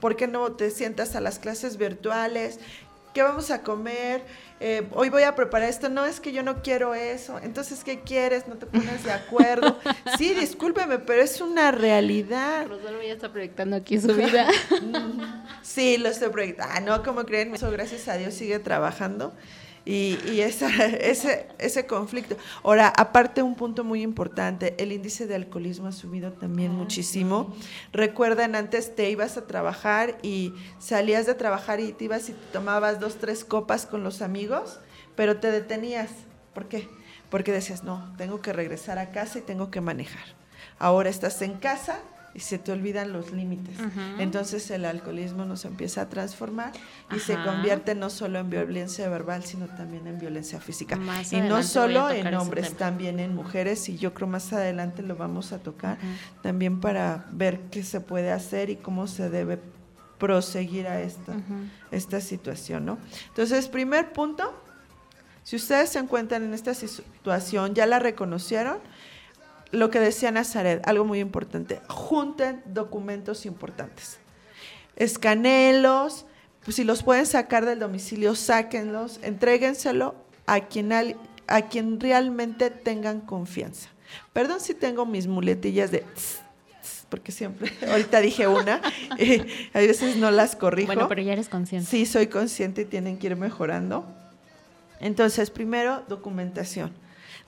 ¿por 0.00 0.16
qué 0.16 0.28
no 0.28 0.52
te 0.52 0.70
sientas 0.70 1.16
a 1.16 1.20
las 1.20 1.38
clases 1.38 1.78
virtuales? 1.78 2.60
¿Qué 3.16 3.22
vamos 3.22 3.50
a 3.50 3.62
comer? 3.62 4.26
Eh, 4.60 4.86
hoy 4.92 5.08
voy 5.08 5.22
a 5.22 5.34
preparar 5.34 5.70
esto, 5.70 5.88
no 5.88 6.04
es 6.04 6.20
que 6.20 6.34
yo 6.34 6.42
no 6.42 6.62
quiero 6.62 6.94
eso, 6.94 7.40
entonces 7.42 7.82
¿qué 7.82 8.00
quieres? 8.00 8.46
No 8.46 8.56
te 8.56 8.66
pones 8.66 9.04
de 9.04 9.12
acuerdo. 9.12 9.78
Sí, 10.18 10.34
discúlpeme, 10.34 10.98
pero 10.98 11.22
es 11.22 11.40
una 11.40 11.70
realidad. 11.70 12.66
Rosalba 12.66 13.02
ya 13.02 13.14
está 13.14 13.32
proyectando 13.32 13.74
aquí 13.74 13.98
su 13.98 14.14
vida. 14.14 14.46
sí, 15.62 15.96
lo 15.96 16.10
estoy 16.10 16.28
proyectando. 16.28 16.74
Ah, 16.76 16.80
no, 16.80 17.02
como 17.02 17.24
creen, 17.24 17.54
eso 17.54 17.70
gracias 17.70 18.06
a 18.08 18.18
Dios 18.18 18.34
sigue 18.34 18.58
trabajando 18.58 19.32
y, 19.86 20.18
y 20.30 20.40
esa, 20.40 20.68
ese, 20.84 21.46
ese 21.58 21.86
conflicto. 21.86 22.36
Ahora, 22.64 22.88
aparte 22.88 23.42
un 23.42 23.54
punto 23.54 23.84
muy 23.84 24.02
importante, 24.02 24.74
el 24.78 24.92
índice 24.92 25.26
de 25.26 25.36
alcoholismo 25.36 25.86
ha 25.86 25.92
subido 25.92 26.32
también 26.32 26.72
ah, 26.72 26.74
muchísimo. 26.74 27.54
Recuerden, 27.92 28.56
antes 28.56 28.94
te 28.96 29.08
ibas 29.08 29.36
a 29.36 29.46
trabajar 29.46 30.18
y 30.22 30.52
salías 30.80 31.24
de 31.24 31.34
trabajar 31.34 31.78
y 31.78 31.92
te 31.92 32.04
ibas 32.04 32.28
y 32.28 32.34
tomabas 32.52 32.98
dos, 32.98 33.16
tres 33.16 33.44
copas 33.44 33.86
con 33.86 34.02
los 34.02 34.20
amigos, 34.22 34.80
pero 35.14 35.38
te 35.38 35.52
detenías. 35.52 36.10
¿Por 36.52 36.66
qué? 36.66 36.88
Porque 37.30 37.52
decías, 37.52 37.84
no, 37.84 38.12
tengo 38.18 38.42
que 38.42 38.52
regresar 38.52 38.98
a 38.98 39.12
casa 39.12 39.38
y 39.38 39.42
tengo 39.42 39.70
que 39.70 39.80
manejar. 39.80 40.24
Ahora 40.80 41.10
estás 41.10 41.40
en 41.42 41.54
casa, 41.54 42.00
y 42.36 42.40
se 42.40 42.58
te 42.58 42.70
olvidan 42.70 43.14
los 43.14 43.32
límites. 43.32 43.78
Entonces 44.18 44.70
el 44.70 44.84
alcoholismo 44.84 45.46
nos 45.46 45.64
empieza 45.64 46.02
a 46.02 46.08
transformar 46.10 46.72
y 47.14 47.18
se 47.18 47.34
convierte 47.42 47.94
no 47.94 48.10
solo 48.10 48.38
en 48.38 48.50
violencia 48.50 49.08
verbal, 49.08 49.42
sino 49.42 49.68
también 49.68 50.06
en 50.06 50.18
violencia 50.18 50.60
física. 50.60 50.98
y 51.30 51.40
no 51.40 51.62
solo 51.62 52.10
en 52.10 52.34
hombres, 52.34 52.76
también 52.76 53.20
en 53.20 53.34
mujeres, 53.34 53.88
y 53.88 53.96
yo 53.96 54.12
creo 54.12 54.28
más 54.28 54.52
adelante 54.52 55.02
lo 55.02 55.16
vamos 55.16 55.52
a 55.52 55.60
tocar, 55.60 55.96
también 56.42 56.80
para 56.80 57.24
ver 57.32 57.60
qué 57.70 57.82
se 57.82 58.02
puede 58.02 58.30
hacer 58.30 58.68
y 58.68 58.76
cómo 58.76 59.06
se 59.06 59.30
debe 59.30 59.58
proseguir 60.18 60.88
a 60.88 61.00
esta, 61.00 61.32
esta 61.90 62.20
situación, 62.20 62.84
¿no? 62.84 62.98
Entonces, 63.28 63.68
primer 63.68 64.12
punto, 64.12 64.52
si 65.42 65.56
ustedes 65.56 65.90
se 65.90 66.00
encuentran 66.00 66.44
en 66.44 66.52
esta 66.52 66.74
situación, 66.74 67.74
ya 67.74 67.86
la 67.86 67.98
reconocieron, 67.98 68.78
lo 69.72 69.90
que 69.90 70.00
decía 70.00 70.30
Nazaret, 70.30 70.86
algo 70.86 71.04
muy 71.04 71.20
importante, 71.20 71.80
junten 71.88 72.62
documentos 72.66 73.46
importantes. 73.46 74.18
Escanelos, 74.96 76.26
pues 76.64 76.76
si 76.76 76.84
los 76.84 77.02
pueden 77.02 77.26
sacar 77.26 77.64
del 77.64 77.78
domicilio, 77.78 78.34
sáquenlos, 78.34 79.20
entréguenselo 79.22 80.14
a 80.46 80.60
quien, 80.60 80.92
a 80.92 81.62
quien 81.62 82.00
realmente 82.00 82.70
tengan 82.70 83.20
confianza. 83.20 83.90
Perdón 84.32 84.60
si 84.60 84.74
tengo 84.74 85.04
mis 85.04 85.26
muletillas 85.26 85.90
de... 85.90 86.04
porque 87.08 87.32
siempre, 87.32 87.72
ahorita 87.90 88.20
dije 88.20 88.46
una, 88.46 88.80
a 89.74 89.78
veces 89.78 90.16
no 90.16 90.30
las 90.30 90.56
corrijo. 90.56 90.86
Bueno, 90.86 91.08
pero 91.08 91.22
ya 91.22 91.32
eres 91.32 91.48
consciente. 91.48 91.90
Sí, 91.90 92.06
soy 92.06 92.28
consciente 92.28 92.82
y 92.82 92.84
tienen 92.84 93.18
que 93.18 93.26
ir 93.26 93.36
mejorando. 93.36 94.06
Entonces, 95.00 95.50
primero, 95.50 96.04
documentación 96.08 96.92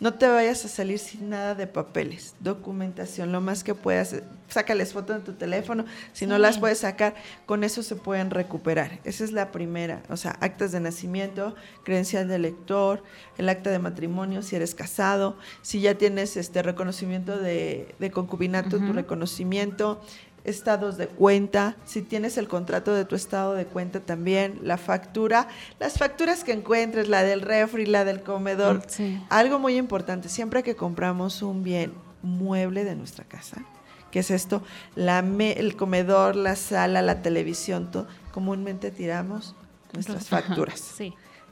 no 0.01 0.14
te 0.14 0.28
vayas 0.28 0.64
a 0.64 0.68
salir 0.68 0.99
sin 0.99 1.28
nada 1.28 1.55
de 1.55 1.66
papeles, 1.66 2.34
documentación, 2.40 3.32
lo 3.32 3.40
más 3.40 3.64
que 3.64 3.74
puedas. 3.74 4.14
Sácales 4.49 4.92
fotos 4.92 5.16
en 5.16 5.24
tu 5.24 5.32
teléfono, 5.34 5.84
si 6.12 6.26
no 6.26 6.38
las 6.38 6.59
puedes 6.59 6.78
sacar, 6.78 7.14
con 7.44 7.64
eso 7.64 7.82
se 7.82 7.96
pueden 7.96 8.30
recuperar. 8.30 9.01
Esa 9.05 9.24
es 9.24 9.32
la 9.32 9.51
primera, 9.53 10.03
o 10.09 10.16
sea, 10.16 10.38
actas 10.40 10.72
de 10.72 10.80
nacimiento, 10.80 11.55
credencial 11.84 12.28
de 12.28 12.38
lector, 12.38 13.03
el 13.36 13.49
acta 13.49 13.70
de 13.70 13.78
matrimonio 13.78 14.42
si 14.42 14.57
eres 14.57 14.74
casado, 14.74 15.36
si 15.61 15.80
ya 15.80 15.96
tienes 15.96 16.36
este 16.36 16.62
reconocimiento 16.62 17.36
de, 17.36 17.94
concubinato, 18.14 18.78
tu 18.78 18.92
reconocimiento, 18.92 20.01
estados 20.49 20.96
de 20.96 21.07
cuenta, 21.07 21.76
si 21.84 22.03
tienes 22.03 22.38
el 22.38 22.49
contrato 22.49 22.94
de 22.94 23.05
tu 23.05 23.14
estado 23.14 23.55
de 23.55 23.66
cuenta 23.66 24.01
también, 24.01 24.61
la 24.62 24.78
factura, 24.78 25.49
las 25.78 25.99
facturas 25.99 26.44
que 26.44 26.53
encuentres, 26.53 27.09
la 27.09 27.22
del 27.22 27.42
refri, 27.42 27.86
la 27.86 28.05
del 28.05 28.22
comedor. 28.22 28.82
Algo 29.28 29.59
muy 29.59 29.76
importante, 29.76 30.28
siempre 30.28 30.62
que 30.62 30.76
compramos 30.76 31.42
un 31.42 31.62
bien 31.62 31.92
mueble 32.22 32.84
de 32.84 32.96
nuestra 32.96 33.24
casa, 33.24 33.62
que 34.11 34.20
es 34.20 34.30
esto, 34.30 34.62
la 34.94 35.18
el 35.18 35.76
comedor, 35.76 36.34
la 36.36 36.57
sala, 36.57 37.03
la 37.03 37.22
televisión, 37.22 37.90
todo, 37.90 38.07
comúnmente 38.32 38.90
tiramos 38.90 39.55
nuestras 39.92 40.28
facturas. 40.28 40.94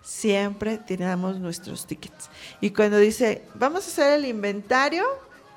Siempre 0.02 0.78
tiramos 0.78 1.40
nuestros 1.40 1.86
tickets. 1.86 2.30
Y 2.60 2.70
cuando 2.70 2.96
dice, 2.98 3.42
vamos 3.54 3.84
a 3.84 3.88
hacer 3.88 4.12
el 4.20 4.24
inventario, 4.24 5.04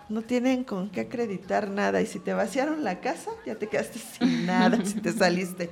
no 0.10 0.24
tienen 0.24 0.64
con 0.64 0.90
qué 0.90 1.02
acreditar 1.02 1.70
nada 1.70 2.02
y 2.02 2.06
si 2.06 2.20
te 2.20 2.34
vaciaron 2.34 2.84
la 2.84 3.00
casa, 3.00 3.32
ya 3.46 3.56
te 3.56 3.68
quedaste 3.68 4.00
sin 4.00 4.46
nada 4.48 4.84
si 4.84 5.00
te 5.00 5.14
saliste. 5.14 5.70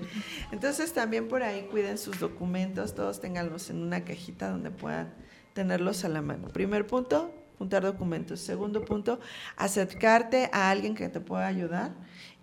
Entonces 0.52 0.94
también 0.94 1.28
por 1.28 1.44
ahí 1.44 1.68
cuiden 1.72 1.98
sus 1.98 2.20
documentos, 2.20 2.94
todos 2.94 3.20
tenganlos 3.20 3.70
en 3.70 3.82
una 3.82 4.06
cajita 4.06 4.50
donde 4.50 4.72
puedan 4.72 5.14
tenerlos 5.54 6.06
a 6.06 6.10
la 6.10 6.22
mano. 6.22 6.50
Primer 6.50 6.86
punto, 6.86 7.34
juntar 7.58 7.84
documentos. 7.84 8.40
Segundo 8.40 8.86
punto, 8.86 9.20
acercarte 9.56 10.50
a 10.54 10.70
alguien 10.70 10.94
que 10.94 11.10
te 11.10 11.20
pueda 11.20 11.48
ayudar. 11.48 11.96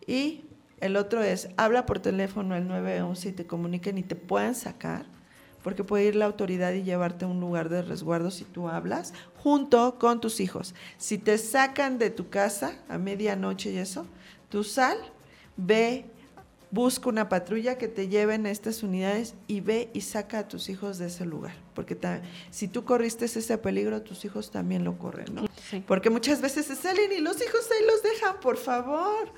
Y 0.07 0.45
el 0.81 0.97
otro 0.97 1.23
es, 1.23 1.49
habla 1.57 1.87
por 1.87 2.01
teléfono 2.01 2.57
el 2.57 2.67
911 2.67 3.29
y 3.29 3.33
te 3.33 3.47
comuniquen 3.47 3.99
y 3.99 4.03
te 4.03 4.17
puedan 4.17 4.55
sacar 4.55 5.14
porque 5.65 5.83
puede 5.83 6.05
ir 6.05 6.15
la 6.15 6.27
autoridad 6.27 6.75
y 6.75 6.83
llevarte 6.83 7.25
a 7.25 7.29
un 7.29 7.41
lugar 7.41 7.71
de 7.71 7.81
resguardo 7.81 8.31
si 8.31 8.45
tú 8.45 8.69
hablas, 8.69 9.15
junto 9.43 9.99
con 9.99 10.21
tus 10.21 10.39
hijos. 10.41 10.75
Si 10.99 11.17
te 11.17 11.39
sacan 11.39 11.99
de 11.99 12.11
tu 12.11 12.29
casa 12.29 12.77
a 12.87 12.99
medianoche 12.99 13.73
y 13.73 13.79
eso, 13.79 14.07
tú 14.51 14.62
sal, 14.62 14.99
ve, 15.57 16.05
busca 16.71 17.09
una 17.09 17.31
patrulla 17.31 17.79
que 17.79 17.89
te 17.89 18.09
lleve 18.09 18.35
a 18.35 18.51
estas 18.51 18.83
unidades 18.83 19.37
y 19.47 19.61
ve 19.62 19.89
y 19.95 20.03
saca 20.03 20.41
a 20.41 20.49
tus 20.49 20.69
hijos 20.69 20.99
de 20.99 21.07
ese 21.07 21.25
lugar. 21.25 21.55
Porque 21.75 21.97
si 22.51 22.69
tú 22.69 22.85
corriste 22.85 23.25
ese 23.25 23.57
peligro, 23.57 24.03
tus 24.03 24.27
hijos 24.27 24.51
también 24.51 24.85
lo 24.85 24.99
corren, 24.99 25.35
¿no? 25.35 25.47
Porque 25.87 26.11
muchas 26.11 26.43
veces 26.43 26.67
se 26.67 26.77
salen 26.77 27.11
y 27.11 27.21
los 27.21 27.37
hijos 27.37 27.67
ahí 27.71 27.87
los 27.87 28.03
dejan, 28.03 28.39
por 28.39 28.59
favor 28.59 29.33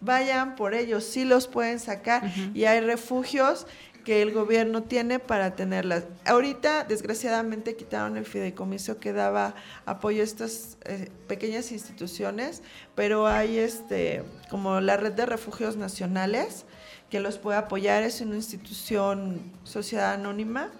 vayan 0.00 0.56
por 0.56 0.74
ellos, 0.74 1.04
sí 1.04 1.24
los 1.24 1.48
pueden 1.48 1.80
sacar 1.80 2.32
y 2.54 2.64
hay 2.64 2.80
refugios 2.80 3.66
que 4.08 4.22
el 4.22 4.32
gobierno 4.32 4.84
tiene 4.84 5.18
para 5.18 5.54
tenerlas. 5.54 6.04
Ahorita, 6.24 6.84
desgraciadamente, 6.84 7.76
quitaron 7.76 8.16
el 8.16 8.24
fideicomiso 8.24 8.98
que 8.98 9.12
daba 9.12 9.54
apoyo 9.84 10.22
a 10.22 10.24
estas 10.24 10.78
eh, 10.86 11.10
pequeñas 11.26 11.72
instituciones, 11.72 12.62
pero 12.94 13.26
hay 13.26 13.58
este 13.58 14.24
como 14.48 14.80
la 14.80 14.96
red 14.96 15.12
de 15.12 15.26
refugios 15.26 15.76
nacionales 15.76 16.64
que 17.10 17.20
los 17.20 17.36
puede 17.36 17.58
apoyar. 17.58 18.02
Es 18.02 18.22
una 18.22 18.36
institución 18.36 19.42
sociedad 19.64 20.14
anónima, 20.14 20.70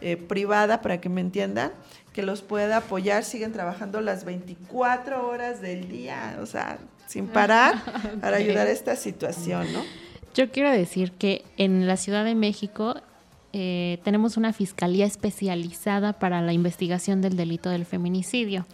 eh, 0.00 0.16
privada, 0.16 0.80
para 0.80 1.00
que 1.00 1.08
me 1.08 1.22
entiendan, 1.22 1.72
que 2.12 2.22
los 2.22 2.42
puede 2.42 2.72
apoyar. 2.72 3.24
Siguen 3.24 3.52
trabajando 3.52 4.00
las 4.00 4.24
24 4.24 5.26
horas 5.28 5.60
del 5.60 5.88
día, 5.88 6.38
o 6.40 6.46
sea, 6.46 6.78
sin 7.08 7.26
parar, 7.26 7.82
para 8.20 8.36
ayudar 8.36 8.68
a 8.68 8.70
esta 8.70 8.94
situación, 8.94 9.72
¿no? 9.72 10.05
Yo 10.36 10.50
quiero 10.50 10.70
decir 10.70 11.12
que 11.12 11.46
en 11.56 11.86
la 11.86 11.96
Ciudad 11.96 12.22
de 12.22 12.34
México 12.34 12.96
eh, 13.54 14.00
tenemos 14.04 14.36
una 14.36 14.52
fiscalía 14.52 15.06
especializada 15.06 16.12
para 16.12 16.42
la 16.42 16.52
investigación 16.52 17.22
del 17.22 17.38
delito 17.38 17.70
del 17.70 17.86
feminicidio. 17.86 18.66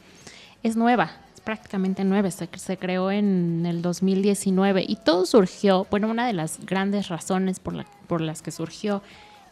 Es 0.64 0.74
nueva, 0.74 1.12
es 1.32 1.40
prácticamente 1.40 2.02
nueva, 2.02 2.32
se, 2.32 2.76
creó 2.78 3.12
en 3.12 3.64
el 3.64 3.80
2019 3.80 4.84
y 4.88 4.96
todo 4.96 5.24
surgió, 5.24 5.86
bueno, 5.88 6.08
una 6.08 6.26
de 6.26 6.32
las 6.32 6.58
grandes 6.66 7.08
razones 7.08 7.60
por, 7.60 7.74
la, 7.74 7.86
por 8.08 8.20
las 8.22 8.42
que 8.42 8.50
surgió 8.50 9.00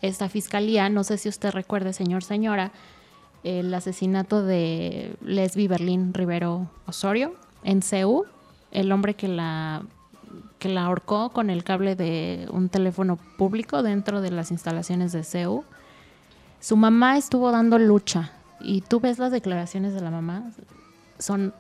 esta 0.03 0.29
fiscalía, 0.29 0.89
no 0.89 1.05
sé 1.05 1.17
si 1.17 1.29
usted 1.29 1.53
recuerde, 1.53 1.93
señor, 1.93 2.25
señora, 2.25 2.73
el 3.45 3.73
asesinato 3.73 4.43
de 4.43 5.15
Lesbi 5.25 5.69
Berlín 5.69 6.13
Rivero 6.13 6.73
Osorio 6.87 7.37
en 7.63 7.83
CEU, 7.83 8.25
el 8.73 8.91
hombre 8.91 9.15
que 9.15 9.29
la 9.29 9.85
que 10.61 10.69
la 10.69 10.85
ahorcó 10.85 11.31
con 11.31 11.51
el 11.51 11.65
cable 11.65 11.97
de 11.97 12.47
un 12.53 12.69
teléfono 12.69 13.17
público 13.17 13.83
dentro 13.83 14.21
de 14.21 14.31
las 14.31 14.53
instalaciones 14.53 15.11
de 15.11 15.25
CEU. 15.25 15.65
Su 16.61 16.77
mamá 16.77 17.17
estuvo 17.17 17.51
dando 17.51 17.79
lucha 17.79 18.31
y 18.61 18.83
tú 18.83 19.01
ves 19.01 19.19
las 19.19 19.33
declaraciones 19.33 19.95
de 19.95 20.03
la 20.03 20.11
mamá, 20.11 20.45
son 21.19 21.53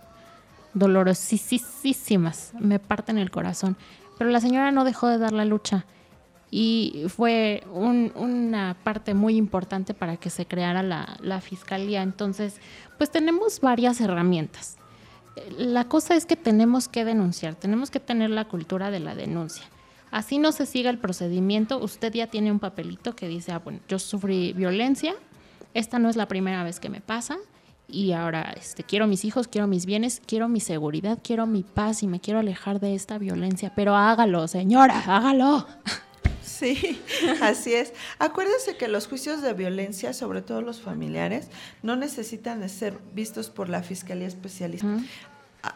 dolorosísimas, 0.74 2.52
me 2.60 2.78
parten 2.78 3.18
el 3.18 3.32
corazón. 3.32 3.76
Pero 4.18 4.30
la 4.30 4.40
señora 4.40 4.70
no 4.70 4.84
dejó 4.84 5.08
de 5.08 5.18
dar 5.18 5.32
la 5.32 5.44
lucha 5.44 5.86
y 6.50 7.06
fue 7.08 7.64
una 7.72 8.76
parte 8.84 9.14
muy 9.14 9.36
importante 9.36 9.94
para 9.94 10.16
que 10.18 10.30
se 10.30 10.46
creara 10.46 10.82
la, 10.82 11.16
la, 11.20 11.40
fiscalía. 11.40 12.02
Entonces, 12.02 12.60
pues 12.98 13.10
tenemos 13.10 13.60
varias 13.60 14.00
herramientas. 14.00 14.76
La 15.56 15.84
cosa 15.84 16.16
es 16.16 16.26
que 16.26 16.36
tenemos 16.36 16.88
que 16.88 17.04
denunciar, 17.04 17.54
tenemos 17.54 17.90
que 17.90 18.00
tener 18.00 18.30
la 18.30 18.46
cultura 18.46 18.90
de 18.90 19.00
la 19.00 19.14
denuncia. 19.14 19.64
Así 20.10 20.38
no 20.38 20.52
se 20.52 20.66
siga 20.66 20.90
el 20.90 20.98
procedimiento, 20.98 21.78
usted 21.78 22.12
ya 22.12 22.26
tiene 22.26 22.50
un 22.50 22.58
papelito 22.58 23.14
que 23.14 23.28
dice, 23.28 23.52
ah, 23.52 23.60
bueno, 23.60 23.80
yo 23.88 23.98
sufrí 23.98 24.52
violencia, 24.52 25.14
esta 25.72 25.98
no 25.98 26.08
es 26.08 26.16
la 26.16 26.26
primera 26.26 26.64
vez 26.64 26.80
que 26.80 26.88
me 26.88 27.00
pasa, 27.00 27.38
y 27.86 28.12
ahora 28.12 28.54
este, 28.56 28.82
quiero 28.82 29.06
mis 29.06 29.24
hijos, 29.24 29.48
quiero 29.48 29.66
mis 29.66 29.86
bienes, 29.86 30.20
quiero 30.26 30.48
mi 30.48 30.60
seguridad, 30.60 31.18
quiero 31.22 31.46
mi 31.46 31.62
paz 31.62 32.02
y 32.02 32.06
me 32.06 32.20
quiero 32.20 32.40
alejar 32.40 32.80
de 32.80 32.94
esta 32.94 33.18
violencia, 33.18 33.72
pero 33.74 33.94
hágalo, 33.94 34.48
señora, 34.48 35.02
hágalo. 35.06 35.66
Sí, 36.60 37.00
así 37.40 37.72
es. 37.72 37.94
Acuérdese 38.18 38.76
que 38.76 38.86
los 38.86 39.08
juicios 39.08 39.40
de 39.40 39.54
violencia, 39.54 40.12
sobre 40.12 40.42
todo 40.42 40.60
los 40.60 40.82
familiares, 40.82 41.48
no 41.82 41.96
necesitan 41.96 42.60
de 42.60 42.68
ser 42.68 42.98
vistos 43.14 43.48
por 43.48 43.70
la 43.70 43.82
Fiscalía 43.82 44.28
Especialista. 44.28 44.98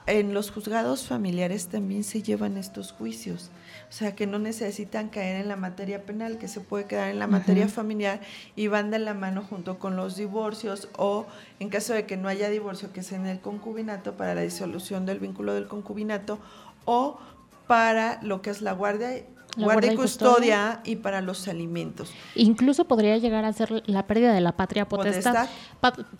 En 0.07 0.35
los 0.35 0.51
juzgados 0.51 1.07
familiares 1.07 1.68
también 1.68 2.05
se 2.05 2.22
llevan 2.22 2.59
estos 2.59 2.93
juicios. 2.93 3.51
O 3.89 3.93
sea, 3.93 4.14
que 4.14 4.26
no 4.26 4.39
necesitan 4.39 5.09
caer 5.09 5.41
en 5.41 5.49
la 5.49 5.57
materia 5.57 6.05
penal, 6.05 6.37
que 6.37 6.49
se 6.49 6.61
puede 6.61 6.85
quedar 6.85 7.09
en 7.09 7.18
la 7.18 7.28
materia 7.28 7.68
familiar 7.68 8.20
y 8.55 8.66
van 8.66 8.91
de 8.91 8.99
la 8.99 9.14
mano 9.14 9.43
junto 9.43 9.78
con 9.78 9.97
los 9.97 10.16
divorcios 10.16 10.89
o 10.99 11.26
en 11.61 11.70
caso 11.70 11.95
de 11.95 12.05
que 12.05 12.18
no 12.18 12.28
haya 12.28 12.51
divorcio, 12.51 12.93
que 12.93 13.03
sea 13.03 13.18
en 13.18 13.26
el 13.26 13.41
concubinato 13.41 14.18
para 14.18 14.35
la 14.35 14.43
disolución 14.43 15.07
del 15.07 15.18
vínculo 15.18 15.55
del 15.55 15.66
concubinato 15.66 16.39
o 16.85 17.18
para 17.66 18.22
lo 18.22 18.43
que 18.43 18.51
es 18.51 18.61
la 18.61 18.72
guardia 18.72 19.24
guardia 19.57 19.92
y 19.92 19.96
custodia, 19.96 20.80
y 20.84 20.96
para 20.96 21.20
los 21.20 21.46
alimentos. 21.48 22.12
Incluso 22.34 22.84
podría 22.84 23.16
llegar 23.18 23.44
a 23.44 23.52
ser 23.52 23.82
la 23.86 24.07
pérdida 24.07 24.32
de 24.32 24.40
la 24.40 24.52
patria 24.52 24.88
potestad. 24.88 25.48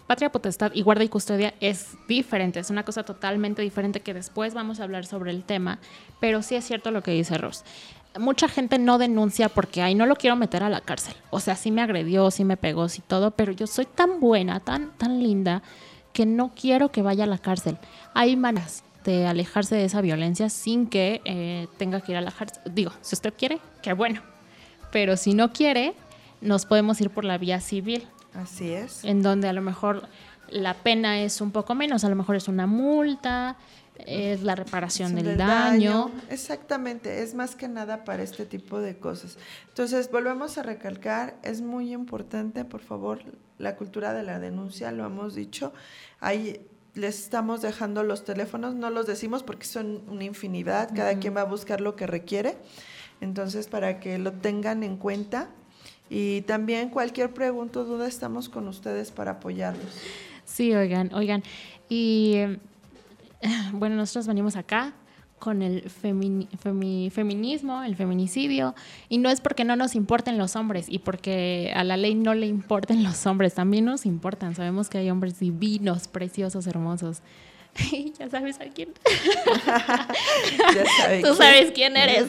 patria 0.07 0.30
potestad 0.30 0.72
y 0.74 0.82
guardia 0.82 1.05
y 1.05 1.09
custodia 1.09 1.55
es 1.61 1.97
diferente, 2.09 2.61
es 2.61 2.70
una 2.70 2.85
cosa 2.85 3.03
totalmente 3.03 3.62
diferente 3.62 4.01
que 4.01 4.14
después 4.14 4.55
vamos 4.55 4.80
a 4.80 4.85
hablar 4.85 5.07
sobre 5.07 5.30
el 5.30 5.45
tema, 5.45 5.78
pero 6.20 6.43
sí 6.43 6.55
es 6.55 6.64
cierto 6.64 6.91
lo 6.91 7.03
que 7.03 7.12
dice 7.12 7.39
Ross. 7.39 7.64
Mucha 8.18 8.49
gente 8.49 8.78
no 8.78 8.99
denuncia 8.99 9.49
porque, 9.49 9.82
ay, 9.82 9.97
no 9.97 10.07
lo 10.07 10.14
quiero 10.14 10.37
meter 10.37 10.62
a 10.62 10.68
la 10.68 10.80
cárcel. 10.80 11.16
O 11.30 11.41
sea, 11.41 11.57
sí 11.57 11.72
me 11.72 11.82
agredió, 11.82 12.30
sí 12.30 12.45
me 12.45 12.57
pegó, 12.57 12.89
sí 12.89 13.03
todo, 13.05 13.32
pero 13.32 13.51
yo 13.51 13.66
soy 13.66 13.87
tan 13.87 14.20
buena, 14.20 14.61
tan, 14.61 14.97
tan 14.97 15.20
linda, 15.20 15.62
que 16.12 16.24
no 16.24 16.53
quiero 16.55 16.93
que 16.93 17.03
vaya 17.03 17.24
a 17.24 17.26
la 17.26 17.39
cárcel. 17.39 17.76
Hay 18.14 18.37
manas 18.37 18.85
de 19.05 19.27
alejarse 19.27 19.75
de 19.75 19.85
esa 19.85 20.01
violencia 20.01 20.49
sin 20.49 20.87
que 20.87 21.21
eh, 21.25 21.69
tenga 21.77 22.01
que 22.01 22.13
ir 22.13 22.19
a 22.19 22.21
la. 22.21 22.33
Digo, 22.67 22.93
si 23.01 23.15
usted 23.15 23.35
quiere, 23.37 23.61
qué 23.83 23.93
bueno. 23.93 24.23
Pero 24.91 25.17
si 25.17 25.35
no 25.35 25.53
quiere, 25.53 25.95
nos 26.41 26.67
podemos 26.67 27.01
ir 27.01 27.11
por 27.11 27.25
la 27.25 27.39
vía 27.39 27.61
civil. 27.61 28.07
Así 28.35 28.73
es. 28.73 29.05
En 29.05 29.23
donde 29.23 29.49
a 29.49 29.53
lo 29.53 29.63
mejor 29.63 30.09
la 30.49 30.75
pena 30.75 31.21
es 31.21 31.41
un 31.41 31.51
poco 31.51 31.75
menos, 31.75 32.05
a 32.05 32.09
lo 32.09 32.17
mejor 32.17 32.37
es 32.37 32.49
una 32.49 32.67
multa, 32.67 33.57
es 33.97 34.43
la 34.43 34.55
reparación 34.55 35.15
del, 35.15 35.37
daño. 35.37 36.11
Exactamente, 36.31 37.23
es 37.23 37.35
más 37.35 37.55
que 37.55 37.69
nada 37.69 38.05
para 38.05 38.23
este 38.23 38.45
tipo 38.45 38.81
de 38.81 38.99
cosas. 38.99 39.39
Entonces, 39.69 40.11
volvemos 40.11 40.59
a 40.59 40.63
recalcar, 40.63 41.37
es 41.43 41.61
muy 41.61 41.93
importante, 41.93 42.65
por 42.65 42.81
favor, 42.81 43.21
la 43.59 43.77
cultura 43.77 44.13
de 44.13 44.23
la 44.23 44.39
denuncia, 44.39 44.91
lo 44.91 45.05
hemos 45.05 45.35
dicho. 45.35 45.73
Hay 46.21 46.67
les 46.95 47.18
estamos 47.20 47.61
dejando 47.62 48.03
los 48.03 48.24
teléfonos, 48.24 48.74
no 48.74 48.90
los 48.90 49.07
decimos 49.07 49.42
porque 49.42 49.66
son 49.66 50.03
una 50.09 50.24
infinidad, 50.24 50.90
cada 50.95 51.18
quien 51.18 51.36
va 51.36 51.42
a 51.42 51.45
buscar 51.45 51.80
lo 51.80 51.97
que 51.97 52.07
requiere, 52.07 52.57
entonces 53.20 53.66
para 53.66 54.01
que 54.01 54.18
lo 54.18 54.32
tengan 54.32 54.82
en 54.82 54.97
cuenta. 54.97 55.49
Y 56.11 56.42
también 56.42 56.90
cualquier 56.90 57.32
pregunta 57.32 57.80
o 57.80 57.84
duda 57.84 58.07
estamos 58.07 58.49
con 58.49 58.68
ustedes 58.68 59.11
para 59.11 59.32
apoyarlos. 59.32 59.90
Sí, 60.45 60.74
oigan, 60.74 61.12
oigan, 61.14 61.42
y 61.88 62.34
eh, 62.36 62.59
bueno, 63.72 63.97
nosotros 63.97 64.26
venimos 64.26 64.57
acá 64.57 64.92
con 65.45 65.61
el 65.61 65.90
feminismo, 65.90 67.82
el 67.82 67.97
feminicidio, 67.97 68.74
y 69.11 69.18
no 69.18 69.28
es 69.28 69.42
porque 69.42 69.62
no 69.62 69.76
nos 69.76 69.95
importen 69.95 70.38
los 70.38 70.57
hombres 70.57 70.86
y 70.88 71.01
porque 71.01 71.70
a 71.76 71.84
la 71.84 71.99
ley 71.99 72.14
no 72.14 72.32
le 72.32 72.47
importen 72.47 73.05
los 73.05 73.26
hombres, 73.26 73.53
también 73.53 73.84
nos 73.84 74.07
importan, 74.07 74.55
sabemos 74.55 74.88
que 74.88 74.97
hay 74.97 75.11
hombres 75.11 75.38
divinos, 75.38 76.09
preciosos, 76.09 76.66
hermosos. 76.66 77.20
ya 78.18 78.30
sabes 78.30 78.59
a 78.59 78.70
quién. 78.70 78.95
Tú 81.22 81.34
sabes 81.34 81.72
quién 81.72 81.99
eres. 81.99 82.24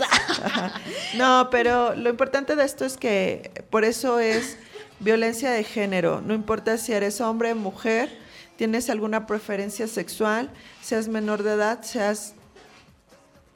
no, 1.15 1.47
pero 1.49 1.95
lo 1.95 2.09
importante 2.09 2.57
de 2.57 2.65
esto 2.65 2.83
es 2.83 2.97
que 2.97 3.63
por 3.69 3.85
eso 3.85 4.19
es 4.19 4.57
violencia 4.99 5.51
de 5.51 5.63
género, 5.63 6.19
no 6.19 6.33
importa 6.33 6.77
si 6.77 6.91
eres 6.91 7.21
hombre, 7.21 7.55
mujer, 7.55 8.09
tienes 8.57 8.89
alguna 8.89 9.25
preferencia 9.25 9.87
sexual, 9.87 10.49
seas 10.81 11.07
menor 11.07 11.43
de 11.43 11.53
edad, 11.53 11.81
seas 11.81 12.35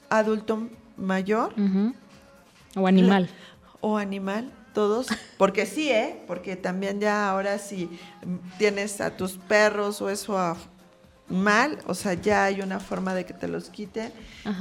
adulto 0.09 0.67
mayor. 0.97 1.53
O 2.75 2.87
animal. 2.87 3.29
o 3.81 3.97
animal, 3.97 4.51
todos. 4.73 5.07
Porque 5.37 5.65
sí, 5.65 5.89
¿eh? 5.89 6.21
Porque 6.27 6.55
también 6.55 6.99
ya 6.99 7.29
ahora 7.29 7.57
si 7.57 7.89
tienes 8.57 9.01
a 9.01 9.15
tus 9.17 9.37
perros 9.37 10.01
o 10.01 10.09
eso 10.09 10.37
a 10.37 10.55
mal, 11.29 11.77
o 11.85 11.93
sea, 11.93 12.15
ya 12.15 12.45
hay 12.45 12.61
una 12.61 12.79
forma 12.79 13.13
de 13.13 13.25
que 13.25 13.33
te 13.33 13.47
los 13.47 13.69
quiten 13.69 14.11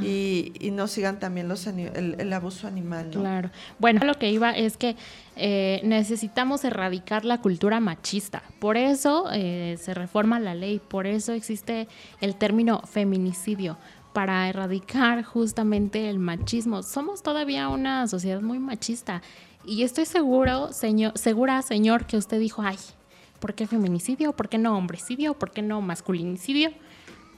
y, 0.03 0.53
no 0.73 0.87
sigan 0.87 1.19
también 1.19 1.49
los 1.49 1.67
el, 1.67 2.33
abuso 2.33 2.67
animal. 2.67 3.11
¿no? 3.13 3.21
Claro. 3.21 3.51
Bueno, 3.79 4.05
lo 4.05 4.15
que 4.15 4.31
iba 4.31 4.51
es 4.51 4.77
que 4.77 4.97
eh, 5.37 5.81
necesitamos 5.83 6.65
erradicar 6.65 7.25
la 7.25 7.41
cultura 7.41 7.81
machista. 7.81 8.43
Por 8.61 8.77
eso 8.77 9.29
eh, 9.33 9.77
se 9.81 9.95
reforma 9.95 10.39
la 10.39 10.55
ley, 10.55 10.79
por 10.79 11.07
eso 11.07 11.33
existe 11.33 11.89
el 12.21 12.37
término 12.37 12.83
feminicidio 12.83 13.79
para 14.19 14.49
erradicar 14.49 15.23
justamente 15.23 16.11
el 16.11 16.19
machismo. 16.19 16.83
Somos 16.83 17.23
todavía 17.23 17.69
una 17.69 18.09
sociedad 18.09 18.41
muy 18.41 18.59
machista 18.59 19.23
y 19.65 19.85
estoy 19.85 20.07
seguro, 20.07 20.73
señor, 20.73 21.17
segura, 21.17 21.63
señor, 21.63 22.05
que 22.05 22.17
usted 22.17 22.41
dijo, 22.41 22.61
ay, 22.63 22.79
¿por 23.39 23.55
qué 23.55 23.69
feminicidio? 23.69 24.33
¿Por 24.33 24.49
qué 24.49 24.59
no 24.59 24.77
hombrecidio? 24.77 25.35
¿Por 25.35 25.53
qué 25.53 25.63
no 25.63 25.81
masculinicio? 25.83 26.73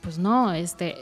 Pues 0.00 0.18
no, 0.18 0.54
este, 0.54 0.96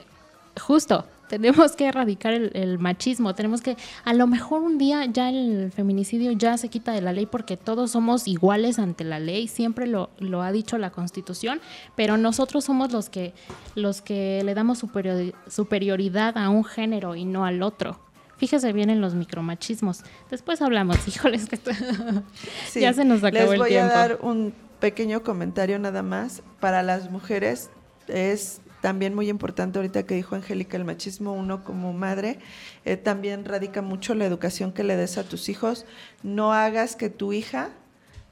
justo, 0.60 1.04
tenemos 1.28 1.76
que 1.76 1.86
erradicar 1.86 2.32
el, 2.32 2.78
machismo, 2.78 3.34
tenemos 3.34 3.60
que, 3.60 3.76
a 4.04 4.14
lo 4.14 4.26
mejor 4.26 4.62
un 4.62 4.78
día 4.78 5.04
ya 5.06 5.30
el 5.30 5.70
feminicidio 5.72 6.32
ya 6.32 6.56
se 6.58 6.68
quita 6.68 6.92
de 6.92 7.00
la 7.00 7.12
ley 7.12 7.26
porque 7.26 7.56
todos 7.56 7.92
somos 7.92 8.26
iguales 8.26 8.78
ante 8.78 9.04
la 9.04 9.20
ley, 9.20 9.48
siempre 9.48 9.86
lo, 9.86 10.10
lo 10.18 10.42
ha 10.42 10.52
dicho 10.52 10.78
la 10.78 10.90
Constitución, 10.90 11.60
pero 11.94 12.16
nosotros 12.16 12.64
somos 12.64 12.92
los 12.92 13.08
que, 13.08 13.34
los 13.74 14.00
que 14.00 14.42
le 14.44 14.54
damos 14.54 14.78
superioridad 14.78 16.36
a 16.38 16.48
un 16.48 16.64
género 16.64 17.14
y 17.14 17.24
no 17.24 17.44
al 17.44 17.62
otro. 17.62 18.00
Fíjese 18.38 18.72
bien 18.72 18.88
en 18.88 19.00
los 19.00 19.14
micromachismos. 19.14 20.04
Después 20.30 20.62
hablamos, 20.62 20.96
híjoles, 21.08 21.48
que 22.72 22.80
ya 22.80 22.92
se 22.92 23.04
nos 23.04 23.22
acabó 23.24 23.50
Les 23.50 23.58
voy 23.58 23.76
a 23.76 23.86
dar 23.86 24.18
un 24.22 24.54
pequeño 24.78 25.22
comentario 25.22 25.78
nada 25.78 26.02
más. 26.02 26.42
Para 26.60 26.82
las 26.82 27.10
mujeres 27.10 27.70
es 28.06 28.60
también 28.80 29.14
muy 29.14 29.28
importante 29.28 29.78
ahorita 29.78 30.04
que 30.04 30.14
dijo 30.14 30.34
Angélica, 30.34 30.76
el 30.76 30.84
machismo, 30.84 31.32
uno 31.32 31.64
como 31.64 31.92
madre, 31.92 32.38
eh, 32.84 32.96
también 32.96 33.44
radica 33.44 33.82
mucho 33.82 34.14
la 34.14 34.24
educación 34.24 34.72
que 34.72 34.84
le 34.84 34.96
des 34.96 35.18
a 35.18 35.24
tus 35.24 35.48
hijos. 35.48 35.86
No 36.22 36.52
hagas 36.52 36.96
que 36.96 37.10
tu 37.10 37.32
hija 37.32 37.70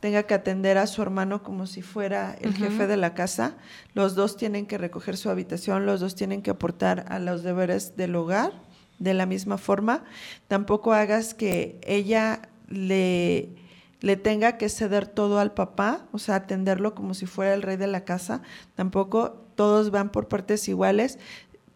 tenga 0.00 0.24
que 0.24 0.34
atender 0.34 0.78
a 0.78 0.86
su 0.86 1.02
hermano 1.02 1.42
como 1.42 1.66
si 1.66 1.82
fuera 1.82 2.36
el 2.40 2.54
jefe 2.54 2.86
de 2.86 2.96
la 2.96 3.14
casa. 3.14 3.54
Los 3.94 4.14
dos 4.14 4.36
tienen 4.36 4.66
que 4.66 4.78
recoger 4.78 5.16
su 5.16 5.30
habitación, 5.30 5.86
los 5.86 6.00
dos 6.00 6.14
tienen 6.14 6.42
que 6.42 6.50
aportar 6.50 7.06
a 7.08 7.18
los 7.18 7.42
deberes 7.42 7.96
del 7.96 8.14
hogar 8.14 8.52
de 8.98 9.14
la 9.14 9.26
misma 9.26 9.58
forma. 9.58 10.04
Tampoco 10.48 10.92
hagas 10.92 11.34
que 11.34 11.80
ella 11.82 12.42
le 12.68 13.65
le 14.00 14.16
tenga 14.16 14.58
que 14.58 14.68
ceder 14.68 15.06
todo 15.06 15.38
al 15.38 15.52
papá, 15.52 16.06
o 16.12 16.18
sea, 16.18 16.36
atenderlo 16.36 16.94
como 16.94 17.14
si 17.14 17.26
fuera 17.26 17.54
el 17.54 17.62
rey 17.62 17.76
de 17.76 17.86
la 17.86 18.04
casa. 18.04 18.42
Tampoco 18.74 19.32
todos 19.54 19.90
van 19.90 20.10
por 20.10 20.28
partes 20.28 20.68
iguales, 20.68 21.18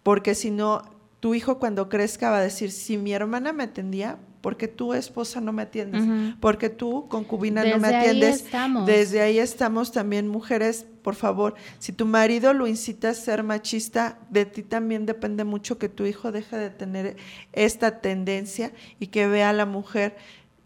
porque 0.03 0.35
si 0.35 0.51
no, 0.51 0.83
tu 1.21 1.35
hijo 1.35 1.59
cuando 1.59 1.89
crezca 1.89 2.31
va 2.31 2.39
a 2.39 2.43
decir, 2.43 2.71
si 2.71 2.99
mi 2.99 3.13
hermana 3.13 3.53
me 3.53 3.65
atendía, 3.65 4.19
porque 4.41 4.69
tu 4.69 4.95
esposa 4.95 5.41
no 5.43 5.53
me 5.53 5.63
atiendes, 5.63 6.03
porque 6.41 6.71
tú, 6.71 7.09
concubina, 7.09 7.63
no 7.63 7.79
me 7.79 7.89
Desde 7.89 7.97
ahí 7.97 8.07
atiendes. 8.07 8.37
estamos. 8.37 8.87
Desde 8.87 9.21
ahí 9.21 9.39
estamos 9.39 9.93
también, 9.93 10.29
mujeres, 10.29 10.87
por 11.03 11.15
favor, 11.15 11.55
si 11.79 11.93
tu 11.93 12.07
marido 12.07 12.55
lo 12.55 12.67
incita 12.67 13.11
a 13.11 13.15
ser 13.15 13.43
machista, 13.43 14.19
de 14.31 14.47
ti 14.47 14.63
también 14.63 15.05
depende 15.05 15.45
mucho 15.45 15.79
que 15.79 15.91
tu 15.91 16.07
hijo 16.07 16.33
deje 16.33 16.57
de 16.57 16.71
tener 16.71 17.17
esta 17.53 18.01
tendencia 18.01 18.73
y 18.99 19.09
que 19.09 19.27
vea 19.27 19.51
a 19.51 19.53
la 19.53 19.67
mujer 19.67 20.17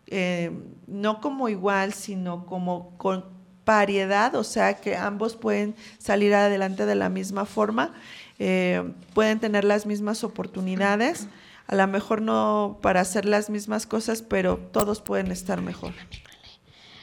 eh, 0.07 0.51
no 0.87 1.21
como 1.21 1.49
igual, 1.49 1.93
sino 1.93 2.47
como 2.47 2.97
con 2.99 3.25
pariedad, 3.65 4.35
o 4.35 4.45
sea, 4.45 4.75
que 4.75 4.97
ambos 4.97 5.37
pueden 5.37 5.75
salir 5.99 6.35
adelante 6.35 6.87
de 6.87 6.95
la 6.95 7.09
misma 7.09 7.47
forma, 7.47 7.93
eh, 8.39 8.83
pueden 9.15 9.41
tener 9.41 9.65
las 9.65 9.87
mismas 9.87 10.23
oportunidades, 10.25 11.29
a 11.67 11.75
lo 11.75 11.87
mejor 11.87 12.21
no 12.21 12.79
para 12.83 13.01
hacer 13.01 13.25
las 13.25 13.49
mismas 13.49 13.87
cosas, 13.87 14.23
pero 14.23 14.59
todos 14.59 15.01
pueden 15.01 15.31
estar 15.33 15.63
mejor. 15.63 15.93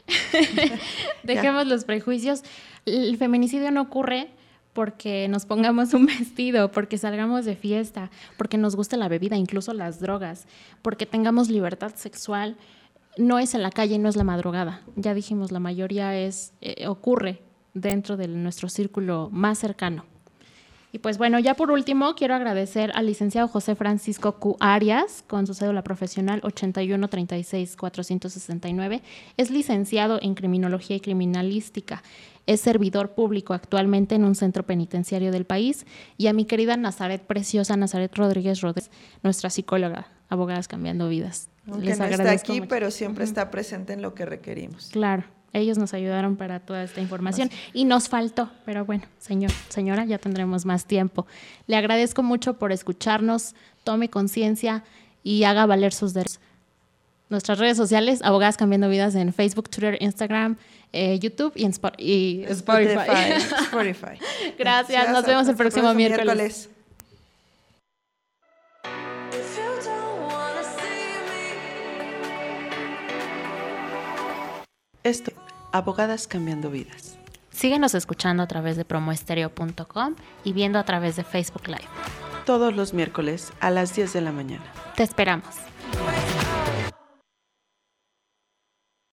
Dejemos 1.24 1.66
los 1.68 1.86
prejuicios. 1.86 2.43
El 2.86 3.18
feminicidio 3.18 3.72
no 3.72 3.82
ocurre 3.82 4.30
porque 4.74 5.28
nos 5.28 5.45
pongamos 5.45 5.93
un 5.93 6.06
vestido, 6.06 6.72
porque 6.72 6.97
salgamos 6.97 7.45
de 7.45 7.56
fiesta, 7.56 8.10
porque 8.38 8.58
nos 8.58 8.76
guste 8.76 8.97
la 8.97 9.08
bebida, 9.08 9.36
incluso 9.36 9.74
las 9.74 9.99
drogas, 9.99 10.45
porque 10.82 11.06
tengamos 11.06 11.49
libertad 11.49 11.93
sexual. 11.95 12.58
No 13.18 13.39
es 13.39 13.53
en 13.53 13.62
la 13.62 13.72
calle, 13.72 13.99
no 13.99 14.09
es 14.09 14.16
la 14.16 14.24
madrugada. 14.24 14.82
Ya 14.95 15.14
dijimos, 15.14 15.51
la 15.51 15.59
mayoría 15.59 16.18
es 16.18 16.53
eh, 16.62 16.88
ocurre 16.88 17.41
dentro 17.74 18.18
de 18.18 18.28
nuestro 18.28 18.70
círculo 18.70 19.30
más 19.32 19.59
cercano. 19.59 20.05
Y 20.93 20.99
pues 20.99 21.18
bueno, 21.18 21.39
ya 21.39 21.53
por 21.53 21.72
último, 21.72 22.16
quiero 22.16 22.36
agradecer 22.36 22.91
al 22.95 23.05
licenciado 23.05 23.47
José 23.47 23.76
Francisco 23.76 24.34
Q. 24.34 24.57
Arias, 24.59 25.24
con 25.26 25.47
su 25.47 25.53
cédula 25.53 25.84
profesional 25.84 26.41
8136-469. 26.41 29.01
Es 29.38 29.51
licenciado 29.51 30.20
en 30.22 30.36
Criminología 30.36 30.97
y 30.97 30.99
Criminalística. 30.99 32.03
Es 32.45 32.59
servidor 32.59 33.12
público 33.12 33.53
actualmente 33.53 34.16
en 34.16 34.26
un 34.26 34.36
centro 34.36 34.66
penitenciario 34.66 35.32
del 35.32 35.45
país. 35.45 35.86
Y 36.18 36.28
a 36.28 36.34
mi 36.34 36.43
querida 36.43 36.76
Nazaret 36.76 37.22
Preciosa, 37.22 37.78
Nazaret 37.78 38.14
Rodríguez 38.14 38.59
Rodríguez, 38.59 38.91
nuestra 39.24 39.49
psicóloga, 39.49 40.09
abogadas 40.32 40.67
cambiando 40.67 41.09
vidas. 41.09 41.49
Aunque 41.67 41.88
Les 41.88 41.99
no 41.99 42.05
está 42.05 42.32
aquí, 42.32 42.61
mucho. 42.61 42.69
pero 42.69 42.89
siempre 42.89 43.23
está 43.23 43.51
presente 43.51 43.93
en 43.93 44.01
lo 44.01 44.15
que 44.15 44.25
requerimos. 44.25 44.89
Claro, 44.91 45.25
ellos 45.53 45.77
nos 45.77 45.93
ayudaron 45.93 46.38
para 46.38 46.61
toda 46.61 46.84
esta 46.84 47.01
información 47.01 47.51
y 47.73 47.84
nos 47.84 48.07
faltó, 48.07 48.49
pero 48.65 48.86
bueno, 48.86 49.03
señor, 49.19 49.51
señora, 49.67 50.05
ya 50.05 50.17
tendremos 50.17 50.65
más 50.65 50.86
tiempo. 50.86 51.27
Le 51.67 51.75
agradezco 51.75 52.23
mucho 52.23 52.53
por 52.53 52.71
escucharnos, 52.71 53.53
tome 53.84 54.09
conciencia 54.09 54.86
y 55.21 55.43
haga 55.43 55.65
valer 55.65 55.93
sus 55.93 56.13
derechos. 56.13 56.39
Nuestras 57.29 57.59
redes 57.59 57.77
sociales, 57.77 58.21
Abogadas 58.23 58.57
Cambiando 58.57 58.89
Vidas 58.89 59.15
en 59.15 59.34
Facebook, 59.34 59.69
Twitter, 59.69 59.97
Instagram, 60.01 60.57
eh, 60.93 61.19
YouTube 61.19 61.53
y, 61.55 61.65
en 61.65 61.73
y 61.97 62.43
Spotify. 62.49 63.34
Spotify. 63.63 64.19
Gracias, 64.57 65.11
nos 65.11 65.25
vemos 65.25 65.43
el 65.43 65.51
Hasta 65.51 65.55
próximo 65.55 65.93
miércoles. 65.93 66.69
Esto, 75.04 75.32
Abogadas 75.72 76.28
Cambiando 76.28 76.70
Vidas. 76.70 77.18
Síguenos 77.49 77.95
escuchando 77.95 78.43
a 78.43 78.47
través 78.47 78.78
de 78.78 78.86
promoestereo.com 78.86 80.16
y 80.43 80.54
viendo 80.54 80.78
a 80.78 80.84
través 80.84 81.16
de 81.16 81.24
Facebook 81.24 81.68
Live. 81.68 81.88
Todos 82.45 82.76
los 82.76 82.93
miércoles 82.93 83.52
a 83.60 83.72
las 83.72 83.95
10 83.95 84.14
de 84.14 84.22
la 84.22 84.32
mañana. 84.32 84.64
Te 84.95 85.04
esperamos. 85.04 85.56